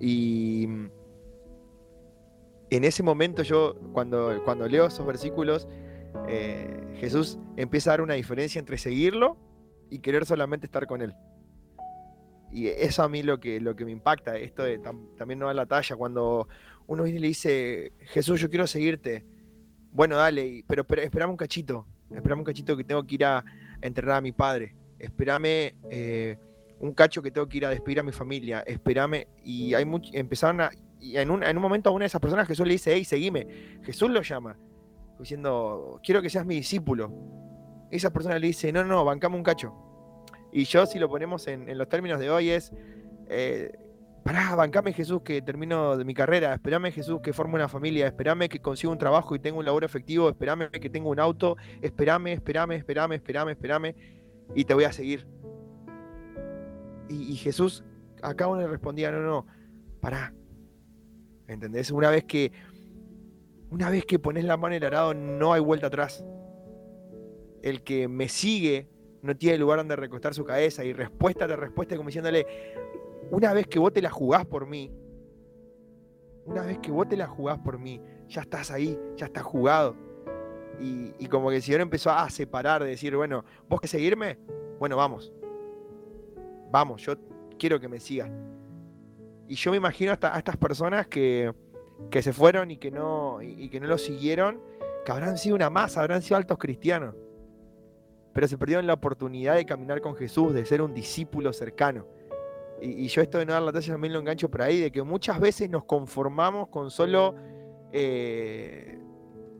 Y 0.00 0.64
en 2.70 2.84
ese 2.84 3.02
momento 3.02 3.42
yo, 3.42 3.74
cuando, 3.92 4.42
cuando 4.44 4.66
leo 4.68 4.86
esos 4.86 5.06
versículos, 5.06 5.68
eh, 6.28 6.96
Jesús 6.96 7.38
empieza 7.56 7.90
a 7.90 7.92
dar 7.94 8.00
una 8.00 8.14
diferencia 8.14 8.58
entre 8.58 8.78
seguirlo 8.78 9.36
y 9.90 9.98
querer 9.98 10.24
solamente 10.24 10.66
estar 10.66 10.86
con 10.86 11.02
él. 11.02 11.14
Y 12.52 12.68
eso 12.68 13.02
a 13.02 13.08
mí 13.08 13.22
lo 13.22 13.38
que, 13.38 13.60
lo 13.60 13.76
que 13.76 13.84
me 13.84 13.92
impacta, 13.92 14.36
esto 14.36 14.64
de 14.64 14.78
también 14.78 15.38
no 15.38 15.46
da 15.46 15.54
la 15.54 15.66
talla, 15.66 15.94
cuando 15.96 16.48
uno 16.86 17.04
viene 17.04 17.20
le 17.20 17.28
dice, 17.28 17.92
Jesús, 18.00 18.40
yo 18.40 18.50
quiero 18.50 18.66
seguirte, 18.66 19.24
bueno, 19.92 20.16
dale, 20.16 20.64
pero, 20.66 20.84
pero 20.84 21.02
esperame 21.02 21.30
un 21.30 21.36
cachito, 21.36 21.86
esperame 22.10 22.40
un 22.40 22.44
cachito 22.44 22.76
que 22.76 22.84
tengo 22.84 23.04
que 23.06 23.14
ir 23.16 23.24
a 23.24 23.44
enterrar 23.80 24.18
a 24.18 24.20
mi 24.20 24.32
padre, 24.32 24.74
esperame 24.98 25.74
eh, 25.90 26.36
un 26.80 26.94
cacho 26.94 27.22
que 27.22 27.30
tengo 27.30 27.48
que 27.48 27.58
ir 27.58 27.66
a 27.66 27.70
despedir 27.70 28.00
a 28.00 28.02
mi 28.02 28.12
familia, 28.12 28.60
esperame, 28.66 29.28
y 29.44 29.74
hay 29.74 29.84
a, 29.84 30.70
y 31.00 31.16
en 31.16 31.30
un, 31.30 31.42
en 31.42 31.56
un 31.56 31.62
momento 31.62 31.90
a 31.90 31.92
una 31.92 32.04
de 32.04 32.08
esas 32.08 32.20
personas 32.20 32.46
Jesús 32.46 32.66
le 32.66 32.72
dice, 32.72 32.92
hey, 32.94 33.04
seguime, 33.04 33.46
Jesús 33.82 34.10
lo 34.10 34.22
llama, 34.22 34.56
diciendo, 35.18 36.00
quiero 36.02 36.22
que 36.22 36.30
seas 36.30 36.46
mi 36.46 36.56
discípulo. 36.56 37.12
Esa 37.90 38.12
persona 38.12 38.38
le 38.38 38.46
dice, 38.46 38.72
no, 38.72 38.84
no, 38.84 39.04
bancame 39.04 39.36
un 39.36 39.42
cacho. 39.42 39.74
Y 40.52 40.64
yo, 40.64 40.86
si 40.86 40.98
lo 40.98 41.08
ponemos 41.08 41.46
en, 41.46 41.76
los 41.76 41.88
términos 41.88 42.20
de 42.20 42.30
hoy, 42.30 42.50
es, 42.50 42.72
eh, 43.28 43.72
pará, 44.22 44.54
bancame 44.54 44.92
Jesús 44.92 45.22
que 45.22 45.42
termino 45.42 45.96
de 45.96 46.04
mi 46.04 46.14
carrera, 46.14 46.54
esperame 46.54 46.92
Jesús 46.92 47.20
que 47.22 47.32
forme 47.32 47.54
una 47.54 47.68
familia, 47.68 48.06
esperame 48.06 48.48
que 48.48 48.60
consiga 48.60 48.92
un 48.92 48.98
trabajo 48.98 49.34
y 49.34 49.38
tenga 49.38 49.58
un 49.58 49.64
labor 49.64 49.84
efectivo, 49.84 50.28
esperame 50.28 50.70
que 50.70 50.90
tenga 50.90 51.08
un 51.08 51.20
auto, 51.20 51.56
esperame, 51.80 52.32
esperame, 52.32 52.76
esperame, 52.76 53.16
esperame, 53.16 53.52
esperame, 53.52 53.96
y 54.54 54.64
te 54.64 54.74
voy 54.74 54.84
a 54.84 54.92
seguir. 54.92 55.26
Y, 57.08 57.34
Jesús 57.36 57.84
acá 58.22 58.46
uno 58.46 58.60
le 58.60 58.68
respondía, 58.68 59.10
no, 59.10 59.20
no, 59.20 59.46
pará. 60.00 60.32
¿Entendés? 61.48 61.90
Una 61.90 62.10
vez 62.10 62.24
que, 62.24 62.52
una 63.70 63.90
vez 63.90 64.04
que 64.04 64.20
pones 64.20 64.44
la 64.44 64.56
mano 64.56 64.76
en 64.76 64.82
el 64.82 64.86
arado, 64.86 65.14
no 65.14 65.52
hay 65.52 65.60
vuelta 65.60 65.88
atrás. 65.88 66.24
El 67.62 67.82
que 67.82 68.06
me 68.06 68.28
sigue 68.28 68.88
no 69.22 69.36
tiene 69.36 69.58
lugar 69.58 69.78
donde 69.78 69.96
recostar 69.96 70.34
su 70.34 70.44
cabeza 70.44 70.84
y 70.84 70.92
respuesta 70.92 71.46
de 71.46 71.56
respuesta 71.56 71.96
como 71.96 72.08
diciéndole, 72.08 72.46
una 73.30 73.52
vez 73.52 73.66
que 73.66 73.78
vos 73.78 73.92
te 73.92 74.02
la 74.02 74.10
jugás 74.10 74.44
por 74.44 74.66
mí, 74.66 74.90
una 76.44 76.62
vez 76.62 76.78
que 76.78 76.90
vos 76.90 77.08
te 77.08 77.16
la 77.16 77.26
jugás 77.26 77.58
por 77.58 77.78
mí, 77.78 78.00
ya 78.28 78.42
estás 78.42 78.70
ahí, 78.70 78.98
ya 79.16 79.26
estás 79.26 79.44
jugado. 79.44 79.94
Y, 80.80 81.26
como 81.26 81.50
que 81.50 81.56
el 81.56 81.62
Señor 81.62 81.82
empezó 81.82 82.10
a 82.10 82.28
separar, 82.30 82.82
de 82.82 82.88
decir, 82.88 83.14
bueno, 83.14 83.44
vos 83.68 83.80
que 83.80 83.86
seguirme, 83.86 84.38
bueno, 84.78 84.96
vamos. 84.96 85.32
Vamos, 86.70 87.02
yo 87.02 87.14
quiero 87.58 87.78
que 87.78 87.88
me 87.88 88.00
sigas. 88.00 88.30
Y 89.46 89.56
yo 89.56 89.70
me 89.70 89.76
imagino 89.76 90.12
a 90.12 90.38
estas 90.38 90.56
personas 90.56 91.06
que, 91.06 91.52
que 92.10 92.22
se 92.22 92.32
fueron 92.32 92.70
y 92.70 92.78
que, 92.78 92.90
no, 92.90 93.42
y 93.42 93.68
que 93.68 93.78
no 93.78 93.88
lo 93.88 93.98
siguieron, 93.98 94.60
que 95.04 95.12
habrán 95.12 95.36
sido 95.36 95.54
una 95.54 95.68
masa, 95.68 96.00
habrán 96.00 96.22
sido 96.22 96.38
altos 96.38 96.56
cristianos. 96.56 97.14
Pero 98.32 98.48
se 98.48 98.56
perdieron 98.56 98.86
la 98.86 98.94
oportunidad 98.94 99.56
de 99.56 99.66
caminar 99.66 100.00
con 100.00 100.16
Jesús, 100.16 100.54
de 100.54 100.64
ser 100.64 100.80
un 100.80 100.94
discípulo 100.94 101.52
cercano. 101.52 102.06
Y, 102.80 103.08
yo 103.08 103.22
esto 103.22 103.38
de 103.38 103.46
no 103.46 103.52
dar 103.52 103.62
la 103.62 103.72
talla 103.72 103.92
también 103.92 104.12
lo 104.12 104.20
engancho 104.20 104.50
por 104.50 104.62
ahí, 104.62 104.80
de 104.80 104.90
que 104.90 105.02
muchas 105.02 105.38
veces 105.40 105.68
nos 105.70 105.84
conformamos 105.84 106.68
con 106.68 106.90
solo 106.90 107.34
eh, 107.92 108.98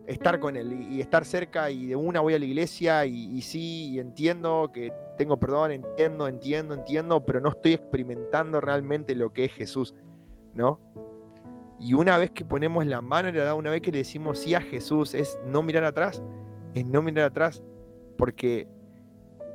estar 0.06 0.40
con 0.40 0.56
Él 0.56 0.86
y, 0.90 1.00
estar 1.00 1.24
cerca 1.24 1.70
y 1.70 1.86
de 1.86 1.96
una 1.96 2.20
voy 2.20 2.34
a 2.34 2.38
la 2.38 2.44
iglesia 2.44 3.04
y, 3.06 3.40
sí, 3.42 3.98
entiendo 3.98 4.70
que 4.72 4.92
tengo 5.16 5.38
perdón, 5.38 5.72
entiendo, 5.72 6.28
entiendo, 6.28 6.74
entiendo, 6.74 7.24
pero 7.24 7.40
no 7.40 7.50
estoy 7.50 7.74
experimentando 7.74 8.60
realmente 8.60 9.14
lo 9.14 9.32
que 9.32 9.44
es 9.44 9.52
Jesús, 9.52 9.94
¿no? 10.54 10.80
Y 11.78 11.94
una 11.94 12.18
vez 12.18 12.30
que 12.30 12.44
ponemos 12.44 12.84
la 12.86 13.00
mano 13.00 13.28
en 13.28 13.38
la 13.38 13.54
una 13.54 13.70
vez 13.70 13.80
que 13.80 13.90
le 13.90 13.98
decimos 13.98 14.38
sí 14.38 14.54
a 14.54 14.60
Jesús, 14.60 15.14
es 15.14 15.38
no 15.46 15.62
mirar 15.62 15.84
atrás, 15.84 16.22
es 16.74 16.86
no 16.86 17.02
mirar 17.02 17.26
atrás, 17.26 17.62
porque 18.18 18.68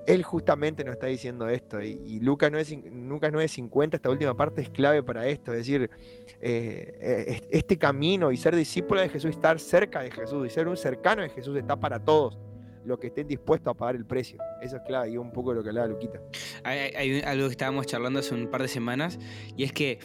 él 0.08 0.24
justamente 0.24 0.84
nos 0.84 0.94
está 0.94 1.08
diciendo 1.08 1.48
esto, 1.48 1.82
y, 1.82 2.20
Lucas, 2.20 2.52
9.50, 2.52 3.96
esta 3.96 4.10
última 4.10 4.36
parte 4.36 4.62
es 4.62 4.70
clave 4.70 5.04
para 5.04 5.28
esto, 5.28 5.52
es 5.52 5.60
decir, 5.60 5.90
eh, 6.42 6.98
eh, 7.02 7.42
este 7.50 7.78
camino 7.78 8.32
y 8.32 8.38
ser 8.38 8.56
discípulo 8.56 9.02
de 9.02 9.10
Jesús, 9.10 9.32
estar 9.32 9.60
cerca 9.60 10.02
de 10.02 10.12
Jesús 10.12 10.46
y 10.48 10.50
ser 10.50 10.68
un 10.68 10.78
cercano 10.78 11.22
de 11.22 11.30
Jesús 11.30 11.58
está 11.58 11.76
para 11.76 12.00
todos 12.00 12.38
los 12.86 13.00
que 13.00 13.08
estén 13.08 13.28
dispuestos 13.28 13.72
a 13.72 13.74
pagar 13.74 13.96
el 13.96 14.06
precio. 14.06 14.38
Eso 14.62 14.78
es 14.78 14.84
clave, 14.84 15.10
y 15.10 15.18
un 15.18 15.32
poco 15.32 15.54
lo 15.54 15.64
que 15.64 15.70
hablaba 15.70 15.88
Luquita. 15.88 16.22
hay, 16.64 17.22
algo 17.22 17.48
que 17.48 17.52
estábamos 17.52 17.88
charlando 17.88 18.20
hace 18.20 18.36
un 18.36 18.50
par 18.50 18.62
de 18.62 18.68
semanas, 18.68 19.18
y 19.58 19.64
es 19.64 19.72
que 19.72 20.00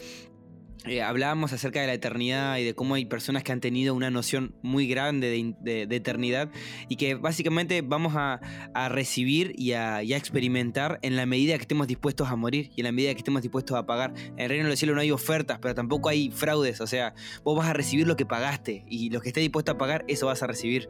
eh, 0.87 1.03
hablábamos 1.03 1.53
acerca 1.53 1.79
de 1.79 1.85
la 1.85 1.93
eternidad 1.93 2.57
y 2.57 2.63
de 2.63 2.73
cómo 2.73 2.95
hay 2.95 3.05
personas 3.05 3.43
que 3.43 3.51
han 3.51 3.61
tenido 3.61 3.93
una 3.93 4.09
noción 4.09 4.55
muy 4.63 4.87
grande 4.87 5.55
de, 5.59 5.95
eternidad 5.95 6.49
y 6.89 6.95
que 6.95 7.13
básicamente 7.13 7.83
vamos 7.83 8.13
a, 8.15 8.39
recibir 8.89 9.53
y 9.59 9.73
a, 9.73 10.01
experimentar 10.01 10.97
en 11.03 11.15
la 11.15 11.27
medida 11.27 11.55
que 11.55 11.61
estemos 11.61 11.85
dispuestos 11.87 12.29
a 12.29 12.35
morir 12.35 12.71
y 12.75 12.81
en 12.81 12.85
la 12.85 12.91
medida 12.91 13.13
que 13.13 13.19
estemos 13.19 13.43
dispuestos 13.43 13.77
a 13.77 13.85
pagar. 13.85 14.13
En 14.15 14.39
el 14.39 14.49
reino 14.49 14.67
del 14.67 14.75
cielo 14.75 14.95
no 14.95 15.01
hay 15.01 15.11
ofertas, 15.11 15.59
pero 15.59 15.75
tampoco 15.75 16.09
hay 16.09 16.31
fraudes, 16.31 16.81
o 16.81 16.87
sea, 16.87 17.13
vos 17.43 17.55
vas 17.55 17.67
a 17.67 17.73
recibir 17.73 18.07
lo 18.07 18.15
que 18.15 18.25
pagaste 18.25 18.83
y 18.87 19.11
lo 19.11 19.21
que 19.21 19.29
estés 19.29 19.41
dispuesto 19.41 19.73
a 19.73 19.77
pagar, 19.77 20.03
eso 20.07 20.25
vas 20.25 20.41
a 20.41 20.47
recibir. 20.47 20.89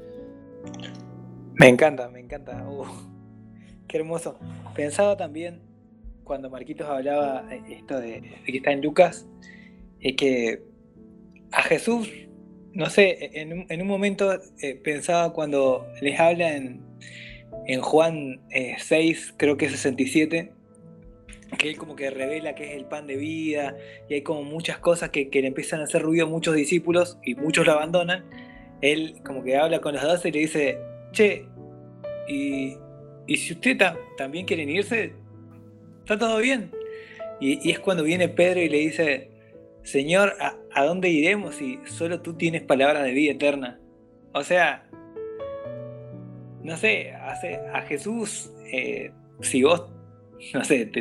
Me 1.56 1.68
encanta, 1.68 2.08
me 2.08 2.22
encanta. 2.22 2.66
Uh, 2.66 2.86
qué 3.90 3.98
hermoso. 3.98 4.40
Pensaba 4.74 5.18
también 5.18 5.62
cuando 6.24 6.50
Marquitos 6.50 6.88
hablaba 6.88 7.44
esto 7.70 8.00
de 8.00 8.22
que 8.46 8.58
está 8.58 8.72
en 8.72 8.82
Lucas 8.82 9.28
es 10.02 10.16
que 10.16 10.64
a 11.52 11.62
Jesús, 11.64 12.10
no 12.74 12.90
sé, 12.90 13.32
en 13.34 13.82
un, 13.82 13.88
momento 13.88 14.34
eh, 14.62 14.76
pensaba 14.76 15.34
cuando 15.34 15.88
les 16.02 16.20
habla 16.20 16.56
en, 16.56 16.82
Juan 17.82 18.42
6, 18.50 19.30
eh, 19.30 19.34
creo 19.38 19.58
que 19.58 19.66
es 19.66 19.74
67, 19.74 20.52
que 21.58 21.70
él 21.70 21.78
como 21.78 21.96
que 21.96 22.10
revela 22.10 22.56
que 22.56 22.72
es 22.72 22.78
el 22.78 22.86
pan 22.86 23.08
de 23.08 23.18
vida 23.18 23.76
y 24.10 24.16
hay 24.16 24.22
como 24.22 24.44
muchas 24.44 24.80
cosas 24.80 25.10
que, 25.10 25.30
le 25.32 25.48
empiezan 25.48 25.82
a 25.82 25.84
hacer 25.84 26.02
ruido 26.02 26.26
a 26.26 26.30
muchos 26.30 26.56
discípulos 26.56 27.20
y 27.24 27.36
muchos 27.36 27.66
lo 27.66 27.74
abandonan. 27.74 28.26
Él 28.82 29.22
como 29.24 29.44
que 29.44 29.58
habla 29.58 29.80
con 29.80 29.94
los 29.94 30.02
dos 30.02 30.26
y 30.26 30.32
le 30.32 30.40
dice, 30.40 30.80
che, 31.12 31.46
y, 32.28 32.78
si 33.36 33.54
usted 33.54 33.78
también 34.18 34.46
quieren 34.46 34.70
irse, 34.70 35.14
está 36.00 36.18
todo 36.18 36.38
bien. 36.40 36.72
y, 37.40 37.70
es 37.70 37.80
cuando 37.80 38.04
viene 38.04 38.28
Pedro 38.30 38.62
y 38.62 38.70
le 38.70 38.78
dice, 38.78 39.31
Señor, 39.84 40.36
¿a, 40.40 40.84
dónde 40.84 41.10
iremos 41.10 41.56
si 41.56 41.80
solo 41.86 42.22
tú 42.22 42.36
tienes 42.36 42.62
palabras 42.62 43.04
de 43.04 43.12
vida 43.12 43.34
eterna? 43.34 43.80
O 44.34 44.44
sea, 44.44 44.88
no 46.64 46.78
sé, 46.78 47.14
a 47.14 47.82
Jesús, 47.82 48.52
eh, 48.72 49.12
si 49.42 49.64
vos, 49.64 49.90
no 50.54 50.64
sé, 50.64 50.92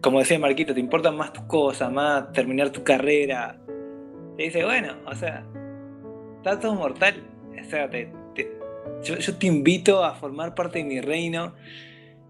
como 0.00 0.18
decía 0.18 0.38
Marquito, 0.38 0.74
te 0.74 0.80
importan 0.80 1.16
más 1.16 1.32
tus 1.32 1.44
cosas, 1.44 1.92
más 1.92 2.32
terminar 2.32 2.70
tu 2.70 2.82
carrera, 2.82 3.58
te 4.36 4.44
dice, 4.44 4.64
bueno, 4.64 4.96
o 5.06 5.14
sea, 5.14 5.46
está 6.38 6.58
todo 6.58 6.74
mortal. 6.74 7.22
O 7.60 7.70
sea, 7.70 7.88
yo, 9.02 9.36
te 9.36 9.46
invito 9.46 10.04
a 10.04 10.14
formar 10.14 10.54
parte 10.54 10.78
de 10.78 10.84
mi 10.84 11.00
reino, 11.00 11.54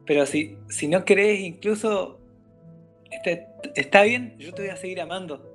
pero 0.05 0.27
si, 0.27 0.59
si 0.69 0.87
no 0.87 1.05
crees, 1.05 1.41
incluso 1.41 2.21
este, 3.11 3.47
está 3.75 4.03
bien, 4.03 4.37
yo 4.39 4.53
te 4.53 4.63
voy 4.63 4.71
a 4.71 4.77
seguir 4.77 5.01
amando 5.01 5.52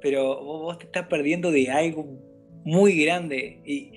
pero 0.00 0.42
vos 0.42 0.78
te 0.78 0.86
estás 0.86 1.06
perdiendo 1.06 1.50
de 1.50 1.70
algo 1.70 2.06
muy 2.64 3.02
grande 3.04 3.60
y, 3.64 3.92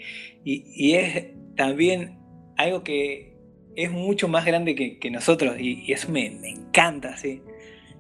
es 0.94 1.28
también 1.56 2.18
algo 2.58 2.84
que 2.84 3.36
es 3.76 3.92
mucho 3.92 4.28
más 4.28 4.46
grande 4.46 4.76
que, 4.76 5.12
nosotros 5.12 5.60
y, 5.60 5.92
eso 5.92 6.10
me, 6.10 6.28
encanta, 6.28 7.18
¿sí? 7.18 7.42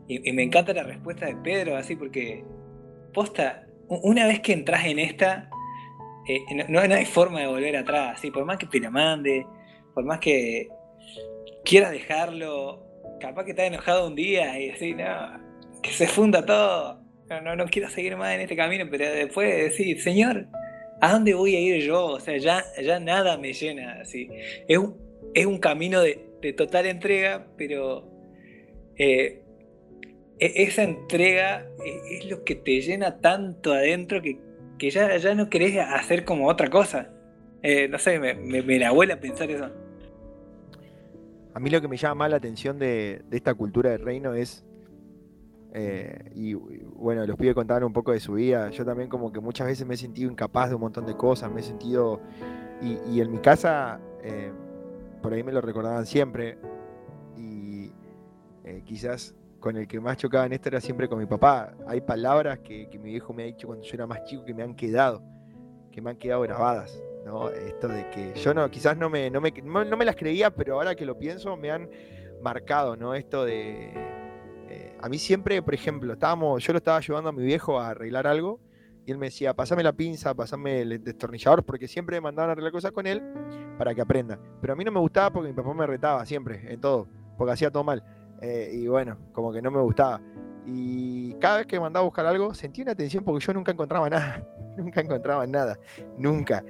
Y, 0.07 0.31
me 0.31 0.43
encanta 0.43 0.73
la 0.73 0.83
respuesta 0.83 1.25
de 1.25 1.35
Pedro, 1.35 1.75
así, 1.75 1.95
porque 1.95 2.43
posta, 3.13 3.67
una 3.87 4.25
vez 4.25 4.39
que 4.39 4.53
entras 4.53 4.85
en 4.85 4.99
esta, 4.99 5.49
eh, 6.27 6.39
no, 6.69 6.79
hay 6.79 7.05
forma 7.05 7.41
de 7.41 7.47
volver 7.47 7.75
atrás, 7.77 8.19
¿sí? 8.21 8.31
Por 8.31 8.45
más 8.45 8.57
que 8.57 8.65
te 8.65 8.79
la 8.79 8.89
mande, 8.89 9.45
por 9.93 10.05
más 10.05 10.19
que 10.19 10.69
quieras 11.63 11.91
dejarlo, 11.91 12.85
capaz 13.19 13.43
que 13.43 13.51
estás 13.51 13.67
enojado 13.67 14.07
un 14.07 14.15
día 14.15 14.59
y 14.59 14.69
así, 14.69 14.93
no, 14.93 15.39
que 15.81 15.91
se 15.91 16.07
funda 16.07 16.45
todo 16.45 17.00
no, 17.39 17.55
no, 17.55 17.65
quiero 17.67 17.89
seguir 17.89 18.17
más 18.17 18.33
en 18.33 18.41
este 18.41 18.57
camino, 18.57 18.85
pero 18.91 19.09
después 19.09 19.47
de 19.47 19.63
decir, 19.63 20.01
Señor, 20.01 20.47
¿a 20.99 21.13
dónde 21.13 21.33
voy 21.33 21.55
a 21.55 21.59
ir 21.59 21.81
yo? 21.83 22.05
O 22.05 22.19
sea, 22.19 22.37
ya, 22.37 22.65
ya 22.81 22.99
nada 22.99 23.37
me 23.37 23.53
llena. 23.53 24.01
Así. 24.01 24.29
Es, 24.67 24.77
un, 24.77 24.97
es 25.33 25.45
un 25.45 25.59
camino 25.59 26.01
de, 26.01 26.27
total 26.57 26.87
entrega, 26.87 27.47
pero 27.55 28.03
eh, 28.97 29.41
e, 30.39 30.63
esa 30.63 30.83
entrega 30.83 31.65
e, 31.85 32.17
es, 32.17 32.25
lo 32.25 32.43
que 32.43 32.55
te 32.55 32.81
llena 32.81 33.19
tanto 33.19 33.71
adentro 33.71 34.21
que, 34.21 34.39
ya, 34.89 35.15
ya 35.15 35.35
no 35.35 35.49
querés 35.49 35.77
hacer 35.77 36.25
como 36.25 36.49
otra 36.49 36.69
cosa. 36.69 37.13
Eh, 37.63 37.87
no 37.87 37.99
sé, 37.99 38.19
me, 38.19 38.33
me, 38.33 38.79
la 38.79 38.89
abuela 38.89 39.19
pensar 39.19 39.49
eso. 39.49 39.69
A 41.53 41.59
mí 41.59 41.69
lo 41.69 41.79
que 41.79 41.87
me 41.87 41.97
llama 41.97 42.15
más 42.15 42.31
la 42.31 42.37
atención 42.37 42.79
de, 42.79 43.21
de 43.29 43.37
esta 43.37 43.53
cultura 43.53 43.91
del 43.91 44.01
reino 44.01 44.33
es 44.33 44.65
eh, 45.73 46.31
y 46.35 46.53
bueno, 46.53 47.25
los 47.25 47.37
pibes 47.37 47.55
contaban 47.55 47.83
un 47.83 47.93
poco 47.93 48.11
de 48.11 48.19
su 48.19 48.33
vida. 48.33 48.69
Yo 48.69 48.85
también 48.85 49.09
como 49.09 49.31
que 49.31 49.39
muchas 49.39 49.67
veces 49.67 49.87
me 49.87 49.93
he 49.93 49.97
sentido 49.97 50.29
incapaz 50.29 50.69
de 50.69 50.75
un 50.75 50.81
montón 50.81 51.05
de 51.05 51.15
cosas, 51.15 51.51
me 51.51 51.61
he 51.61 51.63
sentido... 51.63 52.21
Y, 52.81 53.21
en 53.21 53.31
mi 53.31 53.37
casa, 53.37 53.99
eh, 54.23 54.51
por 55.21 55.33
ahí 55.33 55.43
me 55.43 55.51
lo 55.51 55.61
recordaban 55.61 56.07
siempre. 56.07 56.57
Y 57.37 57.91
eh, 58.63 58.81
quizás 58.83 59.35
con 59.59 59.77
el 59.77 59.87
que 59.87 59.99
más 59.99 60.17
chocaba 60.17 60.47
en 60.47 60.53
esto 60.53 60.69
era 60.69 60.81
siempre 60.81 61.07
con 61.07 61.19
mi 61.19 61.27
papá. 61.27 61.75
Hay 61.85 62.01
palabras 62.01 62.57
que, 62.59 62.89
mi 62.99 63.11
viejo 63.11 63.33
me 63.33 63.43
ha 63.43 63.45
dicho 63.45 63.67
cuando 63.67 63.85
yo 63.85 63.93
era 63.93 64.07
más 64.07 64.23
chico 64.23 64.43
que 64.43 64.55
me 64.55 64.63
han 64.63 64.73
quedado, 64.73 65.21
que 65.91 66.01
me 66.01 66.09
han 66.09 66.17
quedado 66.17 66.41
grabadas. 66.41 66.99
¿no? 67.23 67.49
Esto 67.49 67.87
de 67.87 68.09
que 68.09 68.33
yo 68.33 68.51
no, 68.55 68.67
quizás 68.71 68.97
no 68.97 69.11
me, 69.11 69.29
no 69.29 69.39
me, 69.39 69.51
no 69.51 69.95
me 69.95 70.03
las 70.03 70.15
creía, 70.15 70.49
pero 70.49 70.73
ahora 70.73 70.95
que 70.95 71.05
lo 71.05 71.19
pienso 71.19 71.55
me 71.55 71.69
han 71.69 71.87
marcado, 72.41 72.95
¿no? 72.95 73.13
Esto 73.13 73.45
de 73.45 73.93
a 75.01 75.09
mí 75.09 75.17
siempre, 75.17 75.61
por 75.61 75.73
ejemplo, 75.73 76.13
estábamos, 76.13 76.63
yo 76.63 76.73
lo 76.73 76.77
estaba 76.77 76.99
llevando 76.99 77.29
a 77.29 77.33
mi 77.33 77.43
viejo 77.43 77.79
a 77.79 77.89
arreglar 77.89 78.27
algo 78.27 78.59
y 79.05 79.11
él 79.11 79.17
me 79.17 79.27
decía, 79.27 79.55
pasame 79.55 79.81
la 79.83 79.93
pinza, 79.93 80.33
pasame 80.33 80.81
el 80.81 81.03
destornillador, 81.03 81.63
porque 81.63 81.87
siempre 81.87 82.17
me 82.17 82.21
mandaban 82.21 82.49
a 82.49 82.51
arreglar 82.53 82.71
cosas 82.71 82.91
con 82.91 83.07
él 83.07 83.21
para 83.77 83.95
que 83.95 84.01
aprenda. 84.01 84.39
Pero 84.61 84.73
a 84.73 84.75
mí 84.75 84.83
no 84.83 84.91
me 84.91 84.99
gustaba 84.99 85.31
porque 85.31 85.49
mi 85.49 85.55
papá 85.55 85.73
me 85.73 85.87
retaba 85.87 86.25
siempre, 86.25 86.71
en 86.71 86.79
todo, 86.79 87.07
porque 87.37 87.53
hacía 87.53 87.71
todo 87.71 87.83
mal. 87.83 88.03
Eh, 88.41 88.71
y 88.73 88.87
bueno, 88.87 89.17
como 89.33 89.51
que 89.51 89.61
no 89.61 89.71
me 89.71 89.81
gustaba. 89.81 90.21
Y 90.65 91.33
cada 91.35 91.57
vez 91.57 91.67
que 91.67 91.77
me 91.77 91.81
mandaba 91.81 92.03
a 92.03 92.05
buscar 92.05 92.25
algo, 92.27 92.53
sentía 92.53 92.83
una 92.83 92.95
tensión 92.95 93.23
porque 93.23 93.43
yo 93.43 93.53
nunca 93.53 93.71
encontraba 93.71 94.09
nada. 94.09 94.47
nunca 94.77 95.01
encontraba 95.01 95.47
nada. 95.47 95.79
Nunca. 96.17 96.63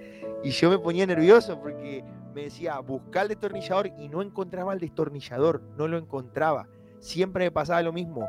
Y 0.44 0.52
yo 0.52 0.70
me 0.70 0.80
ponía 0.80 1.06
nervioso 1.06 1.60
porque 1.60 2.04
me 2.34 2.44
decía, 2.44 2.80
buscar 2.80 3.24
el 3.24 3.30
destornillador 3.30 3.88
y 3.88 4.08
no 4.08 4.22
encontraba 4.22 4.74
el 4.74 4.80
destornillador. 4.80 5.62
No 5.78 5.90
lo 5.90 5.98
encontraba 5.98 6.68
siempre 7.02 7.46
me 7.46 7.52
pasaba 7.52 7.82
lo 7.82 7.92
mismo. 7.92 8.26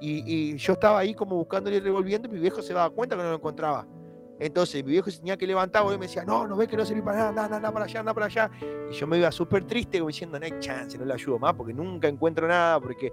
Y, 0.00 0.56
yo 0.56 0.74
estaba 0.74 0.98
ahí 0.98 1.14
como 1.14 1.36
buscándole 1.36 1.78
y 1.78 1.80
revolviendo 1.80 2.28
y 2.28 2.32
mi 2.32 2.38
viejo 2.38 2.62
se 2.62 2.74
daba 2.74 2.90
cuenta 2.90 3.16
que 3.16 3.22
no 3.22 3.30
lo 3.30 3.36
encontraba. 3.36 3.86
Entonces 4.38 4.84
mi 4.84 4.90
viejo 4.90 5.10
se 5.10 5.18
tenía 5.18 5.36
que 5.36 5.46
levantar 5.46 5.84
y 5.86 5.98
me 5.98 6.06
decía, 6.06 6.24
no, 6.24 6.46
no 6.46 6.56
ves 6.56 6.68
que 6.68 6.76
no 6.76 6.84
sirve 6.84 7.02
para 7.02 7.18
nada, 7.18 7.28
anda, 7.30 7.44
anda, 7.44 7.56
anda 7.56 7.72
para 7.72 7.84
allá, 7.86 8.00
anda 8.00 8.14
para 8.14 8.26
allá. 8.26 8.50
Y 8.90 8.92
yo 8.92 9.06
me 9.06 9.16
iba 9.16 9.32
súper 9.32 9.64
triste 9.64 9.98
como 9.98 10.08
diciendo, 10.08 10.38
no 10.38 10.44
hay 10.44 10.58
chance, 10.58 10.98
no 10.98 11.04
le 11.04 11.14
ayudo 11.14 11.38
más 11.38 11.54
porque 11.54 11.72
nunca 11.72 12.08
encuentro 12.08 12.46
nada, 12.46 12.80
porque... 12.80 13.12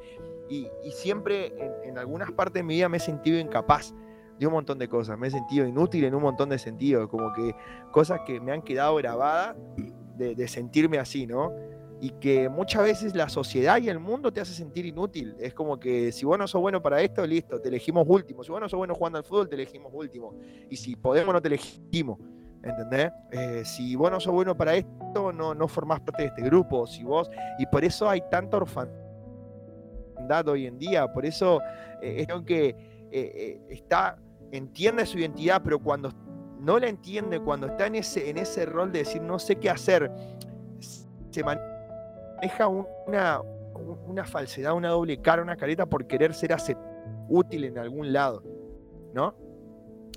Y, 0.49 0.67
siempre 0.91 1.53
en, 1.85 1.97
algunas 1.97 2.29
partes 2.33 2.55
de 2.55 2.63
mi 2.63 2.75
vida 2.75 2.89
me 2.89 2.97
he 2.97 2.99
sentido 2.99 3.39
incapaz 3.39 3.93
de 4.37 4.47
un 4.47 4.51
montón 4.51 4.77
de 4.77 4.89
cosas, 4.89 5.17
me 5.17 5.27
he 5.27 5.31
sentido 5.31 5.65
inútil 5.65 6.03
en 6.03 6.13
un 6.13 6.21
montón 6.21 6.49
de 6.49 6.59
sentidos, 6.59 7.07
como 7.07 7.31
que 7.31 7.55
cosas 7.91 8.21
que 8.25 8.41
me 8.41 8.51
han 8.51 8.61
quedado 8.61 8.95
grabadas 8.95 9.55
de, 10.17 10.35
de 10.35 10.47
sentirme 10.49 10.99
así, 10.99 11.25
¿no? 11.25 11.53
Y 12.01 12.09
que 12.19 12.49
muchas 12.49 12.81
veces 12.81 13.15
la 13.15 13.29
sociedad 13.29 13.79
y 13.79 13.87
el 13.87 13.99
mundo 13.99 14.33
te 14.33 14.41
hace 14.41 14.55
sentir 14.55 14.87
inútil. 14.87 15.35
Es 15.39 15.53
como 15.53 15.79
que 15.79 16.11
si 16.11 16.25
vos 16.25 16.35
no 16.35 16.47
sos 16.47 16.59
bueno 16.59 16.81
para 16.81 16.99
esto, 16.99 17.25
listo, 17.27 17.61
te 17.61 17.69
elegimos 17.69 18.05
último. 18.07 18.43
Si 18.43 18.51
vos 18.51 18.59
no 18.59 18.67
sos 18.67 18.79
bueno 18.79 18.95
jugando 18.95 19.19
al 19.19 19.23
fútbol, 19.23 19.47
te 19.47 19.53
elegimos 19.53 19.91
último. 19.93 20.33
Y 20.67 20.75
si 20.77 20.95
podemos, 20.95 21.31
no 21.31 21.39
te 21.39 21.49
elegimos. 21.49 22.17
¿Entendés? 22.63 23.11
Eh, 23.31 23.61
si 23.65 23.95
vos 23.95 24.09
no 24.09 24.19
sos 24.19 24.33
bueno 24.33 24.57
para 24.57 24.73
esto, 24.73 25.31
no, 25.31 25.53
no 25.53 25.67
formás 25.67 25.99
parte 25.99 26.23
de 26.23 26.29
este 26.29 26.41
grupo. 26.41 26.87
Si 26.87 27.03
vos, 27.03 27.29
y 27.59 27.67
por 27.67 27.85
eso 27.85 28.09
hay 28.09 28.23
tanta 28.31 28.57
orfandad 28.57 30.47
hoy 30.47 30.65
en 30.65 30.79
día. 30.79 31.07
Por 31.13 31.23
eso 31.23 31.61
eh, 32.01 32.25
es 32.27 32.41
que 32.47 32.75
eh, 33.11 33.61
está, 33.69 34.17
entiende 34.51 35.05
su 35.05 35.19
identidad, 35.19 35.61
pero 35.63 35.77
cuando 35.77 36.09
no 36.59 36.79
la 36.79 36.87
entiende, 36.87 37.39
cuando 37.39 37.67
está 37.67 37.85
en 37.85 37.93
ese, 37.93 38.27
en 38.27 38.39
ese 38.39 38.65
rol 38.65 38.91
de 38.91 38.99
decir 38.99 39.21
no 39.21 39.37
sé 39.37 39.57
qué 39.57 39.69
hacer, 39.69 40.11
se 41.31 41.43
maneja 42.41 42.67
una, 42.67 43.41
una 44.07 44.25
falsedad, 44.25 44.73
una 44.73 44.89
doble 44.89 45.21
cara, 45.21 45.43
una 45.43 45.55
careta 45.55 45.85
por 45.85 46.07
querer 46.07 46.33
ser 46.33 46.51
útil 47.29 47.65
en 47.65 47.77
algún 47.77 48.11
lado, 48.11 48.43
¿no? 49.13 49.35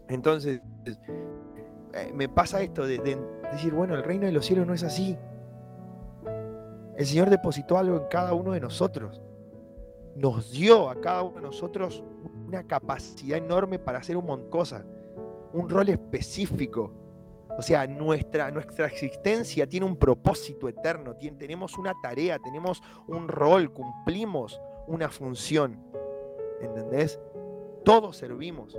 Entonces, 0.09 0.61
eh, 0.87 2.13
me 2.15 2.29
pasa 2.29 2.63
esto 2.63 2.87
de, 2.87 2.99
decir, 3.53 3.75
bueno, 3.75 3.95
el 3.95 4.03
reino 4.03 4.27
de 4.27 4.33
los 4.33 4.47
cielos 4.47 4.67
no 4.67 4.73
es 4.73 4.83
así. 4.83 5.19
El 6.97 7.07
Señor 7.07 7.29
depositó 7.29 7.77
algo 7.77 7.97
en 7.97 8.09
cada 8.09 8.33
uno 8.33 8.53
de 8.53 8.61
nosotros. 8.61 9.21
Nos 10.17 10.51
dio 10.53 10.89
a 10.89 11.01
cada 11.01 11.23
uno 11.23 11.37
de 11.37 11.43
nosotros 11.43 12.03
una 12.47 12.65
capacidad 12.67 13.37
enorme 13.37 13.79
para 13.79 13.99
hacer 13.99 14.17
un 14.17 14.27
montón 14.27 14.47
de 14.47 14.51
cosas, 14.51 14.85
un 15.53 15.69
rol 15.69 15.89
específico, 15.91 16.93
o 17.57 17.63
sea, 17.63 17.87
nuestra, 17.87 18.51
nuestra 18.51 18.87
existencia 18.87 19.67
tiene 19.67 19.87
un 19.87 19.97
propósito 19.97 20.69
eterno, 20.69 21.15
tenemos 21.17 21.79
una 21.79 21.95
tarea, 22.03 22.39
tenemos 22.39 22.83
un 23.07 23.29
rol, 23.29 23.73
cumplimos 23.73 24.61
una 24.87 25.09
función. 25.09 25.81
¿Entendés? 26.61 27.21
Todos 27.85 28.17
servimos. 28.17 28.79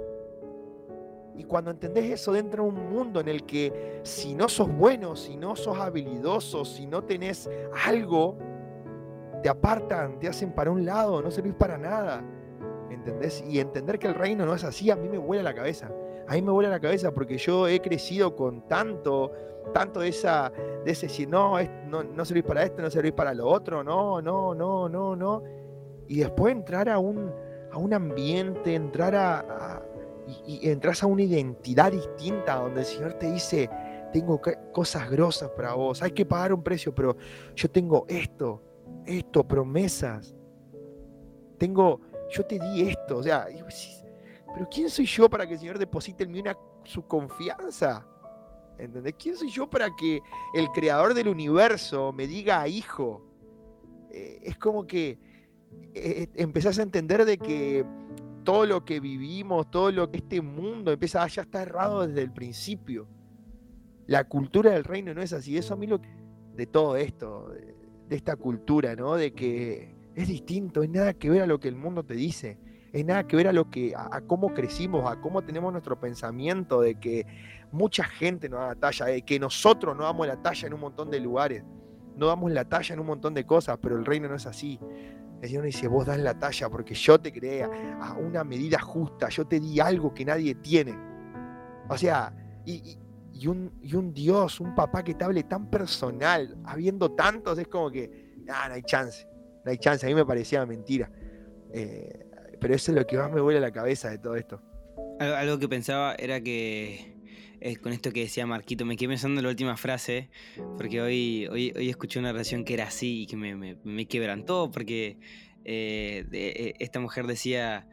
Y 1.38 1.44
cuando 1.44 1.72
entendés 1.72 2.06
eso 2.06 2.32
dentro 2.32 2.64
de 2.64 2.70
un 2.70 2.90
mundo 2.90 3.20
en 3.20 3.28
el 3.28 3.44
que 3.46 4.00
si 4.04 4.34
no 4.34 4.48
sos 4.48 4.72
bueno, 4.74 5.16
si 5.16 5.36
no 5.36 5.56
sos 5.56 5.78
habilidoso, 5.78 6.64
si 6.64 6.88
no 6.88 7.04
tenés 7.04 7.50
algo, 7.86 8.38
te 9.44 9.50
apartan, 9.50 10.18
te 10.20 10.28
hacen 10.28 10.54
para 10.54 10.72
un 10.72 10.86
lado, 10.86 11.22
no 11.22 11.30
servís 11.30 11.54
para 11.54 11.78
nada. 11.78 12.24
¿Entendés? 13.06 13.44
Y 13.48 13.60
entender 13.60 14.00
que 14.00 14.08
el 14.08 14.16
reino 14.16 14.46
no 14.46 14.56
es 14.56 14.64
así, 14.64 14.90
a 14.90 14.96
mí 14.96 15.08
me 15.08 15.20
vuela 15.20 15.44
la 15.44 15.54
cabeza 15.54 15.92
a 16.28 16.34
mí 16.34 16.42
me 16.42 16.52
vuela 16.52 16.70
la 16.70 16.80
cabeza 16.80 17.12
porque 17.12 17.38
yo 17.38 17.68
he 17.68 17.80
crecido 17.82 18.36
con 18.36 18.68
tanto, 18.68 19.32
tanto 19.74 20.00
de, 20.00 20.10
esa, 20.10 20.52
de 20.84 20.92
ese 20.92 21.08
decir, 21.08 21.30
no, 21.30 21.56
no, 21.88 22.04
no 22.04 22.26
servís 22.26 22.44
para 22.44 22.64
esto, 22.64 22.82
no 22.82 22.90
servís 22.90 23.14
para 23.14 23.34
lo 23.34 23.48
otro, 23.48 23.84
no, 23.84 24.22
no, 24.22 24.56
no, 24.56 24.90
no, 24.90 25.16
no. 25.16 25.44
Y 26.08 26.20
después 26.20 26.54
entrar 26.54 26.90
a 26.90 26.98
un, 26.98 27.32
a 27.72 27.78
un 27.78 27.94
ambiente, 27.94 28.74
entrar 28.74 29.16
a, 29.16 29.84
y, 30.48 30.70
entras 30.70 31.04
a 31.04 31.08
una 31.08 31.24
identidad 31.24 31.92
distinta 31.92 32.56
donde 32.56 32.82
el 32.82 32.86
Señor 32.86 33.14
te 33.14 33.32
dice, 33.32 33.70
tengo 34.12 34.42
cosas 34.72 35.10
grosas 35.10 35.50
para 35.52 35.74
vos, 35.74 36.02
hay 36.02 36.12
que 36.12 36.26
pagar 36.26 36.54
un 36.54 36.64
precio, 36.64 36.94
pero 36.94 37.16
yo 37.56 37.70
tengo 37.70 38.06
esto, 38.08 38.62
esto, 39.06 39.44
promesas. 39.44 40.36
Tengo, 41.58 42.02
yo 42.30 42.46
te 42.46 42.60
di 42.60 42.82
esto, 42.90 43.18
o 43.18 43.24
sea, 43.24 43.48
pero 44.54 44.70
¿quién 44.70 44.90
soy 44.90 45.06
yo 45.06 45.30
para 45.30 45.46
que 45.46 45.54
el 45.54 45.60
Señor 45.60 45.78
deposite 45.78 46.24
en 46.24 46.32
mí 46.32 46.40
una, 46.40 46.58
su 46.84 47.06
confianza? 47.06 48.08
¿Entendés? 48.78 49.16
¿Quién 49.18 49.36
soy 49.36 49.50
yo 49.50 49.70
para 49.70 49.90
que 49.96 50.22
el 50.54 50.68
creador 50.70 51.14
del 51.14 51.28
universo 51.28 52.12
me 52.12 52.28
diga 52.28 52.68
hijo? 52.68 53.26
Eh, 54.12 54.40
es 54.44 54.58
como 54.58 54.86
que 54.86 55.18
eh, 55.94 56.28
empezás 56.36 56.80
a 56.80 56.84
entender 56.84 57.26
de 57.26 57.38
que 57.38 57.86
todo 58.44 58.66
lo 58.66 58.86
que 58.86 59.00
vivimos, 59.00 59.70
todo 59.72 59.92
lo 59.92 60.12
que 60.12 60.18
este 60.18 60.42
mundo 60.42 60.92
empieza 60.92 61.26
ya 61.28 61.42
está 61.42 61.62
errado 61.62 62.08
desde 62.08 62.22
el 62.22 62.32
principio. 62.32 63.08
La 64.08 64.26
cultura 64.26 64.72
del 64.72 64.84
reino 64.84 65.14
no 65.14 65.22
es 65.22 65.34
así. 65.34 65.58
Eso 65.58 65.74
a 65.74 65.78
mí 65.78 65.88
lo 65.88 66.00
de 66.56 66.66
todo 66.68 66.96
esto, 66.96 67.50
de 68.08 68.16
esta 68.16 68.36
cultura, 68.36 68.96
¿no? 68.96 69.16
De 69.16 69.34
que 69.34 69.95
es 70.16 70.28
distinto, 70.28 70.84
es 70.84 70.90
nada 70.90 71.14
que 71.14 71.30
ver 71.30 71.42
a 71.42 71.48
lo 71.48 71.60
que 71.60 71.68
el 71.68 71.76
mundo 71.76 72.04
te 72.04 72.14
dice 72.14 72.58
es 72.96 73.06
nada 73.06 73.28
que 73.28 73.36
ver 73.36 73.50
a 73.50 73.52
lo 73.52 73.70
que, 73.70 73.94
a, 73.94 74.22
cómo 74.22 74.54
crecimos, 74.54 75.12
a 75.12 75.20
cómo 75.20 75.42
tenemos 75.42 75.70
nuestro 75.74 76.00
pensamiento 76.00 76.80
de 76.80 76.96
que 76.96 77.26
mucha 77.74 78.06
gente 78.06 78.48
no 78.48 78.56
da 78.56 78.68
la 78.68 78.76
talla, 78.76 79.08
de 79.08 79.22
que 79.22 79.38
nosotros 79.38 79.98
no 79.98 80.06
damos 80.06 80.26
la 80.26 80.42
talla 80.42 80.68
en 80.68 80.74
un 80.74 80.80
montón 80.80 81.12
de 81.12 81.20
lugares, 81.20 81.62
no 82.16 82.28
damos 82.28 82.54
la 82.54 82.64
talla 82.64 82.94
en 82.94 83.02
un 83.02 83.08
montón 83.08 83.34
de 83.34 83.46
cosas, 83.46 83.78
pero 83.82 83.98
el 83.98 84.06
reino 84.06 84.30
no 84.30 84.36
es 84.36 84.46
así. 84.46 84.80
El 85.42 85.50
Señor 85.50 85.66
dice, 85.66 85.90
vos 85.90 86.06
das 86.06 86.20
la 86.20 86.40
talla 86.40 86.70
porque 86.70 86.94
yo 86.94 87.20
te 87.20 87.34
creé 87.34 87.64
a 87.64 88.14
una 88.14 88.46
medida 88.46 88.80
justa, 88.80 89.28
yo 89.28 89.46
te 89.46 89.60
di 89.60 89.82
algo 89.82 90.14
que 90.14 90.24
nadie 90.24 90.56
tiene. 90.56 90.98
O 91.90 91.98
sea, 91.98 92.34
y, 92.66 92.98
un, 93.46 93.74
un, 93.94 94.14
Dios, 94.14 94.62
un 94.62 94.74
papá 94.74 95.04
que 95.04 95.16
te 95.16 95.26
hable 95.26 95.44
tan 95.44 95.70
personal, 95.70 96.58
habiendo 96.64 97.12
tantos, 97.12 97.60
es 97.60 97.68
como 97.68 97.92
que, 97.92 98.38
ah, 98.48 98.70
no 98.70 98.76
hay 98.76 98.84
chance, 98.84 99.28
no 99.66 99.72
hay 99.72 99.78
chance, 99.78 100.06
a 100.06 100.10
mí 100.10 100.16
me 100.16 100.26
parecía 100.26 100.66
mentira. 100.66 101.12
Eh, 101.74 102.26
pero 102.62 102.76
eso 102.76 102.92
es 102.92 102.98
lo 102.98 103.06
que 103.06 103.18
más 103.18 103.32
me 103.32 103.42
vuela 103.42 103.60
la 103.60 103.72
cabeza 103.72 104.10
de 104.10 104.20
todo 104.20 104.36
esto. 104.36 104.62
Algo, 105.20 105.60
que 105.60 105.68
pensaba 105.68 106.16
era 106.16 106.42
que 106.42 107.16
eh, 107.62 107.78
con 107.78 107.92
esto 107.92 108.12
que 108.12 108.22
decía 108.22 108.46
Marquito, 108.46 108.86
me 108.86 108.96
quedé 108.96 109.10
pensando 109.10 109.40
en 109.40 109.44
la 109.46 109.50
última 109.50 109.76
frase, 109.76 110.30
porque 110.78 111.02
hoy, 111.02 111.48
hoy, 111.48 111.74
hoy 111.76 111.90
escuché 111.90 112.20
una 112.20 112.32
relación 112.32 112.64
que 112.64 112.76
era 112.76 112.86
así 112.86 113.24
y 113.24 113.28
que 113.28 113.38
me, 113.38 113.76
me, 113.84 114.08
quebrantó, 114.08 114.70
porque 114.72 115.18
eh, 115.64 116.74
esta 116.80 117.00
mujer 117.00 117.28
decía, 117.28 117.88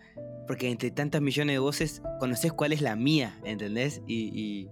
porque 0.47 0.71
entre 0.71 0.91
tantas 0.91 1.23
millones 1.23 1.55
de 1.55 1.59
voces 1.59 2.03
conoces 2.21 2.53
cuál 2.53 2.73
es 2.73 2.83
la 2.83 2.97
mía, 2.97 3.41
¿entendés? 3.45 4.03
Y, 4.07 4.69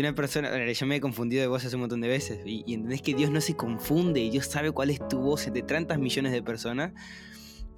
una 0.00 0.14
persona, 0.14 0.50
yo 0.72 0.86
me 0.86 0.96
he 0.96 1.00
confundido 1.00 1.42
de 1.42 1.48
voces 1.48 1.72
un 1.74 1.80
montón 1.80 2.00
de 2.00 2.08
veces, 2.08 2.40
y, 2.44 2.64
y 2.66 2.74
entendés 2.74 3.02
que 3.02 3.14
Dios 3.14 3.30
no 3.30 3.40
se 3.40 3.54
confunde, 3.54 4.20
y 4.20 4.30
Dios 4.30 4.46
sabe 4.46 4.72
cuál 4.72 4.90
es 4.90 5.06
tu 5.08 5.18
voz 5.18 5.46
entre 5.46 5.62
tantas 5.62 5.98
millones 5.98 6.32
de 6.32 6.42
personas. 6.42 6.92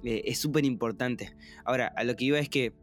Eh, 0.03 0.23
es 0.25 0.39
súper 0.39 0.65
importante. 0.65 1.35
Ahora, 1.65 1.91
a 1.95 2.03
lo 2.03 2.15
que 2.15 2.25
iba 2.25 2.39
es 2.39 2.49
que 2.49 2.73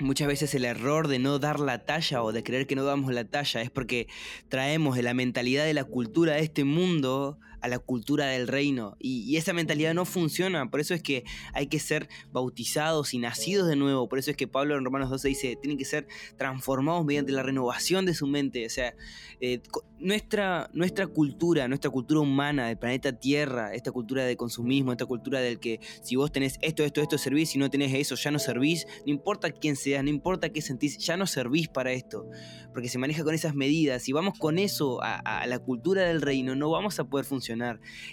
muchas 0.00 0.28
veces 0.28 0.54
el 0.54 0.64
error 0.64 1.08
de 1.08 1.18
no 1.18 1.38
dar 1.38 1.60
la 1.60 1.84
talla 1.84 2.22
o 2.22 2.32
de 2.32 2.42
creer 2.42 2.66
que 2.66 2.76
no 2.76 2.84
damos 2.84 3.12
la 3.12 3.24
talla 3.24 3.62
es 3.62 3.70
porque 3.70 4.08
traemos 4.48 4.96
de 4.96 5.02
la 5.02 5.14
mentalidad 5.14 5.64
de 5.64 5.74
la 5.74 5.84
cultura 5.84 6.34
de 6.34 6.40
este 6.40 6.64
mundo 6.64 7.38
a 7.64 7.68
la 7.68 7.78
cultura 7.78 8.26
del 8.26 8.46
reino. 8.46 8.94
Y, 9.00 9.36
esa 9.38 9.54
mentalidad 9.54 9.94
no 9.94 10.04
funciona. 10.04 10.70
Por 10.70 10.80
eso 10.80 10.92
es 10.92 11.02
que 11.02 11.24
hay 11.54 11.66
que 11.66 11.78
ser 11.78 12.10
bautizados 12.30 13.14
y 13.14 13.18
nacidos 13.18 13.66
de 13.68 13.74
nuevo. 13.74 14.06
Por 14.06 14.18
eso 14.18 14.30
es 14.30 14.36
que 14.36 14.46
Pablo 14.46 14.76
en 14.76 14.84
Romanos 14.84 15.08
12 15.08 15.28
dice, 15.28 15.56
tienen 15.56 15.78
que 15.78 15.86
ser 15.86 16.06
transformados 16.36 17.06
mediante 17.06 17.32
la 17.32 17.42
renovación 17.42 18.04
de 18.04 18.12
su 18.12 18.26
mente. 18.26 18.66
O 18.66 18.68
sea, 18.68 18.94
eh, 19.40 19.62
nuestra, 19.98 20.68
nuestra 20.74 21.06
cultura, 21.06 21.66
nuestra 21.66 21.90
cultura 21.90 22.20
humana 22.20 22.66
del 22.66 22.76
planeta 22.76 23.18
Tierra, 23.18 23.72
esta 23.72 23.92
cultura 23.92 24.24
de 24.24 24.36
consumismo, 24.36 24.92
esta 24.92 25.06
cultura 25.06 25.40
del 25.40 25.58
que 25.58 25.80
si 26.02 26.16
vos 26.16 26.30
tenés 26.30 26.58
esto, 26.60 26.84
esto, 26.84 27.00
esto, 27.00 27.16
servís, 27.16 27.48
si 27.48 27.58
no 27.58 27.70
tenés 27.70 27.94
eso, 27.94 28.14
ya 28.14 28.30
no 28.30 28.38
servís, 28.38 28.86
no 29.06 29.12
importa 29.12 29.50
quién 29.50 29.76
seas, 29.76 30.04
no 30.04 30.10
importa 30.10 30.50
qué 30.50 30.60
sentís, 30.60 30.98
ya 30.98 31.16
no 31.16 31.26
servís 31.26 31.68
para 31.68 31.92
esto. 31.92 32.28
Porque 32.74 32.90
se 32.90 32.98
maneja 32.98 33.24
con 33.24 33.34
esas 33.34 33.54
medidas. 33.54 34.02
Si 34.02 34.12
vamos 34.12 34.38
con 34.38 34.58
eso 34.58 34.98
a 35.00 35.46
la 35.46 35.58
cultura 35.60 36.02
del 36.02 36.20
reino, 36.20 36.56
no 36.56 36.70
vamos 36.70 36.98
a 36.98 37.04
poder 37.04 37.24
funcionar 37.24 37.53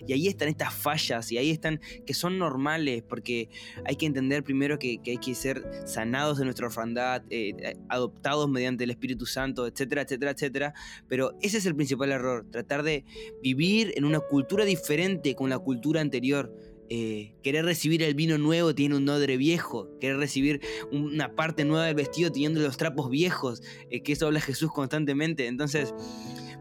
y 0.08 0.14
ahí 0.14 0.28
están 0.28 0.48
estas 0.48 0.74
fallas 0.74 1.32
y 1.32 1.38
ahí 1.38 1.52
están 1.52 1.80
que 2.06 2.14
son 2.14 2.38
normales 2.38 3.04
porque 3.08 3.50
hay 3.86 3.96
que 3.96 4.06
entender 4.06 4.44
primero 4.44 4.80
que, 4.80 5.00
hay 5.06 5.18
que 5.18 5.36
ser 5.36 5.64
sanados 5.86 6.38
de 6.38 6.46
nuestra 6.46 6.68
orfandad, 6.68 7.24
eh, 7.30 7.54
eh, 7.60 7.76
adoptados 7.90 8.50
mediante 8.50 8.84
el 8.84 8.92
Espíritu 8.92 9.26
Santo, 9.26 9.68
etcétera, 9.68 10.04
etcétera, 10.04 10.32
etcétera. 10.32 10.74
Pero 11.08 11.34
ese 11.42 11.58
es 11.58 11.66
el 11.66 11.76
principal 11.76 12.12
error, 12.12 12.46
tratar 12.52 12.84
de 12.84 13.06
vivir 13.42 13.94
en 13.96 14.06
una 14.06 14.20
cultura 14.20 14.66
diferente 14.66 15.36
con 15.36 15.50
la 15.50 15.60
cultura 15.60 16.02
anterior. 16.02 16.54
Eh, 16.94 17.36
querer 17.42 17.64
recibir 17.64 18.04
el 18.04 18.16
vino 18.16 18.38
nuevo 18.38 18.76
teniendo 18.76 18.98
un 18.98 19.08
odre 19.08 19.38
viejo, 19.38 19.88
querer 20.02 20.18
recibir 20.18 20.60
una 20.92 21.36
parte 21.36 21.64
nueva 21.64 21.86
del 21.86 21.96
vestido 21.96 22.34
teniendo 22.34 22.60
los 22.60 22.76
trapos 22.76 23.10
viejos, 23.10 23.64
que 23.90 24.12
eso 24.12 24.28
habla 24.28 24.42
Jesús 24.42 24.74
constantemente. 24.74 25.48
Entonces, 25.48 25.94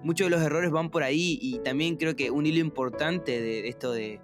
muchos 0.03 0.27
de 0.27 0.31
los 0.31 0.43
errores 0.43 0.71
van 0.71 0.91
por 0.91 1.03
ahí 1.03 1.39
y 1.41 1.59
también 1.61 1.97
creo 1.97 2.17
que 2.17 2.31
un 2.31 2.47
hilo 2.47 2.59
importante 2.59 3.41
de 3.41 3.69
esto 3.69 3.93
de, 3.93 4.21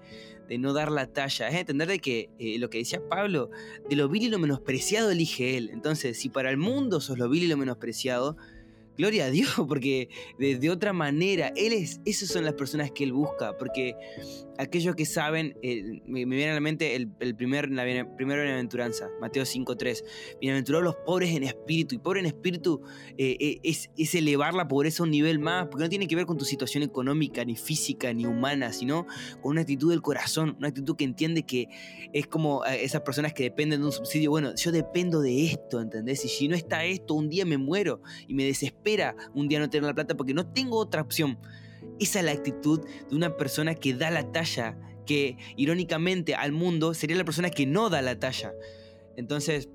no 0.59 0.73
dar 0.73 0.93
la 0.93 1.07
talla, 1.07 1.49
es 1.49 1.57
entender 1.57 1.89
de 1.89 1.99
que 1.99 2.31
eh, 2.39 2.59
lo 2.59 2.71
que 2.71 2.79
decía 2.79 3.03
Pablo, 3.09 3.51
de 3.89 3.97
lo 3.97 4.09
vil 4.09 4.25
y 4.25 4.29
lo 4.29 4.39
menospreciado 4.39 5.11
elige 5.11 5.57
Él. 5.57 5.71
Entonces, 5.73 6.19
si 6.19 6.29
para 6.29 6.51
el 6.51 6.57
mundo 6.57 7.01
sos 7.01 7.19
lo 7.19 7.29
vil 7.29 7.45
y 7.45 7.49
lo 7.49 7.57
menospreciado, 7.57 8.37
gloria 8.97 9.27
a 9.27 9.31
Dios, 9.31 9.55
porque 9.69 10.09
de, 10.39 10.71
otra 10.71 10.93
manera, 10.93 11.53
Él 11.57 11.73
es, 11.73 12.01
esas 12.05 12.29
son 12.29 12.45
las 12.45 12.55
personas 12.55 12.91
que 12.91 13.05
Él 13.05 13.13
busca, 13.13 13.57
porque 13.57 13.95
aquellos 14.59 14.95
que 14.97 15.07
saben, 15.07 15.57
eh, 15.63 16.01
me, 16.07 16.25
viene 16.25 16.51
a 16.51 16.55
la 16.55 16.61
mente 16.61 16.97
el, 16.97 17.09
primer, 17.37 17.71
la 17.71 17.85
primera 18.17 18.43
bienaventuranza, 18.43 19.09
Mateo 19.21 19.45
5.3, 19.45 20.03
bienaventurados 20.41 20.85
los 20.85 20.97
pobres 20.97 21.35
en 21.35 21.45
espíritu, 21.45 21.95
y 21.95 21.99
pobre 21.99 22.21
en 22.21 22.27
espíritu 22.27 22.83
eh, 23.19 23.37
eh, 23.39 23.61
es, 23.63 23.91
es, 23.97 24.15
elevar 24.15 24.55
la 24.55 24.67
pobreza 24.67 25.03
a 25.03 25.05
un 25.05 25.11
nivel 25.11 25.39
más, 25.39 25.69
porque 25.69 25.85
no 25.85 25.91
tiene 25.91 26.09
que 26.09 26.17
ver 26.17 26.27
con 26.27 26.39
tu 26.39 26.45
situación 26.45 26.83
económica, 26.83 27.45
ni 27.45 27.57
física, 27.57 28.13
ni 28.13 28.27
humana, 28.27 28.73
sino 28.73 29.07
con 29.43 29.53
una 29.53 29.63
actitud 29.63 29.91
del 29.91 30.03
corazón, 30.03 30.57
una 30.59 30.69
actitud 30.69 30.97
que 30.97 31.05
entiende 31.05 31.45
que 31.45 31.69
es 32.13 32.27
como 32.27 32.65
esas 32.65 33.03
personas 33.03 33.33
que 33.35 33.45
dependen 33.45 33.81
de 33.81 33.87
un 33.87 33.93
subsidio, 33.93 34.31
bueno, 34.31 34.55
yo 34.57 34.73
dependo 34.73 35.21
de 35.21 35.47
esto, 35.47 35.81
¿entendés? 35.81 36.25
Y 36.25 36.29
si 36.29 36.49
no 36.49 36.57
está 36.57 36.85
esto, 36.85 37.15
un 37.15 37.29
día 37.29 37.45
me 37.45 37.59
muero 37.59 38.01
y 38.27 38.35
me 38.35 38.45
un 39.35 39.49
día 39.49 39.59
no 39.59 39.69
tener 39.69 39.85
la 39.85 39.95
plata 39.95 40.17
porque 40.17 40.35
no 40.35 40.47
tengo 40.47 40.79
otra 40.79 41.03
opción. 41.03 41.39
Esa 41.99 42.21
es 42.21 42.25
la 42.25 42.33
actitud 42.33 42.81
de 43.09 43.17
una 43.17 43.37
persona 43.37 43.75
que 43.75 43.95
da 43.95 44.11
la 44.11 44.31
talla, 44.33 44.79
que 45.07 45.37
irónicamente 45.57 46.35
al 46.35 46.53
mundo 46.53 46.95
sería 46.95 47.17
la 47.17 47.25
persona 47.25 47.51
que 47.51 47.67
no 47.67 47.91
da 47.91 48.03
la 48.03 48.19
talla. 48.19 48.53
Entonces, 49.17 49.69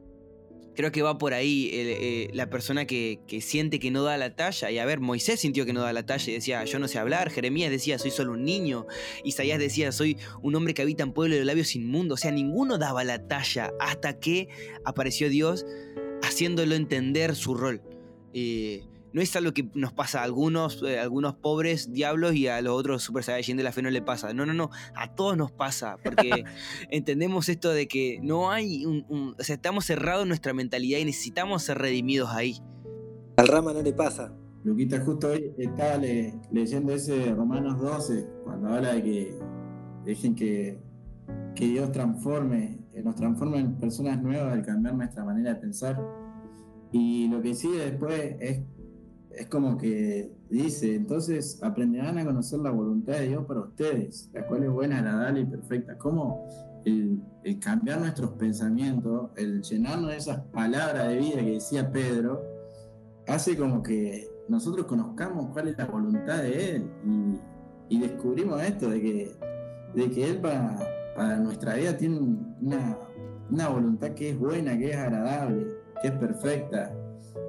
creo 0.75 0.91
que 0.91 1.01
va 1.01 1.17
por 1.17 1.33
ahí 1.33 1.69
eh, 1.73 2.29
la 2.33 2.49
persona 2.49 2.85
que, 2.85 3.19
siente 3.41 3.79
que 3.79 3.91
no 3.91 4.03
da 4.03 4.17
la 4.17 4.35
talla. 4.35 4.71
Y 4.71 4.77
a 4.77 4.85
ver, 4.85 4.99
Moisés 4.99 5.39
sintió 5.39 5.65
que 5.65 5.73
no 5.73 5.81
da 5.81 5.93
la 5.93 6.05
talla 6.05 6.31
y 6.31 6.35
decía, 6.35 6.63
yo 6.65 6.79
no 6.79 6.87
sé 6.87 6.99
hablar. 6.99 7.31
Jeremías 7.31 7.71
decía, 7.71 7.99
soy 7.99 8.11
solo 8.11 8.33
un 8.33 8.43
niño. 8.45 8.85
Isaías 9.23 9.59
decía, 9.59 9.91
soy 9.91 10.17
un 10.41 10.55
hombre 10.55 10.73
que 10.73 10.81
habita 10.81 11.03
en 11.03 11.13
pueblo 11.13 11.35
de 11.35 11.45
labios 11.45 11.75
inmundos. 11.75 12.19
O 12.19 12.21
sea, 12.21 12.31
ninguno 12.31 12.77
daba 12.77 13.03
la 13.03 13.27
talla 13.27 13.73
hasta 13.79 14.19
que 14.19 14.47
apareció 14.85 15.29
Dios 15.29 15.65
haciéndolo 16.21 16.75
entender 16.75 17.35
su 17.35 17.55
rol. 17.55 17.81
Eh, 18.33 18.83
no 19.13 19.21
es 19.21 19.35
algo 19.35 19.53
que 19.53 19.69
nos 19.73 19.93
pasa 19.93 20.21
a 20.21 20.23
algunos, 20.23 20.81
eh, 20.83 20.99
algunos 20.99 21.35
pobres 21.35 21.91
diablos 21.91 22.33
y 22.33 22.47
a 22.47 22.61
los 22.61 22.77
otros 22.77 23.03
super 23.03 23.23
saiyajin 23.23 23.57
de 23.57 23.63
la 23.63 23.71
fe 23.71 23.81
no 23.81 23.89
le 23.89 24.01
pasa. 24.01 24.33
No, 24.33 24.45
no, 24.45 24.53
no, 24.53 24.69
a 24.95 25.13
todos 25.13 25.37
nos 25.37 25.51
pasa, 25.51 25.97
porque 26.03 26.29
entendemos 26.89 27.49
esto 27.49 27.71
de 27.71 27.87
que 27.87 28.19
no 28.21 28.51
hay 28.51 28.85
un, 28.85 29.35
O 29.37 29.43
sea, 29.43 29.55
estamos 29.55 29.85
cerrados 29.85 30.23
en 30.23 30.29
nuestra 30.29 30.53
mentalidad 30.53 30.99
y 30.99 31.05
necesitamos 31.05 31.63
ser 31.63 31.77
redimidos 31.77 32.29
ahí. 32.29 32.57
Al 33.37 33.47
rama 33.47 33.73
no 33.73 33.81
le 33.81 33.93
pasa. 33.93 34.33
Luquita, 34.63 35.03
justo 35.03 35.29
hoy 35.29 35.51
estaba 35.57 35.97
leyendo 36.51 36.93
ese 36.93 37.33
Romanos 37.33 37.81
12, 37.81 38.27
cuando 38.43 38.69
habla 38.69 38.93
de 38.93 39.03
que 39.03 39.39
dejen 40.05 40.35
que, 40.35 40.79
que 41.55 41.65
Dios 41.65 41.91
transforme, 41.91 42.79
que 42.93 43.01
nos 43.01 43.15
transforme 43.15 43.57
en 43.57 43.75
personas 43.79 44.21
nuevas 44.21 44.53
al 44.53 44.63
cambiar 44.63 44.95
nuestra 44.95 45.25
manera 45.25 45.55
de 45.55 45.59
pensar. 45.59 45.99
Y 46.91 47.27
lo 47.29 47.41
que 47.41 47.55
sigue 47.55 47.79
después 47.79 48.35
es 48.39 48.61
es 49.35 49.47
como 49.47 49.77
que 49.77 50.31
dice, 50.49 50.95
entonces 50.95 51.61
aprenderán 51.63 52.17
a 52.17 52.25
conocer 52.25 52.59
la 52.59 52.71
voluntad 52.71 53.13
de 53.13 53.29
Dios 53.29 53.45
para 53.45 53.61
ustedes, 53.61 54.29
la 54.33 54.45
cual 54.45 54.63
es 54.63 54.69
buena, 54.69 54.99
agradable 54.99 55.41
y 55.41 55.45
perfecta. 55.45 55.97
Como 55.97 56.47
el, 56.85 57.21
cambiar 57.59 57.99
nuestros 57.99 58.31
pensamientos, 58.31 59.29
el 59.37 59.61
llenarnos 59.61 60.11
de 60.11 60.17
esas 60.17 60.39
palabras 60.47 61.07
de 61.07 61.17
vida 61.17 61.37
que 61.37 61.51
decía 61.51 61.91
Pedro, 61.91 62.41
hace 63.27 63.55
como 63.57 63.81
que 63.81 64.27
nosotros 64.49 64.85
conozcamos 64.85 65.51
cuál 65.51 65.69
es 65.69 65.77
la 65.77 65.85
voluntad 65.85 66.41
de 66.41 66.75
Él 66.75 66.91
y, 67.89 67.99
descubrimos 67.99 68.61
esto, 68.63 68.89
de 68.89 69.01
que, 69.01 69.31
de 69.95 70.09
que 70.09 70.29
Él 70.29 70.39
para, 70.39 70.77
para 71.15 71.37
nuestra 71.37 71.75
vida 71.75 71.95
tiene 71.97 72.19
una, 72.61 72.97
una 73.49 73.69
voluntad 73.69 74.11
que 74.11 74.29
es 74.29 74.39
buena, 74.39 74.77
que 74.77 74.91
es 74.91 74.97
agradable, 74.97 75.67
que 76.01 76.07
es 76.07 76.13
perfecta 76.13 76.93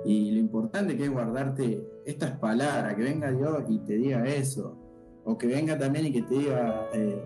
y 0.04 0.30
lo 0.32 0.38
importante 0.38 0.96
que 0.96 1.04
es 1.04 1.10
guardarte 1.10 1.86
estas 2.04 2.32
palabras, 2.38 2.94
que 2.94 3.02
venga 3.02 3.30
Dios 3.30 3.64
y 3.68 3.78
te 3.80 3.94
diga 3.94 4.26
eso, 4.26 4.76
o 5.24 5.38
que 5.38 5.46
venga 5.46 5.78
también 5.78 6.06
y 6.06 6.12
que 6.12 6.22
te 6.22 6.34
diga 6.34 6.88
eh, 6.92 7.22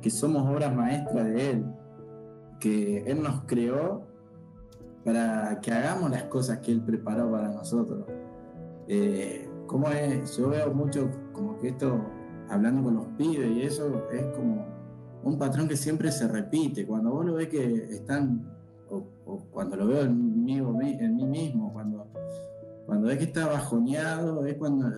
que 0.00 0.10
somos 0.10 0.48
obras 0.48 0.74
maestras 0.74 1.26
de 1.26 1.50
Él, 1.50 1.64
que 2.60 2.98
Él 3.06 3.22
nos 3.22 3.42
creó 3.46 4.06
para 5.04 5.58
que 5.60 5.72
hagamos 5.72 6.10
las 6.10 6.24
cosas 6.24 6.58
que 6.58 6.72
Él 6.72 6.82
preparó 6.82 7.30
para 7.30 7.48
nosotros. 7.48 8.04
Eh, 8.88 9.48
como 9.66 9.88
es, 9.88 10.36
yo 10.36 10.50
veo 10.50 10.72
mucho 10.72 11.10
como 11.32 11.58
que 11.58 11.68
esto, 11.68 12.00
hablando 12.48 12.82
con 12.82 12.94
los 12.96 13.06
pibes 13.18 13.50
y 13.50 13.62
eso, 13.62 14.02
es 14.12 14.24
como 14.36 14.66
un 15.22 15.38
patrón 15.38 15.68
que 15.68 15.76
siempre 15.76 16.10
se 16.10 16.28
repite. 16.28 16.86
Cuando 16.86 17.10
vos 17.10 17.24
lo 17.24 17.34
ves 17.34 17.48
que 17.48 17.84
están 17.90 18.58
o, 18.90 19.04
cuando 19.50 19.76
lo 19.76 19.86
veo 19.86 20.02
en 20.02 20.44
mí, 20.44 20.58
en 20.58 21.16
mí 21.16 21.24
mismo, 21.24 21.72
cuando, 21.72 21.97
cuando 22.88 23.08
ves 23.08 23.18
que 23.18 23.24
está 23.24 23.46
bajoneado, 23.46 24.46
es 24.46 24.54
cuando 24.54 24.90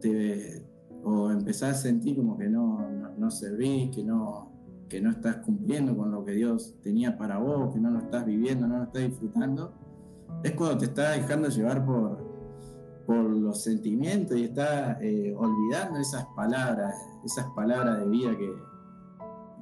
te, 0.00 0.66
o 1.04 1.30
empezás 1.30 1.72
a 1.72 1.74
sentir 1.74 2.16
como 2.16 2.38
que 2.38 2.48
no, 2.48 2.88
no, 3.18 3.30
servís, 3.30 3.94
que 3.94 4.02
no, 4.02 4.50
que 4.88 5.02
no 5.02 5.10
estás 5.10 5.36
cumpliendo 5.44 5.94
con 5.94 6.10
lo 6.10 6.24
que 6.24 6.32
Dios 6.32 6.74
tenía 6.82 7.18
para 7.18 7.36
vos, 7.36 7.74
que 7.74 7.80
no 7.80 7.90
lo 7.90 7.98
estás 7.98 8.24
viviendo, 8.24 8.66
no 8.66 8.78
lo 8.78 8.84
estás 8.84 9.02
disfrutando, 9.02 9.74
es 10.42 10.52
cuando 10.52 10.78
te 10.78 10.84
estás 10.86 11.16
dejando 11.18 11.50
llevar 11.50 11.84
por, 11.84 12.16
por 13.04 13.24
los 13.28 13.62
sentimientos 13.62 14.38
y 14.38 14.44
estás 14.44 14.96
eh, 15.02 15.34
olvidando 15.36 15.98
esas 15.98 16.24
palabras, 16.34 16.94
esas 17.26 17.44
palabras 17.54 18.00
de 18.00 18.06
vida 18.06 18.30
que, 18.38 18.54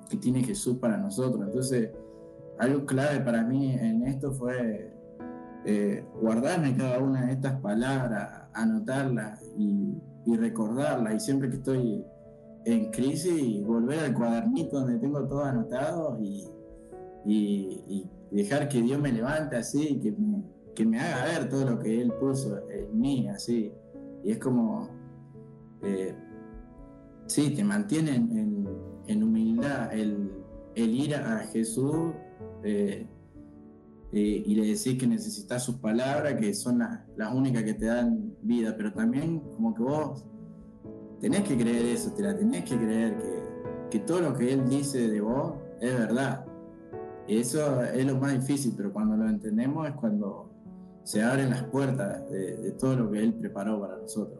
que 0.08 0.16
tiene 0.18 0.44
Jesús 0.44 0.76
para 0.76 0.98
nosotros. 0.98 1.44
Entonces, 1.44 1.90
algo 2.60 2.86
clave 2.86 3.18
para 3.22 3.42
mí 3.42 3.72
en 3.72 4.06
esto 4.06 4.30
fue 4.30 4.93
eh, 5.66 6.04
guardarme 6.20 6.76
cada 6.76 6.98
una 6.98 7.26
de 7.26 7.32
estas 7.32 7.60
palabras, 7.60 8.42
anotarlas 8.52 9.42
y, 9.58 9.98
recordarlas. 10.36 11.14
Y 11.14 11.20
siempre 11.20 11.48
que 11.48 11.56
estoy 11.56 12.04
en 12.64 12.90
crisis, 12.90 13.64
volver 13.64 14.00
al 14.00 14.14
cuadernito 14.14 14.80
donde 14.80 14.98
tengo 14.98 15.26
todo 15.26 15.44
anotado 15.44 16.18
y, 16.20 16.50
dejar 18.30 18.68
que 18.68 18.82
Dios 18.82 19.00
me 19.00 19.12
levante 19.12 19.56
así, 19.56 20.00
que 20.00 20.12
me, 20.12 20.42
que 20.74 20.84
me 20.84 20.98
haga 20.98 21.24
ver 21.24 21.48
todo 21.48 21.70
lo 21.70 21.78
que 21.78 22.00
Él 22.00 22.12
puso 22.20 22.68
en 22.68 22.98
mí, 22.98 23.28
así. 23.28 23.72
Y 24.24 24.32
es 24.32 24.38
como, 24.38 24.88
eh, 25.82 26.14
sí, 27.26 27.50
te 27.50 27.62
mantiene 27.64 28.16
en, 28.16 29.22
humildad 29.22 29.94
el, 29.94 30.30
el 30.74 30.94
ir 30.94 31.14
a 31.14 31.38
Jesús 31.52 32.12
eh, 32.64 33.06
eh, 34.16 34.44
y 34.46 34.54
le 34.54 34.62
decís 34.62 34.96
que 34.96 35.08
necesitas 35.08 35.64
sus 35.64 35.74
palabras, 35.74 36.34
que 36.34 36.54
son 36.54 36.78
las, 36.78 37.34
únicas 37.34 37.64
que 37.64 37.74
te 37.74 37.86
dan 37.86 38.36
vida, 38.42 38.72
pero 38.76 38.92
también 38.92 39.40
como 39.40 39.74
que 39.74 39.82
vos 39.82 40.24
tenés 41.18 41.42
que 41.42 41.56
creer 41.58 41.86
eso, 41.86 42.12
te 42.12 42.22
la 42.22 42.36
tenés 42.36 42.62
que 42.62 42.76
creer, 42.76 43.16
que, 43.90 43.98
todo 43.98 44.20
lo 44.20 44.34
que 44.34 44.52
Él 44.52 44.68
dice 44.68 45.08
de 45.08 45.20
vos 45.20 45.54
es 45.80 45.98
verdad. 45.98 46.46
Y 47.26 47.38
eso 47.38 47.82
es 47.82 48.06
lo 48.06 48.16
más 48.16 48.38
difícil, 48.38 48.74
pero 48.76 48.92
cuando 48.92 49.16
lo 49.16 49.28
entendemos 49.28 49.88
es 49.88 49.94
cuando 49.94 50.48
se 51.02 51.20
abren 51.20 51.50
las 51.50 51.64
puertas 51.64 52.30
de, 52.30 52.70
todo 52.78 52.94
lo 52.94 53.10
que 53.10 53.18
Él 53.18 53.34
preparó 53.34 53.80
para 53.80 53.96
nosotros. 53.96 54.38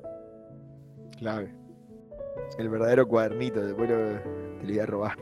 Clave. 1.19 1.53
El 2.61 2.69
verdadero 2.69 3.09
cuadernito, 3.09 3.61
después 3.61 3.89
te 3.89 3.97
lo 3.97 4.65
voy 4.65 4.79
a 4.79 4.87
robar. 4.87 5.19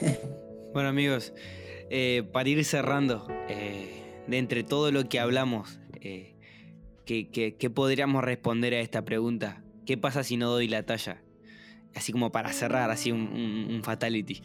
bueno 0.72 0.88
amigos, 0.88 1.32
eh, 1.90 2.28
para 2.32 2.48
ir 2.48 2.64
cerrando, 2.64 3.26
eh, 3.48 4.22
de 4.26 4.38
entre 4.38 4.62
todo 4.62 4.92
lo 4.92 5.08
que 5.08 5.20
hablamos, 5.20 5.80
eh, 6.00 6.36
¿qué, 7.06 7.72
podríamos 7.74 8.22
responder 8.22 8.74
a 8.74 8.80
esta 8.80 9.04
pregunta? 9.04 9.62
¿Qué 9.86 9.96
pasa 9.96 10.22
si 10.22 10.36
no 10.36 10.50
doy 10.50 10.68
la 10.68 10.84
talla? 10.84 11.22
Así 11.94 12.12
como 12.12 12.30
para 12.30 12.52
cerrar, 12.52 12.90
así 12.90 13.10
un, 13.10 13.80
fatality. 13.82 14.42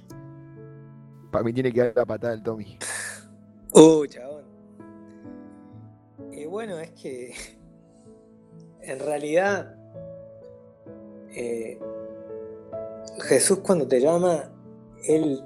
Para 1.32 1.44
mí 1.44 1.52
tiene 1.52 1.72
que 1.72 1.82
dar 1.82 1.94
la 1.96 2.06
patada 2.06 2.34
el 2.34 2.44
Tommy. 2.44 2.78
Uh, 3.74 4.06
chabón. 4.06 4.46
Y 6.32 6.46
bueno, 6.46 6.80
es 6.80 6.92
que 6.92 7.34
en 8.82 9.00
realidad 9.00 9.76
Jesús 13.22 13.60
cuando 13.60 13.88
te 13.88 14.00
llama, 14.00 14.52
Él, 15.06 15.44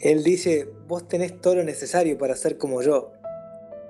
él 0.00 0.22
dice, 0.22 0.68
vos 0.86 1.08
tenés 1.08 1.40
todo 1.40 1.56
lo 1.56 1.64
necesario 1.64 2.16
para 2.18 2.36
ser 2.36 2.56
como 2.56 2.82
yo. 2.82 3.12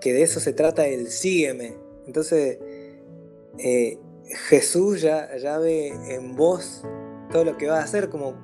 Que 0.01 0.13
de 0.13 0.23
eso 0.23 0.41
se 0.41 0.53
trata 0.53 0.87
el 0.87 1.09
sígueme. 1.09 1.75
Entonces, 2.07 2.59
eh, 3.59 3.99
Jesús 4.49 5.03
ya, 5.03 5.37
ya 5.37 5.59
ve 5.59 5.89
en 5.89 6.37
vos 6.37 6.83
todo 7.31 7.45
lo 7.45 7.57
que 7.57 7.69
va 7.69 7.81
a 7.81 7.83
hacer, 7.83 8.09
como, 8.09 8.35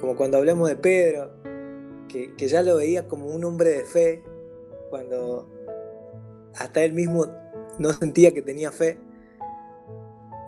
como 0.00 0.16
cuando 0.16 0.38
hablamos 0.38 0.68
de 0.68 0.76
Pedro, 0.76 1.30
que, 2.08 2.34
ya 2.36 2.62
lo 2.62 2.76
veía 2.76 3.08
como 3.08 3.26
un 3.26 3.44
hombre 3.44 3.70
de 3.70 3.84
fe, 3.84 4.22
cuando 4.90 5.48
hasta 6.54 6.84
él 6.84 6.92
mismo 6.92 7.26
no 7.78 7.92
sentía 7.92 8.32
que 8.32 8.42
tenía 8.42 8.70
fe. 8.70 8.98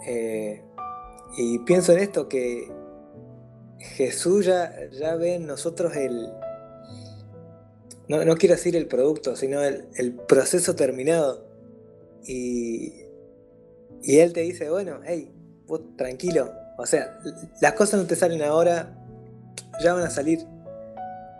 Eh, 0.06 0.62
y 1.38 1.58
pienso 1.60 1.92
en 1.92 2.00
esto, 2.00 2.28
que, 2.28 2.70
Jesús 3.78 4.46
ya, 4.46 4.88
ya 4.92 5.14
ve 5.16 5.34
en 5.34 5.46
nosotros 5.46 5.94
el, 5.96 6.28
no, 8.08 8.24
no 8.24 8.36
quiero 8.36 8.54
decir 8.54 8.76
el 8.76 8.86
producto, 8.86 9.36
sino 9.36 9.62
el, 9.62 9.88
el 9.96 10.12
proceso 10.12 10.74
terminado. 10.74 11.46
Y, 12.26 13.04
y 14.02 14.18
Él 14.18 14.32
te 14.32 14.40
dice, 14.40 14.70
bueno, 14.70 15.00
hey, 15.04 15.32
vos 15.66 15.80
tranquilo. 15.96 16.52
O 16.76 16.86
sea, 16.86 17.18
las 17.60 17.74
cosas 17.74 18.00
no 18.00 18.06
te 18.06 18.16
salen 18.16 18.42
ahora, 18.42 18.96
ya 19.82 19.94
van 19.94 20.04
a 20.04 20.10
salir. 20.10 20.40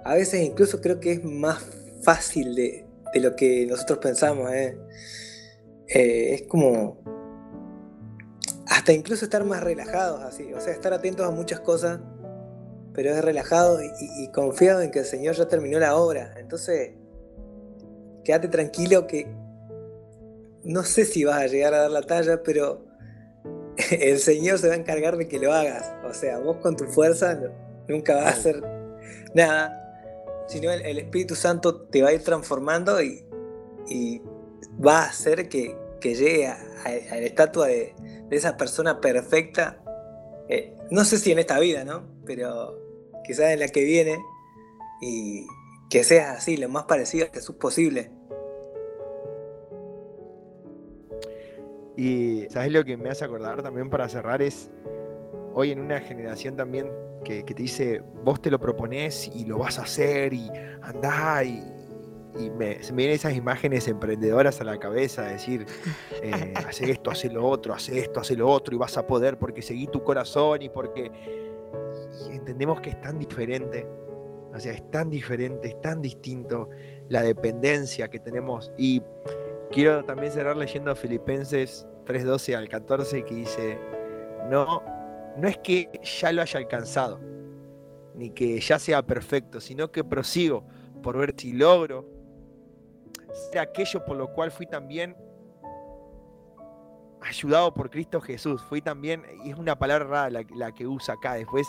A 0.05 0.14
veces 0.14 0.43
incluso 0.43 0.80
creo 0.80 1.01
que 1.01 1.12
es 1.12 1.24
más 1.24 1.62
fácil 2.03 2.55
de, 2.55 2.87
de 3.12 3.20
lo 3.20 3.35
que 3.37 3.66
nosotros 3.66 3.99
pensamos. 3.99 4.51
¿eh? 4.53 4.78
Eh, 5.89 6.35
es 6.35 6.43
como 6.43 7.03
hasta 8.66 8.93
incluso 8.93 9.24
estar 9.24 9.45
más 9.45 9.62
relajados 9.62 10.22
así, 10.22 10.53
o 10.53 10.61
sea, 10.61 10.72
estar 10.72 10.93
atentos 10.93 11.26
a 11.26 11.30
muchas 11.30 11.61
cosas, 11.61 12.01
pero 12.95 13.11
es 13.11 13.22
relajado 13.22 13.82
y, 13.82 13.90
y 14.22 14.30
confiado 14.30 14.80
en 14.80 14.90
que 14.90 15.01
el 15.01 15.05
Señor 15.05 15.34
ya 15.34 15.47
terminó 15.49 15.78
la 15.78 15.97
obra. 15.97 16.34
Entonces, 16.38 16.92
quédate 18.24 18.49
tranquilo 18.49 19.07
que 19.07 19.26
no 20.64 20.82
sé 20.82 21.05
si 21.05 21.24
vas 21.24 21.40
a 21.42 21.47
llegar 21.47 21.74
a 21.74 21.82
dar 21.82 21.90
la 21.90 22.03
talla, 22.03 22.42
pero 22.42 22.84
el 23.90 24.18
Señor 24.18 24.59
se 24.59 24.68
va 24.68 24.74
a 24.74 24.76
encargar 24.76 25.16
de 25.16 25.28
que 25.28 25.38
lo 25.38 25.53
hagas. 25.53 25.92
O 26.09 26.14
sea, 26.14 26.38
vos 26.38 26.57
con 26.59 26.76
tu 26.76 26.84
fuerza 26.84 27.38
nunca 27.88 28.16
vas 28.16 28.26
a 28.26 28.28
hacer 28.30 28.62
nada, 29.34 30.45
sino 30.49 30.70
el, 30.72 30.82
el 30.82 30.99
Espíritu 30.99 31.34
Santo 31.34 31.82
te 31.82 32.03
va 32.03 32.09
a 32.09 32.12
ir 32.12 32.22
transformando 32.22 33.03
y, 33.03 33.26
y 33.88 34.22
va 34.84 35.03
a 35.03 35.07
hacer 35.07 35.49
que, 35.49 35.76
que 36.01 36.14
llegue 36.14 36.47
a, 36.47 36.55
a, 36.84 37.14
a, 37.14 37.16
la 37.16 37.26
estatua 37.26 37.66
de, 37.66 37.95
de 38.28 38.36
esa 38.36 38.57
persona 38.57 39.01
perfecta. 39.01 39.80
Eh, 40.49 40.76
no 40.90 41.05
sé 41.05 41.18
si 41.18 41.32
en 41.32 41.38
esta 41.38 41.59
vida, 41.59 41.84
¿no? 41.84 42.07
Pero 42.24 42.84
quizás 43.25 43.53
en 43.53 43.61
la 43.61 43.68
que 43.68 43.85
viene 43.85 44.18
y 45.01 45.47
que 45.91 46.05
seas 46.05 46.39
así, 46.39 46.57
lo 46.57 46.68
más 46.68 46.85
parecido 46.85 47.27
a 47.27 47.29
Jesús 47.31 47.57
posible. 47.57 48.11
Y 51.97 52.47
sabes 52.51 52.72
lo 52.72 52.85
que 52.85 52.97
me 52.97 53.11
hace 53.11 53.25
acordar 53.25 53.62
también 53.62 53.89
para 53.89 54.09
cerrar 54.09 54.43
es 54.43 54.70
hoy 55.53 55.70
en 55.70 55.81
una 55.81 56.01
generación 56.01 56.57
también 56.57 56.91
que, 57.25 57.45
que 57.45 57.55
te 57.55 57.62
dice 57.62 58.03
vos 58.25 58.43
te 58.43 58.51
lo 58.51 58.59
propones 58.59 59.31
y 59.33 59.45
lo 59.45 59.59
vas 59.59 59.79
a 59.79 59.83
hacer 59.83 60.35
y 60.35 60.51
andá 60.83 61.45
y, 61.45 61.62
y 62.39 62.51
me, 62.51 62.83
se 62.83 62.93
me 62.93 62.99
vienen 62.99 63.16
esas 63.16 63.35
imágenes 63.35 63.87
emprendedoras 63.89 64.61
a 64.61 64.64
la 64.64 64.79
cabeza, 64.79 65.22
decir, 65.22 65.66
eh, 66.22 66.53
hace 66.55 66.91
esto, 66.91 67.11
hace 67.11 67.31
lo 67.31 67.47
otro, 67.47 67.75
hace 67.75 67.99
esto, 67.99 68.20
hace 68.20 68.37
lo 68.37 68.49
otro, 68.49 68.75
y 68.75 68.79
vas 68.79 68.97
a 68.97 69.07
poder 69.07 69.39
porque 69.39 69.62
seguí 69.62 69.87
tu 69.87 70.03
corazón 70.03 70.62
y 70.62 70.68
porque 70.68 71.11
y 72.28 72.36
entendemos 72.36 72.80
que 72.80 72.90
es 72.90 73.00
tan 73.00 73.18
diferente, 73.18 73.86
o 74.54 74.58
sea, 74.58 74.72
es 74.72 74.90
tan 74.90 75.10
diferente, 75.10 75.68
es 75.68 75.80
tan 75.80 76.00
distinto 76.00 76.68
la 77.08 77.22
dependencia 77.22 78.08
que 78.08 78.20
tenemos. 78.20 78.72
Y 78.78 79.02
quiero 79.70 80.04
también 80.04 80.32
cerrar 80.32 80.56
leyendo 80.56 80.94
Filipenses 80.94 81.86
3.12 82.06 82.56
al 82.56 82.68
14 82.68 83.24
que 83.24 83.34
dice, 83.34 83.78
no, 84.48 84.82
no 85.36 85.48
es 85.48 85.58
que 85.58 85.88
ya 86.02 86.32
lo 86.32 86.42
haya 86.42 86.58
alcanzado, 86.58 87.20
ni 88.14 88.30
que 88.30 88.60
ya 88.60 88.78
sea 88.78 89.02
perfecto, 89.02 89.60
sino 89.60 89.90
que 89.90 90.04
prosigo 90.04 90.64
por 91.02 91.18
ver 91.18 91.34
si 91.36 91.52
logro 91.52 92.06
ser 93.50 93.60
aquello 93.60 94.04
por 94.04 94.16
lo 94.16 94.32
cual 94.32 94.50
fui 94.50 94.66
también 94.66 95.16
ayudado 97.25 97.75
por 97.75 97.91
Cristo 97.91 98.20
Jesús. 98.20 98.62
Fui 98.62 98.81
también, 98.81 99.22
y 99.45 99.51
es 99.51 99.57
una 99.57 99.79
palabra 99.79 100.05
rara 100.05 100.45
la, 100.55 100.72
que 100.72 100.87
usa 100.87 101.14
acá, 101.14 101.35
después 101.35 101.66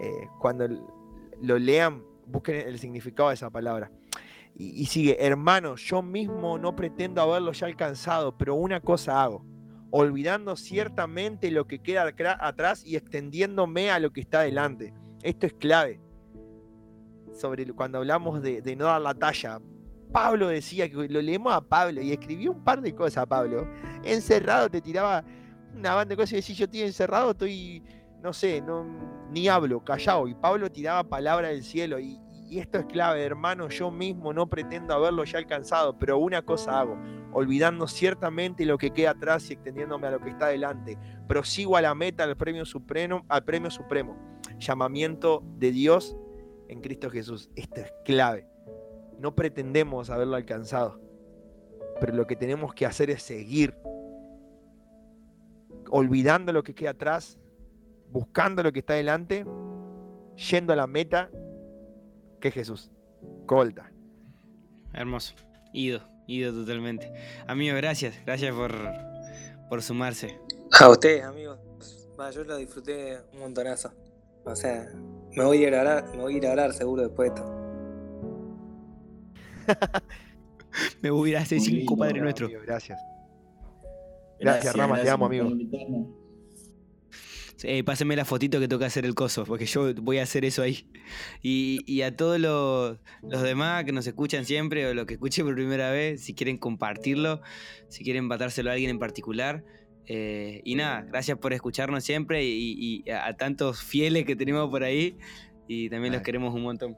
eh, 0.00 0.28
cuando 0.38 0.68
lo 1.40 1.58
lean, 1.58 2.02
busquen 2.26 2.56
el 2.56 2.78
significado 2.78 3.28
de 3.28 3.34
esa 3.34 3.50
palabra. 3.50 3.90
Y, 4.54 4.70
y, 4.82 4.86
sigue, 4.86 5.16
hermano, 5.24 5.76
yo 5.76 6.02
mismo 6.02 6.58
no 6.58 6.74
pretendo 6.74 7.20
haberlo 7.20 7.52
ya 7.52 7.66
alcanzado, 7.66 8.36
pero 8.38 8.54
una 8.54 8.80
cosa 8.80 9.22
hago, 9.22 9.44
olvidando 9.90 10.56
ciertamente 10.56 11.50
lo 11.50 11.66
que 11.66 11.80
queda 11.80 12.12
atrás 12.40 12.84
y 12.84 12.96
extendiéndome 12.96 13.90
a 13.90 13.98
lo 13.98 14.12
que 14.12 14.22
está 14.22 14.40
delante. 14.40 14.94
Esto 15.22 15.46
es 15.46 15.52
clave. 15.54 16.00
Sobre 17.34 17.66
cuando 17.72 17.98
hablamos 17.98 18.40
de, 18.40 18.62
de 18.62 18.76
no 18.76 18.86
dar 18.86 19.02
la 19.02 19.14
talla, 19.14 19.60
Pablo 20.12 20.48
decía 20.48 20.88
que 20.88 21.08
lo 21.08 21.20
leemos 21.20 21.52
a 21.52 21.60
Pablo 21.60 22.00
y 22.00 22.12
escribió 22.12 22.52
un 22.52 22.64
par 22.64 22.80
de 22.80 22.94
cosas 22.94 23.18
a 23.18 23.26
Pablo. 23.26 23.68
Encerrado 24.02 24.70
te 24.70 24.80
tiraba 24.80 25.24
una 25.74 25.94
banda 25.94 26.10
de 26.10 26.16
cosas 26.16 26.32
y 26.32 26.36
decía, 26.36 26.56
yo 26.56 26.64
estoy 26.64 26.82
encerrado, 26.82 27.30
estoy, 27.32 27.82
no 28.22 28.32
sé, 28.32 28.60
no, 28.60 28.84
ni 29.30 29.48
hablo, 29.48 29.84
callado. 29.84 30.26
Y 30.28 30.34
Pablo 30.34 30.70
tiraba 30.70 31.04
palabra 31.04 31.48
del 31.48 31.62
cielo. 31.62 31.98
Y, 31.98 32.18
y 32.48 32.58
esto 32.58 32.78
es 32.78 32.86
clave, 32.86 33.24
hermano, 33.24 33.68
yo 33.68 33.90
mismo 33.90 34.32
no 34.32 34.48
pretendo 34.48 34.94
haberlo 34.94 35.24
ya 35.24 35.38
alcanzado, 35.38 35.98
pero 35.98 36.18
una 36.18 36.42
cosa 36.42 36.80
hago, 36.80 36.96
olvidando 37.32 37.86
ciertamente 37.88 38.64
lo 38.64 38.78
que 38.78 38.92
queda 38.92 39.10
atrás 39.10 39.50
y 39.50 39.54
extendiéndome 39.54 40.06
a 40.06 40.12
lo 40.12 40.20
que 40.20 40.30
está 40.30 40.46
delante. 40.46 40.96
Prosigo 41.26 41.76
a 41.76 41.82
la 41.82 41.94
meta, 41.94 42.24
al 42.24 42.36
premio 42.36 42.64
supremo, 42.64 43.24
al 43.28 43.44
premio 43.44 43.70
supremo. 43.70 44.16
Llamamiento 44.58 45.42
de 45.58 45.72
Dios 45.72 46.16
en 46.68 46.80
Cristo 46.80 47.10
Jesús. 47.10 47.50
Esto 47.56 47.80
es 47.80 47.92
clave 48.04 48.55
no 49.18 49.34
pretendemos 49.34 50.10
haberlo 50.10 50.36
alcanzado, 50.36 51.00
pero 52.00 52.14
lo 52.14 52.26
que 52.26 52.36
tenemos 52.36 52.74
que 52.74 52.86
hacer 52.86 53.10
es 53.10 53.22
seguir, 53.22 53.74
olvidando 55.90 56.52
lo 56.52 56.62
que 56.62 56.74
queda 56.74 56.90
atrás, 56.90 57.38
buscando 58.10 58.62
lo 58.62 58.72
que 58.72 58.80
está 58.80 58.94
delante, 58.94 59.46
yendo 60.50 60.72
a 60.72 60.76
la 60.76 60.86
meta, 60.86 61.30
que 62.40 62.48
es 62.48 62.54
Jesús. 62.54 62.90
Colta. 63.46 63.90
Hermoso. 64.92 65.34
Ido, 65.72 66.00
ido 66.26 66.52
totalmente. 66.52 67.12
Amigo, 67.46 67.76
gracias. 67.76 68.14
Gracias 68.24 68.54
por, 68.54 68.72
por 69.68 69.82
sumarse. 69.82 70.38
A 70.80 70.88
ustedes, 70.88 71.24
amigos. 71.24 71.58
Yo 72.34 72.44
lo 72.44 72.56
disfruté 72.56 73.18
un 73.34 73.40
montonazo. 73.40 73.92
O 74.44 74.56
sea, 74.56 74.88
me 75.32 75.44
voy 75.44 75.64
a 75.64 75.68
ir 75.68 75.74
a 75.74 75.80
orar, 75.82 76.04
me 76.12 76.22
voy 76.22 76.34
a 76.34 76.36
ir 76.38 76.46
a 76.46 76.52
orar 76.52 76.72
seguro 76.72 77.02
después 77.02 77.34
de 77.34 77.40
esto. 77.40 77.55
Me 81.02 81.10
voy 81.10 81.30
a 81.30 81.32
ir 81.32 81.36
a 81.38 81.40
hacer 81.40 81.60
cinco 81.60 81.96
Padre 81.96 82.20
Nuestro. 82.20 82.46
Amigo, 82.46 82.62
gracias. 82.64 82.98
Gracias, 84.38 84.74
gracias 84.74 84.76
Rama, 84.76 85.02
te 85.02 85.08
amo, 85.08 85.26
amigo. 85.26 85.50
Eh, 87.62 87.82
pásenme 87.84 88.16
la 88.16 88.26
fotito 88.26 88.60
que 88.60 88.68
toca 88.68 88.84
hacer 88.84 89.06
el 89.06 89.14
coso, 89.14 89.44
porque 89.44 89.64
yo 89.64 89.94
voy 89.94 90.18
a 90.18 90.24
hacer 90.24 90.44
eso 90.44 90.62
ahí. 90.62 90.86
Y, 91.42 91.80
y 91.86 92.02
a 92.02 92.14
todos 92.14 92.38
los, 92.38 92.98
los, 93.22 93.42
demás 93.42 93.84
que 93.84 93.92
nos 93.92 94.06
escuchan 94.06 94.44
siempre 94.44 94.86
o 94.86 94.94
los 94.94 95.06
que 95.06 95.14
escuchen 95.14 95.46
por 95.46 95.54
primera 95.54 95.90
vez, 95.90 96.20
si 96.20 96.34
quieren 96.34 96.58
compartirlo, 96.58 97.40
si 97.88 98.04
quieren 98.04 98.28
batárselo 98.28 98.70
a 98.70 98.74
alguien 98.74 98.90
en 98.90 98.98
particular. 98.98 99.64
Eh, 100.06 100.60
y 100.64 100.74
nada, 100.74 101.02
gracias 101.02 101.38
por 101.38 101.54
escucharnos 101.54 102.04
siempre 102.04 102.44
y, 102.44 103.02
y, 103.04 103.10
a 103.10 103.36
tantos 103.36 103.82
fieles 103.82 104.26
que 104.26 104.36
tenemos 104.36 104.68
por 104.68 104.84
ahí. 104.84 105.16
Y 105.66 105.88
también 105.88 106.12
Ay. 106.12 106.18
los 106.18 106.24
queremos 106.24 106.54
un 106.54 106.62
montón. 106.62 106.96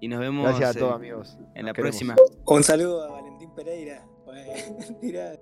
Y 0.00 0.08
nos 0.08 0.20
vemos 0.20 0.44
Gracias 0.44 0.76
a 0.76 0.78
todos, 0.78 0.94
amigos. 0.94 1.36
en 1.54 1.66
la 1.66 1.72
queremos. 1.72 1.96
próxima. 1.98 2.14
Un 2.46 2.62
saludo 2.62 3.02
a 3.04 3.10
Valentín 3.10 3.50
Pereira. 3.54 4.04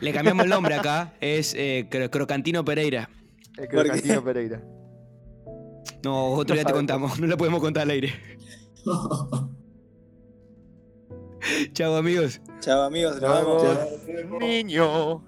Le 0.00 0.12
cambiamos 0.12 0.44
el 0.44 0.50
nombre 0.50 0.74
acá, 0.74 1.14
es 1.20 1.54
eh, 1.54 1.88
Crocantino 2.10 2.64
Pereira. 2.64 3.08
El 3.56 3.68
Crocantino 3.68 4.22
Pereira. 4.30 4.60
No, 6.04 6.26
otro 6.32 6.54
no 6.54 6.60
día 6.60 6.64
te 6.64 6.72
contamos, 6.72 7.18
no 7.20 7.26
lo 7.26 7.36
podemos 7.36 7.60
contar 7.60 7.82
al 7.84 7.90
aire. 7.90 8.12
Chao 11.72 11.96
amigos. 11.96 12.40
Chao 12.60 12.82
amigos, 12.82 13.20
nos 13.20 14.04
vemos. 14.14 14.40
Niño. 14.40 15.24